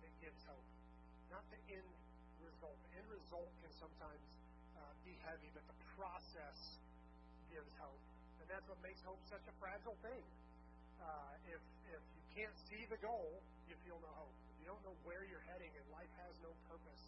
that 0.00 0.12
gives 0.24 0.40
hope, 0.48 0.68
not 1.28 1.44
the 1.52 1.60
end 1.76 1.92
result. 2.40 2.80
The 2.88 3.04
end 3.04 3.08
result 3.12 3.52
can 3.60 3.72
sometimes 3.76 4.24
uh, 4.80 4.96
be 5.04 5.12
heavy, 5.28 5.52
but 5.52 5.64
the 5.68 5.78
process 5.92 6.56
gives 7.52 7.68
hope. 7.76 8.00
And 8.40 8.48
that's 8.48 8.64
what 8.64 8.80
makes 8.80 9.04
hope 9.04 9.20
such 9.28 9.44
a 9.44 9.54
fragile 9.60 9.98
thing. 10.00 10.24
Uh, 11.04 11.52
if, 11.52 11.60
if 11.92 12.00
you 12.16 12.24
can't 12.32 12.56
see 12.72 12.88
the 12.88 12.96
goal, 13.04 13.44
you 13.68 13.76
feel 13.84 14.00
no 14.00 14.08
hope 14.24 14.47
don't 14.68 14.84
know 14.84 14.92
where 15.08 15.24
you're 15.32 15.44
heading 15.48 15.72
and 15.72 15.84
life 15.88 16.12
has 16.20 16.36
no 16.44 16.52
purpose 16.68 17.04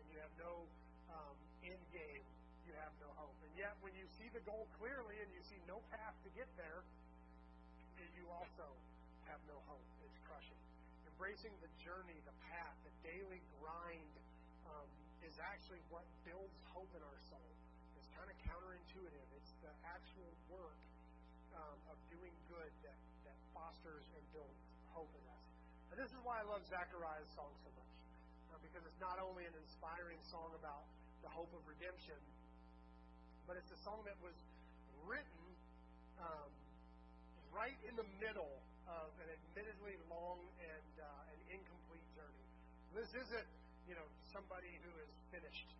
and 0.00 0.04
you 0.08 0.16
have 0.24 0.32
no 0.40 0.64
um, 1.12 1.36
end 1.60 1.84
game, 1.92 2.24
you 2.64 2.72
have 2.80 2.94
no 3.04 3.12
hope. 3.20 3.36
And 3.44 3.52
yet, 3.52 3.76
when 3.84 3.92
you 3.92 4.08
see 4.16 4.32
the 4.32 4.40
goal 4.48 4.64
clearly 4.80 5.20
and 5.20 5.28
you 5.36 5.44
see 5.44 5.60
no 5.68 5.84
path 5.92 6.16
to 6.24 6.30
get 6.32 6.48
there, 6.56 6.80
you 8.16 8.24
also 8.32 8.64
have 9.28 9.36
no 9.44 9.60
hope. 9.68 9.84
It's 10.08 10.16
crushing. 10.24 10.56
Embracing 11.12 11.52
the 11.60 11.68
journey, 11.84 12.16
the 12.24 12.36
path, 12.48 12.76
the 12.88 12.94
daily 13.04 13.44
grind 13.60 14.12
um, 14.72 14.88
is 15.28 15.36
actually 15.36 15.84
what 15.92 16.08
builds 16.24 16.64
hope 16.72 16.88
in 16.96 17.02
our 17.04 17.20
this 26.02 26.10
is 26.10 26.22
why 26.26 26.42
I 26.42 26.46
love 26.50 26.66
Zechariah's 26.66 27.30
song 27.38 27.54
so 27.62 27.70
much. 27.78 27.94
Uh, 28.50 28.58
because 28.58 28.82
it's 28.82 28.98
not 28.98 29.22
only 29.22 29.46
an 29.46 29.54
inspiring 29.54 30.18
song 30.34 30.50
about 30.58 30.82
the 31.22 31.30
hope 31.30 31.46
of 31.54 31.62
redemption, 31.62 32.18
but 33.46 33.54
it's 33.54 33.70
a 33.70 33.78
song 33.86 34.02
that 34.02 34.18
was 34.18 34.34
written 35.06 35.46
um, 36.18 36.50
right 37.54 37.78
in 37.86 37.94
the 37.94 38.02
middle 38.18 38.50
of 38.90 39.14
an 39.22 39.30
admittedly 39.30 39.94
long 40.10 40.42
and 40.58 40.90
uh, 40.98 41.06
an 41.38 41.40
incomplete 41.54 42.06
journey. 42.18 42.46
This 42.98 43.14
isn't, 43.14 43.48
you 43.86 43.94
know, 43.94 44.06
somebody 44.34 44.74
who 44.82 44.90
is 45.06 45.12
finished 45.30 45.70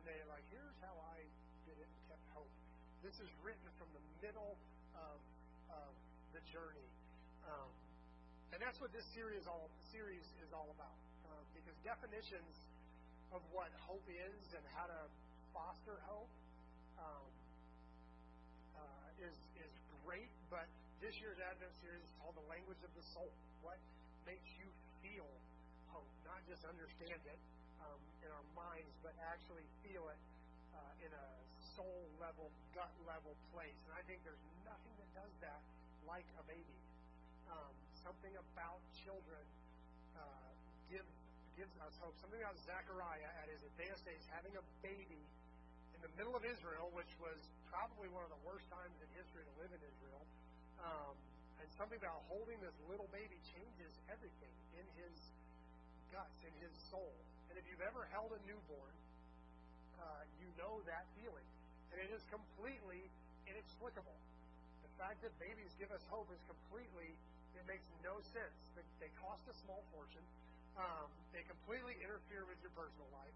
and 0.00 0.02
they're 0.08 0.28
like, 0.32 0.48
here's 0.48 0.80
how 0.80 0.96
I 1.12 1.20
did 1.68 1.76
it 1.76 1.84
and 1.92 2.00
kept 2.08 2.24
hope. 2.32 2.52
This 3.04 3.20
is 3.20 3.28
written 3.44 3.68
from 3.76 3.92
the 3.92 4.04
middle 4.24 4.56
of, 4.96 5.20
of 5.68 5.92
the 6.32 6.40
journey. 6.48 6.88
And 8.58 8.66
that's 8.66 8.82
what 8.82 8.90
this 8.90 9.06
series 9.14 9.46
all 9.46 9.70
series 9.94 10.26
is 10.42 10.50
all 10.50 10.66
about. 10.74 10.98
Um, 11.30 11.46
because 11.54 11.78
definitions 11.86 12.58
of 13.30 13.38
what 13.54 13.70
hope 13.86 14.02
is 14.10 14.34
and 14.50 14.64
how 14.74 14.90
to 14.90 14.98
foster 15.54 15.94
hope 16.10 16.26
um, 16.98 17.30
uh, 18.74 19.22
is 19.22 19.38
is 19.62 19.70
great. 20.02 20.26
But 20.50 20.66
this 20.98 21.14
year's 21.22 21.38
Advent 21.38 21.70
series 21.86 22.02
is 22.02 22.10
called 22.18 22.34
"The 22.34 22.50
Language 22.50 22.82
of 22.82 22.90
the 22.98 23.04
Soul." 23.14 23.30
What 23.62 23.78
makes 24.26 24.50
you 24.58 24.66
feel 25.06 25.30
hope? 25.94 26.10
Not 26.26 26.42
just 26.50 26.66
understand 26.66 27.22
it 27.30 27.40
um, 27.86 28.02
in 28.26 28.30
our 28.34 28.46
minds, 28.58 28.90
but 29.06 29.14
actually 29.30 29.70
feel 29.86 30.02
it 30.10 30.18
uh, 30.74 31.06
in 31.06 31.14
a 31.14 31.26
soul 31.78 32.02
level, 32.18 32.50
gut 32.74 32.90
level 33.06 33.38
place. 33.54 33.78
And 33.86 33.94
I 33.94 34.02
think 34.10 34.18
there's 34.26 34.42
nothing 34.66 34.94
that 34.98 35.10
does 35.14 35.34
that 35.46 35.62
like 36.10 36.26
a 36.42 36.44
baby. 36.50 36.78
Um, 37.54 37.70
something 38.02 38.34
about 38.34 38.80
children 39.04 39.44
uh, 40.18 40.50
gives 40.90 41.10
gives 41.58 41.74
us 41.82 41.94
hope. 41.98 42.14
Something 42.22 42.38
about 42.38 42.54
Zechariah 42.62 43.30
at 43.42 43.50
his 43.50 43.58
advanced 43.74 44.06
age 44.06 44.22
having 44.30 44.54
a 44.54 44.64
baby 44.78 45.22
in 45.98 46.00
the 46.06 46.12
middle 46.14 46.38
of 46.38 46.46
Israel, 46.46 46.86
which 46.94 47.10
was 47.18 47.38
probably 47.66 48.06
one 48.14 48.22
of 48.22 48.30
the 48.30 48.42
worst 48.46 48.62
times 48.70 48.94
in 49.02 49.08
history 49.18 49.42
to 49.42 49.54
live 49.58 49.72
in 49.74 49.82
Israel. 49.82 50.22
Um, 50.78 51.14
and 51.58 51.66
something 51.74 51.98
about 51.98 52.22
holding 52.30 52.54
this 52.62 52.74
little 52.86 53.10
baby 53.10 53.34
changes 53.50 53.90
everything 54.06 54.54
in 54.78 54.86
his 55.02 55.14
guts, 56.14 56.38
in 56.46 56.54
his 56.62 56.70
soul. 56.86 57.10
And 57.50 57.58
if 57.58 57.66
you've 57.66 57.82
ever 57.82 58.06
held 58.14 58.30
a 58.30 58.40
newborn, 58.46 58.94
uh, 59.98 60.22
you 60.38 60.46
know 60.54 60.78
that 60.86 61.02
feeling. 61.18 61.48
And 61.90 61.98
it 61.98 62.14
is 62.14 62.22
completely 62.30 63.02
inexplicable. 63.50 64.14
The 64.86 64.92
fact 64.94 65.18
that 65.26 65.34
babies 65.42 65.74
give 65.82 65.90
us 65.90 66.02
hope 66.06 66.30
is 66.30 66.42
completely, 66.46 67.10
it 67.58 67.66
makes 67.66 67.84
no 68.06 68.14
sense. 68.30 68.56
They, 68.78 68.86
they 69.02 69.10
cost 69.18 69.42
a 69.50 69.54
small 69.66 69.82
fortune. 69.90 70.22
Um, 70.78 71.10
they 71.34 71.42
completely 71.50 71.98
interfere 71.98 72.46
with 72.46 72.58
your 72.62 72.70
personal 72.78 73.10
life. 73.10 73.34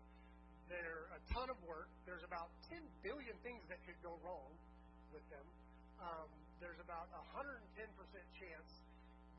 They're 0.71 1.11
a 1.11 1.21
ton 1.35 1.51
of 1.51 1.59
work. 1.67 1.91
There's 2.07 2.23
about 2.23 2.49
10 2.71 2.79
billion 3.03 3.35
things 3.43 3.61
that 3.67 3.83
could 3.83 3.99
go 4.01 4.15
wrong 4.23 4.49
with 5.11 5.27
them. 5.29 5.47
Um, 5.99 6.31
there's 6.63 6.79
about 6.79 7.11
a 7.11 7.23
110% 7.35 7.59
chance 8.39 8.71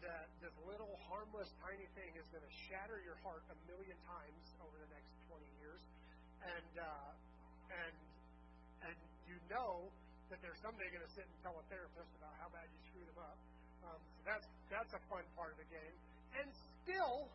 that 0.03 0.27
this 0.43 0.51
little 0.67 0.99
harmless 1.07 1.47
tiny 1.63 1.87
thing 1.95 2.11
is 2.19 2.27
going 2.35 2.43
to 2.43 2.53
shatter 2.67 2.99
your 3.07 3.15
heart 3.23 3.39
a 3.47 3.57
million 3.71 3.95
times 4.03 4.43
over 4.59 4.75
the 4.75 4.89
next 4.91 5.11
20 5.31 5.39
years, 5.63 5.79
and 6.43 6.73
uh, 6.75 7.11
and 7.71 7.95
and 8.83 8.97
you 9.31 9.39
know 9.47 9.87
that 10.27 10.43
they're 10.43 10.59
someday 10.59 10.91
going 10.91 11.07
to 11.07 11.13
sit 11.15 11.23
and 11.23 11.37
tell 11.39 11.55
a 11.55 11.65
therapist 11.71 12.11
about 12.19 12.35
how 12.43 12.51
bad 12.51 12.67
you 12.67 12.79
screwed 12.91 13.07
them 13.15 13.23
up. 13.23 13.39
Um, 13.83 13.99
that's 14.23 14.47
that's 14.71 14.93
a 14.95 15.01
fun 15.11 15.23
part 15.35 15.51
of 15.51 15.59
the 15.59 15.69
game, 15.69 15.95
and 16.39 16.47
still 16.83 17.27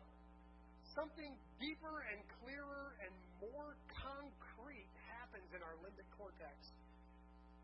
something 0.97 1.31
deeper 1.61 2.01
and 2.09 2.19
clearer 2.41 2.97
and 3.05 3.13
more 3.39 3.77
concrete 3.93 4.89
happens 5.05 5.45
in 5.53 5.61
our 5.61 5.75
limbic 5.85 6.07
cortex, 6.17 6.57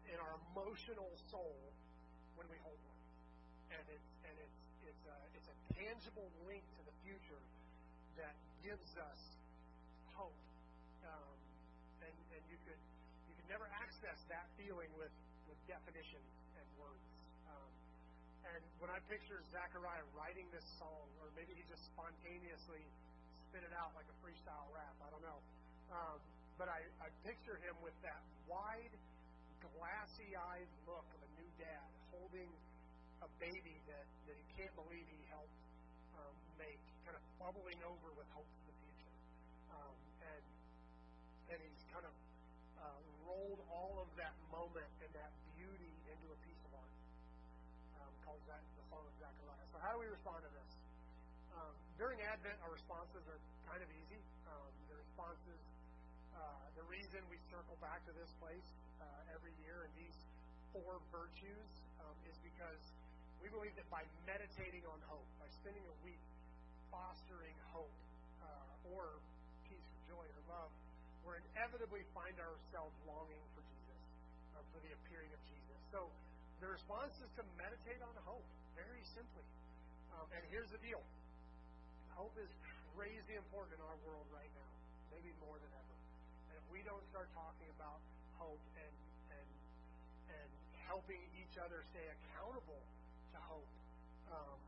in 0.07 0.17
our 0.21 0.37
emotional 0.53 1.09
soul, 1.33 1.57
when 2.37 2.45
we 2.47 2.57
hold 2.61 2.77
one. 2.77 3.01
And 3.73 3.85
it's 3.89 4.09
and 4.29 4.35
it's 4.37 4.59
it's 4.85 5.05
a 5.09 5.17
it's 5.33 5.49
a 5.49 5.57
tangible 5.73 6.29
link 6.45 6.63
to 6.77 6.81
the 6.85 6.95
future 7.01 7.41
that 8.21 8.37
gives 8.61 8.93
us 9.01 9.21
hope. 10.13 10.37
Um, 11.09 11.35
and 12.05 12.15
and 12.37 12.43
you 12.47 12.57
could 12.69 12.81
you 13.27 13.33
could 13.33 13.49
never 13.49 13.65
access 13.81 14.21
that 14.29 14.45
feeling 14.55 14.93
with 14.95 15.11
when 18.85 18.93
I 18.93 19.01
picture 19.09 19.41
Zechariah 19.49 20.05
writing 20.13 20.45
this 20.53 20.61
song, 20.77 21.09
or 21.17 21.33
maybe 21.33 21.57
he 21.57 21.65
just 21.65 21.89
spontaneously 21.89 22.85
spit 23.49 23.65
it 23.65 23.73
out 23.73 23.89
like 23.97 24.05
a 24.05 24.17
freestyle 24.21 24.69
rap. 24.77 24.93
I 25.01 25.09
don't 25.09 25.25
know. 25.25 25.41
Um, 25.89 26.21
but 26.61 26.69
I, 26.69 26.85
I 27.01 27.09
picture 27.25 27.57
him 27.65 27.73
with 27.81 27.97
that 28.05 28.21
wide, 28.45 28.93
glassy 29.81 30.37
eyed 30.37 30.69
look 30.85 31.01
of 31.01 31.19
a 31.25 31.29
new 31.33 31.49
dad 31.57 31.89
holding 32.13 32.45
a 33.25 33.29
baby 33.41 33.73
that, 33.89 34.05
that 34.29 34.37
he 34.37 34.45
can't 34.53 34.75
believe 34.77 35.09
he 35.09 35.21
helped 35.33 35.57
um, 36.21 36.35
make, 36.61 36.77
kind 37.09 37.17
of 37.17 37.25
bubbling 37.41 37.81
over 37.89 38.13
with 38.13 38.29
hope 38.37 38.45
responses 52.75 53.23
are 53.31 53.39
kind 53.71 53.79
of 53.79 53.87
easy. 53.87 54.19
Um, 54.51 54.71
the 54.91 54.99
responses, 54.99 55.59
uh, 56.35 56.67
the 56.75 56.83
reason 56.91 57.23
we 57.31 57.39
circle 57.47 57.79
back 57.79 58.03
to 58.03 58.13
this 58.19 58.27
place 58.43 58.67
uh, 58.99 59.35
every 59.35 59.55
year 59.63 59.87
and 59.87 59.91
these 59.95 60.17
four 60.75 60.99
virtues 61.07 61.71
um, 62.03 62.15
is 62.27 62.35
because 62.43 62.83
we 63.39 63.47
believe 63.47 63.71
that 63.79 63.87
by 63.87 64.03
meditating 64.27 64.83
on 64.91 64.99
hope, 65.07 65.23
by 65.39 65.47
spending 65.63 65.87
a 65.87 65.95
week 66.03 66.19
fostering 66.91 67.55
hope 67.71 67.95
uh, 68.43 68.91
or 68.91 69.23
peace 69.71 69.87
or 69.87 70.19
joy 70.19 70.25
or 70.27 70.43
love, 70.51 70.71
we're 71.23 71.39
inevitably 71.55 72.03
find 72.11 72.35
ourselves 72.43 72.91
longing 73.07 73.43
for 73.55 73.63
Jesus, 73.71 73.99
um, 74.59 74.65
for 74.75 74.83
the 74.83 74.91
appearing 74.91 75.31
of 75.31 75.39
Jesus. 75.47 75.79
So 75.95 76.11
the 76.59 76.67
response 76.75 77.15
is 77.23 77.31
to 77.39 77.43
meditate 77.55 78.03
on 78.03 78.11
hope, 78.27 78.43
very 78.75 79.03
simply. 79.15 79.47
Um, 80.11 80.27
and 80.35 80.43
here's 80.51 80.71
the 80.75 80.83
deal 80.83 80.99
Hope 82.15 82.31
is 82.39 82.47
crazy 82.95 83.35
important 83.35 83.75
in 83.75 83.83
our 83.83 83.99
world 84.07 84.23
right 84.31 84.47
now, 84.55 84.71
maybe 85.11 85.27
more 85.43 85.59
than 85.59 85.67
ever. 85.75 85.97
And 86.47 86.55
if 86.55 86.65
we 86.71 86.79
don't 86.87 87.03
start 87.11 87.27
talking 87.35 87.67
about 87.75 87.99
hope 88.39 88.63
and 88.79 88.95
and 89.35 89.47
and 90.31 90.49
helping 90.87 91.19
each 91.35 91.59
other 91.59 91.83
stay 91.91 92.07
accountable 92.07 92.79
to 93.35 93.39
hope, 93.51 93.67
um, 94.31 94.59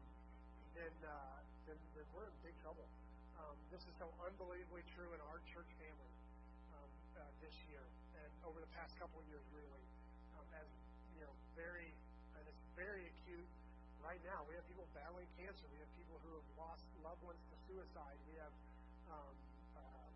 then, 0.76 0.92
uh, 1.08 1.40
then 1.72 1.80
then 1.96 2.04
we're 2.12 2.28
in 2.28 2.36
big 2.44 2.56
trouble. 2.60 2.84
Um, 3.40 3.56
this 3.72 3.80
is 3.88 3.96
so 3.96 4.12
unbelievably 4.20 4.84
true 4.92 5.08
in 5.16 5.24
our 5.32 5.40
church 5.48 5.72
family 5.80 6.12
um, 6.76 6.92
uh, 7.16 7.24
this 7.40 7.56
year 7.72 7.84
and 8.20 8.32
over 8.44 8.60
the 8.60 8.72
past 8.76 8.92
couple 9.00 9.24
of 9.24 9.26
years, 9.32 9.46
really, 9.56 9.84
um, 10.36 10.48
as 10.60 10.68
you 11.16 11.24
know, 11.24 11.32
very 11.56 11.87
suicide. 17.68 18.18
We 18.32 18.36
have 18.40 18.56
um, 19.12 19.36
uh, 19.76 20.10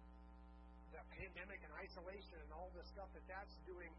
the 0.96 1.04
pandemic 1.20 1.60
and 1.64 1.72
isolation 1.76 2.40
and 2.40 2.52
all 2.56 2.72
the 2.74 2.84
stuff 2.96 3.12
that 3.12 3.26
that's 3.28 3.56
doing 3.68 3.92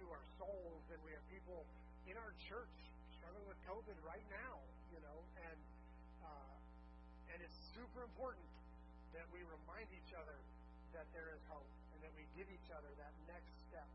to 0.00 0.04
our 0.08 0.24
souls. 0.40 0.84
And 0.88 0.98
we 1.04 1.12
have 1.12 1.24
people 1.28 1.62
in 2.08 2.16
our 2.16 2.32
church 2.48 2.74
struggling 3.20 3.44
with 3.48 3.60
COVID 3.68 3.96
right 4.08 4.24
now, 4.32 4.56
you 4.92 5.00
know, 5.04 5.18
and 5.44 5.58
uh, 6.24 6.56
and 7.32 7.38
it's 7.44 7.58
super 7.76 8.04
important 8.04 8.48
that 9.12 9.28
we 9.30 9.44
remind 9.44 9.86
each 9.92 10.12
other 10.16 10.36
that 10.96 11.04
there 11.12 11.28
is 11.30 11.42
hope 11.50 11.68
and 11.94 11.98
that 12.02 12.12
we 12.16 12.24
give 12.34 12.48
each 12.48 12.70
other 12.72 12.88
that 12.96 13.12
next 13.28 13.52
step 13.68 13.88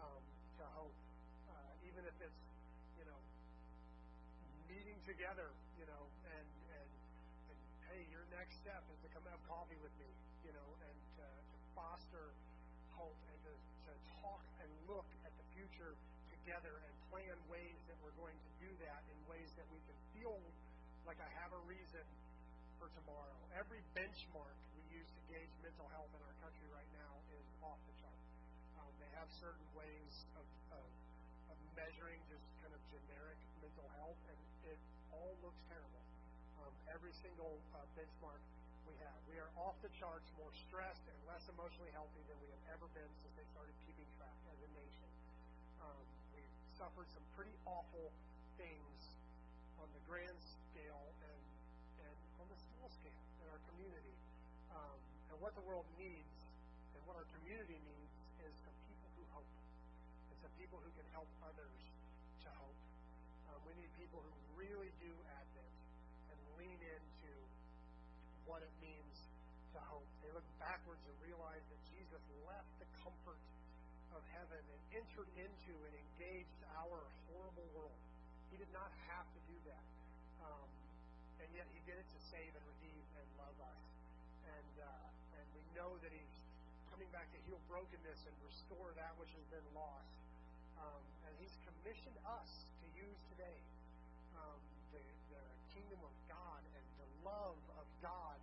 um, 0.00 0.22
to 0.58 0.64
hope, 0.78 0.96
uh, 1.52 1.88
even 1.88 2.02
if 2.08 2.16
it's 2.22 2.42
you 2.96 3.04
know 3.06 3.20
meeting 4.70 4.98
together, 5.04 5.52
step 8.64 8.80
is 8.88 8.96
to 9.04 9.12
come 9.12 9.20
have 9.28 9.44
coffee 9.44 9.76
with 9.84 9.92
me, 10.00 10.08
you 10.40 10.52
know, 10.56 10.68
and 10.88 10.96
to, 11.20 11.26
to 11.28 11.56
foster 11.76 12.32
hope 12.96 13.20
and 13.28 13.36
to, 13.44 13.52
to 13.52 13.92
talk 14.24 14.40
and 14.56 14.72
look 14.88 15.04
at 15.28 15.36
the 15.36 15.44
future 15.52 15.92
together 16.32 16.72
and 16.72 16.92
plan 17.12 17.36
ways 17.52 17.76
that 17.92 17.96
we're 18.00 18.16
going 18.16 18.32
to 18.32 18.50
do 18.64 18.72
that 18.80 19.04
in 19.12 19.16
ways 19.28 19.52
that 19.60 19.68
we 19.68 19.76
can 19.84 19.98
feel 20.16 20.40
like 21.04 21.20
I 21.20 21.28
have 21.44 21.52
a 21.52 21.60
reason 21.68 22.08
for 22.80 22.88
tomorrow. 23.04 23.36
Every 23.52 23.84
benchmark 23.92 24.56
we 24.80 24.96
use 24.96 25.12
to 25.12 25.20
gauge 25.28 25.52
mental 25.60 25.84
health 25.92 26.08
in 26.16 26.24
our 26.24 26.36
country 26.40 26.64
right 26.72 26.88
now 26.96 27.12
is 27.36 27.44
off 27.60 27.76
the 27.84 27.94
chart. 28.00 28.22
Um, 28.80 28.88
they 28.96 29.12
have 29.20 29.28
certain 29.44 29.68
ways 29.76 30.24
of, 30.40 30.48
of, 30.80 30.88
of 31.52 31.56
measuring 31.76 32.16
just 32.32 32.48
kind 32.64 32.72
of 32.72 32.80
generic 32.88 33.36
mental 33.60 33.92
health, 34.00 34.16
and 34.32 34.40
it 34.72 34.80
all 35.12 35.36
looks 35.44 35.60
terrible. 35.68 36.00
Um, 36.64 36.72
every 36.88 37.12
single 37.20 37.60
uh, 37.76 37.84
benchmark 37.92 38.40
off 39.58 39.78
the 39.86 39.92
charts 39.94 40.26
more 40.34 40.50
stressed 40.66 41.04
and 41.06 41.18
less 41.30 41.42
emotionally 41.46 41.92
healthy 41.94 42.22
than 42.26 42.34
we 42.42 42.48
have 42.50 42.78
ever 42.78 42.86
been 42.94 43.10
since 43.22 43.34
they 43.38 43.46
started 43.54 43.74
keeping 43.86 44.06
track 44.18 44.34
as 44.50 44.58
a 44.58 44.70
nation. 44.74 45.08
Um, 45.78 46.02
we've 46.34 46.54
suffered 46.74 47.06
some 47.14 47.22
pretty 47.38 47.54
awful 47.62 48.10
things 48.58 48.98
on 49.78 49.86
the 49.94 50.02
grand 50.10 50.38
scale 50.42 51.06
and, 51.22 51.42
and 52.02 52.16
on 52.42 52.46
the 52.50 52.58
small 52.58 52.90
scale 52.98 53.22
in 53.42 53.46
our 53.46 53.62
community. 53.70 54.16
Um, 54.74 54.98
and 55.30 55.36
what 55.38 55.54
the 55.54 55.64
world 55.66 55.86
needs 56.02 56.34
and 56.98 57.02
what 57.06 57.14
our 57.14 57.28
community 57.38 57.78
needs 57.78 58.14
is 58.42 58.52
some 58.66 58.74
people 58.90 59.08
who 59.14 59.24
hope 59.38 59.52
and 60.30 60.36
some 60.42 60.54
people 60.58 60.82
who 60.82 60.90
can 60.98 61.06
help 61.14 61.30
others 61.46 61.78
to 62.42 62.50
hope. 62.58 62.78
Um, 63.54 63.58
we 63.70 63.72
need 63.78 63.90
people 64.02 64.18
who 64.18 64.32
really 64.58 64.90
not 78.74 78.90
have 79.06 79.22
to 79.30 79.40
do 79.46 79.56
that. 79.70 79.86
Um, 80.42 80.66
and 81.38 81.48
yet 81.54 81.70
he 81.70 81.78
did 81.86 81.94
it 81.94 82.08
to 82.10 82.20
save 82.26 82.50
and 82.50 82.64
redeem 82.66 83.06
and 83.14 83.26
love 83.38 83.54
us. 83.62 83.82
And, 84.50 84.74
uh, 84.82 85.38
and 85.38 85.46
we 85.54 85.62
know 85.78 85.94
that 86.02 86.10
he's 86.10 86.34
coming 86.90 87.06
back 87.14 87.30
to 87.30 87.38
heal 87.46 87.62
brokenness 87.70 88.20
and 88.26 88.34
restore 88.42 88.90
that 88.98 89.14
which 89.22 89.30
has 89.30 89.46
been 89.54 89.68
lost. 89.78 90.10
Um, 90.82 91.02
and 91.22 91.32
he's 91.38 91.54
commissioned 91.70 92.18
us 92.26 92.50
to 92.82 92.86
use 92.98 93.18
today 93.30 93.58
um, 94.42 94.58
the, 94.90 95.02
the 95.30 95.42
kingdom 95.78 96.02
of 96.02 96.14
God 96.26 96.58
and 96.74 96.86
the 96.98 97.08
love 97.22 97.58
of 97.78 97.86
God 98.02 98.38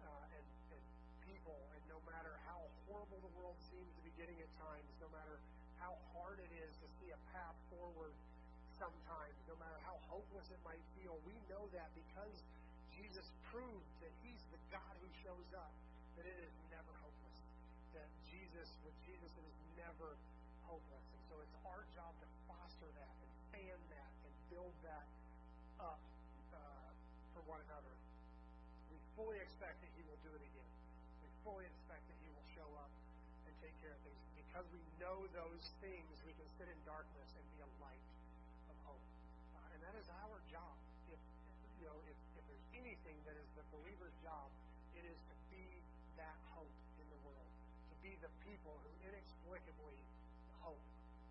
uh, 0.00 0.24
and, 0.32 0.46
and 0.72 0.82
people. 1.28 1.60
And 1.76 1.82
no 1.92 2.00
matter 2.08 2.32
how 2.48 2.64
horrible 2.88 3.20
the 3.20 3.32
world 3.36 3.60
seems 3.68 3.92
to 3.92 4.00
be 4.00 4.16
getting 4.16 4.40
at 4.40 4.48
times, 4.64 4.88
no 5.04 5.12
matter 5.12 5.36
how 5.76 5.92
hard 6.16 6.40
it 6.40 6.52
is 6.56 6.72
to 6.80 6.88
see 7.04 7.12
a 7.12 7.20
path 7.36 7.56
forward 7.68 8.16
hopeless 10.18 10.50
it 10.50 10.58
might 10.66 10.82
feel, 10.98 11.14
we 11.22 11.38
know 11.46 11.62
that 11.70 11.86
because 11.94 12.34
Jesus 12.90 13.22
proved 13.54 13.86
that 14.02 14.10
He's 14.26 14.42
the 14.50 14.58
God 14.74 14.90
who 14.98 15.06
shows 15.22 15.46
up, 15.54 15.70
that 16.18 16.26
it 16.26 16.34
is 16.42 16.54
never 16.74 16.90
hopeless. 16.98 17.38
That 17.94 18.10
Jesus, 18.26 18.66
with 18.82 18.98
Jesus, 19.06 19.30
it 19.30 19.46
is 19.46 19.58
never 19.78 20.18
hopeless. 20.66 21.06
And 21.14 21.22
so 21.30 21.38
it's 21.38 21.54
our 21.62 21.86
job 21.94 22.10
to 22.18 22.26
foster 22.50 22.90
that 22.98 23.14
and 23.14 23.30
fan 23.54 23.78
that 23.94 24.10
and 24.26 24.34
build 24.50 24.74
that 24.82 25.06
up 25.78 26.02
uh, 26.50 26.90
for 27.38 27.46
one 27.46 27.62
another. 27.70 27.94
We 28.90 28.98
fully 29.14 29.38
expect 29.38 29.78
that 29.86 29.92
He 29.94 30.02
will 30.02 30.18
do 30.26 30.34
it 30.34 30.42
again. 30.42 30.70
We 31.22 31.30
fully 31.46 31.62
expect 31.62 32.02
that 32.10 32.18
He 32.26 32.28
will 32.34 32.48
show 32.58 32.70
up 32.82 32.90
and 33.46 33.54
take 33.62 33.74
care 33.78 33.94
of 33.94 34.02
things. 34.02 34.18
Because 34.34 34.66
we 34.74 34.82
know 34.98 35.30
those 35.30 35.62
things, 35.78 36.10
we 36.26 36.34
can 36.34 36.50
sit 36.58 36.66
in 36.66 36.78
darkness 36.82 37.37
people 48.68 48.84
who 48.84 48.92
inexplicably 49.08 49.96
hope 50.60 50.84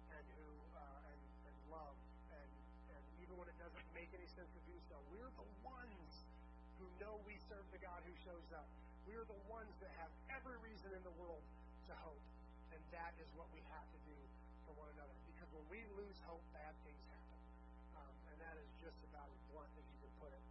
and 0.10 0.26
who 0.42 0.50
uh, 0.74 1.12
and, 1.14 1.22
and 1.46 1.58
love 1.70 1.94
and 2.34 2.50
and 2.98 3.04
even 3.22 3.38
when 3.38 3.46
it 3.46 3.58
doesn't 3.62 3.88
make 3.94 4.10
any 4.10 4.26
sense 4.34 4.50
to 4.58 4.64
do 4.66 4.74
so, 4.90 4.98
we're 5.14 5.30
the 5.38 5.50
ones 5.62 6.12
who 6.82 6.90
know 6.98 7.22
we 7.30 7.38
serve 7.46 7.62
the 7.70 7.78
God 7.78 8.02
who 8.10 8.14
shows 8.26 8.48
up. 8.58 8.66
We 9.06 9.14
are 9.22 9.28
the 9.30 9.38
ones 9.46 9.70
that 9.86 9.94
have 10.02 10.10
every 10.34 10.58
reason 10.66 10.90
in 10.98 11.04
the 11.06 11.14
world 11.22 11.46
to 11.86 11.94
hope, 12.02 12.26
and 12.74 12.82
that 12.90 13.14
is 13.22 13.30
what 13.38 13.46
we 13.54 13.62
have 13.70 13.86
to 13.86 14.00
do 14.10 14.18
for 14.66 14.74
one 14.82 14.90
another. 14.98 15.14
Because 15.30 15.50
when 15.54 15.66
we 15.70 15.86
lose 15.94 16.18
hope, 16.26 16.42
bad 16.58 16.74
things 16.90 17.06
happen, 17.14 17.40
um, 18.02 18.14
and 18.34 18.38
that 18.42 18.58
is 18.58 18.70
just 18.82 18.98
about 19.14 19.30
as 19.30 19.42
blunt 19.54 19.70
as 19.78 19.86
you 19.86 19.98
can 20.02 20.14
put 20.26 20.32
it. 20.34 20.44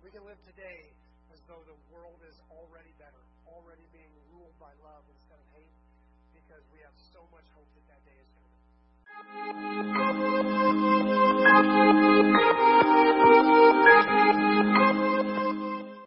We 0.00 0.08
can 0.08 0.24
live 0.24 0.40
today 0.48 0.88
as 1.36 1.40
though 1.44 1.60
the 1.68 1.76
world 1.92 2.16
is 2.24 2.40
already 2.48 2.96
better, 2.96 3.20
already 3.44 3.84
being 3.92 4.12
ruled 4.32 4.56
by 4.56 4.72
love 4.80 5.04
hate, 5.04 5.27
because 6.48 6.64
we 6.72 6.80
have 6.80 6.96
so 7.12 7.20
much 7.30 7.44
hope 7.54 7.68
that 7.76 7.84
that 7.92 8.00
day 8.08 8.16
is 8.16 8.28
coming. 12.96 13.07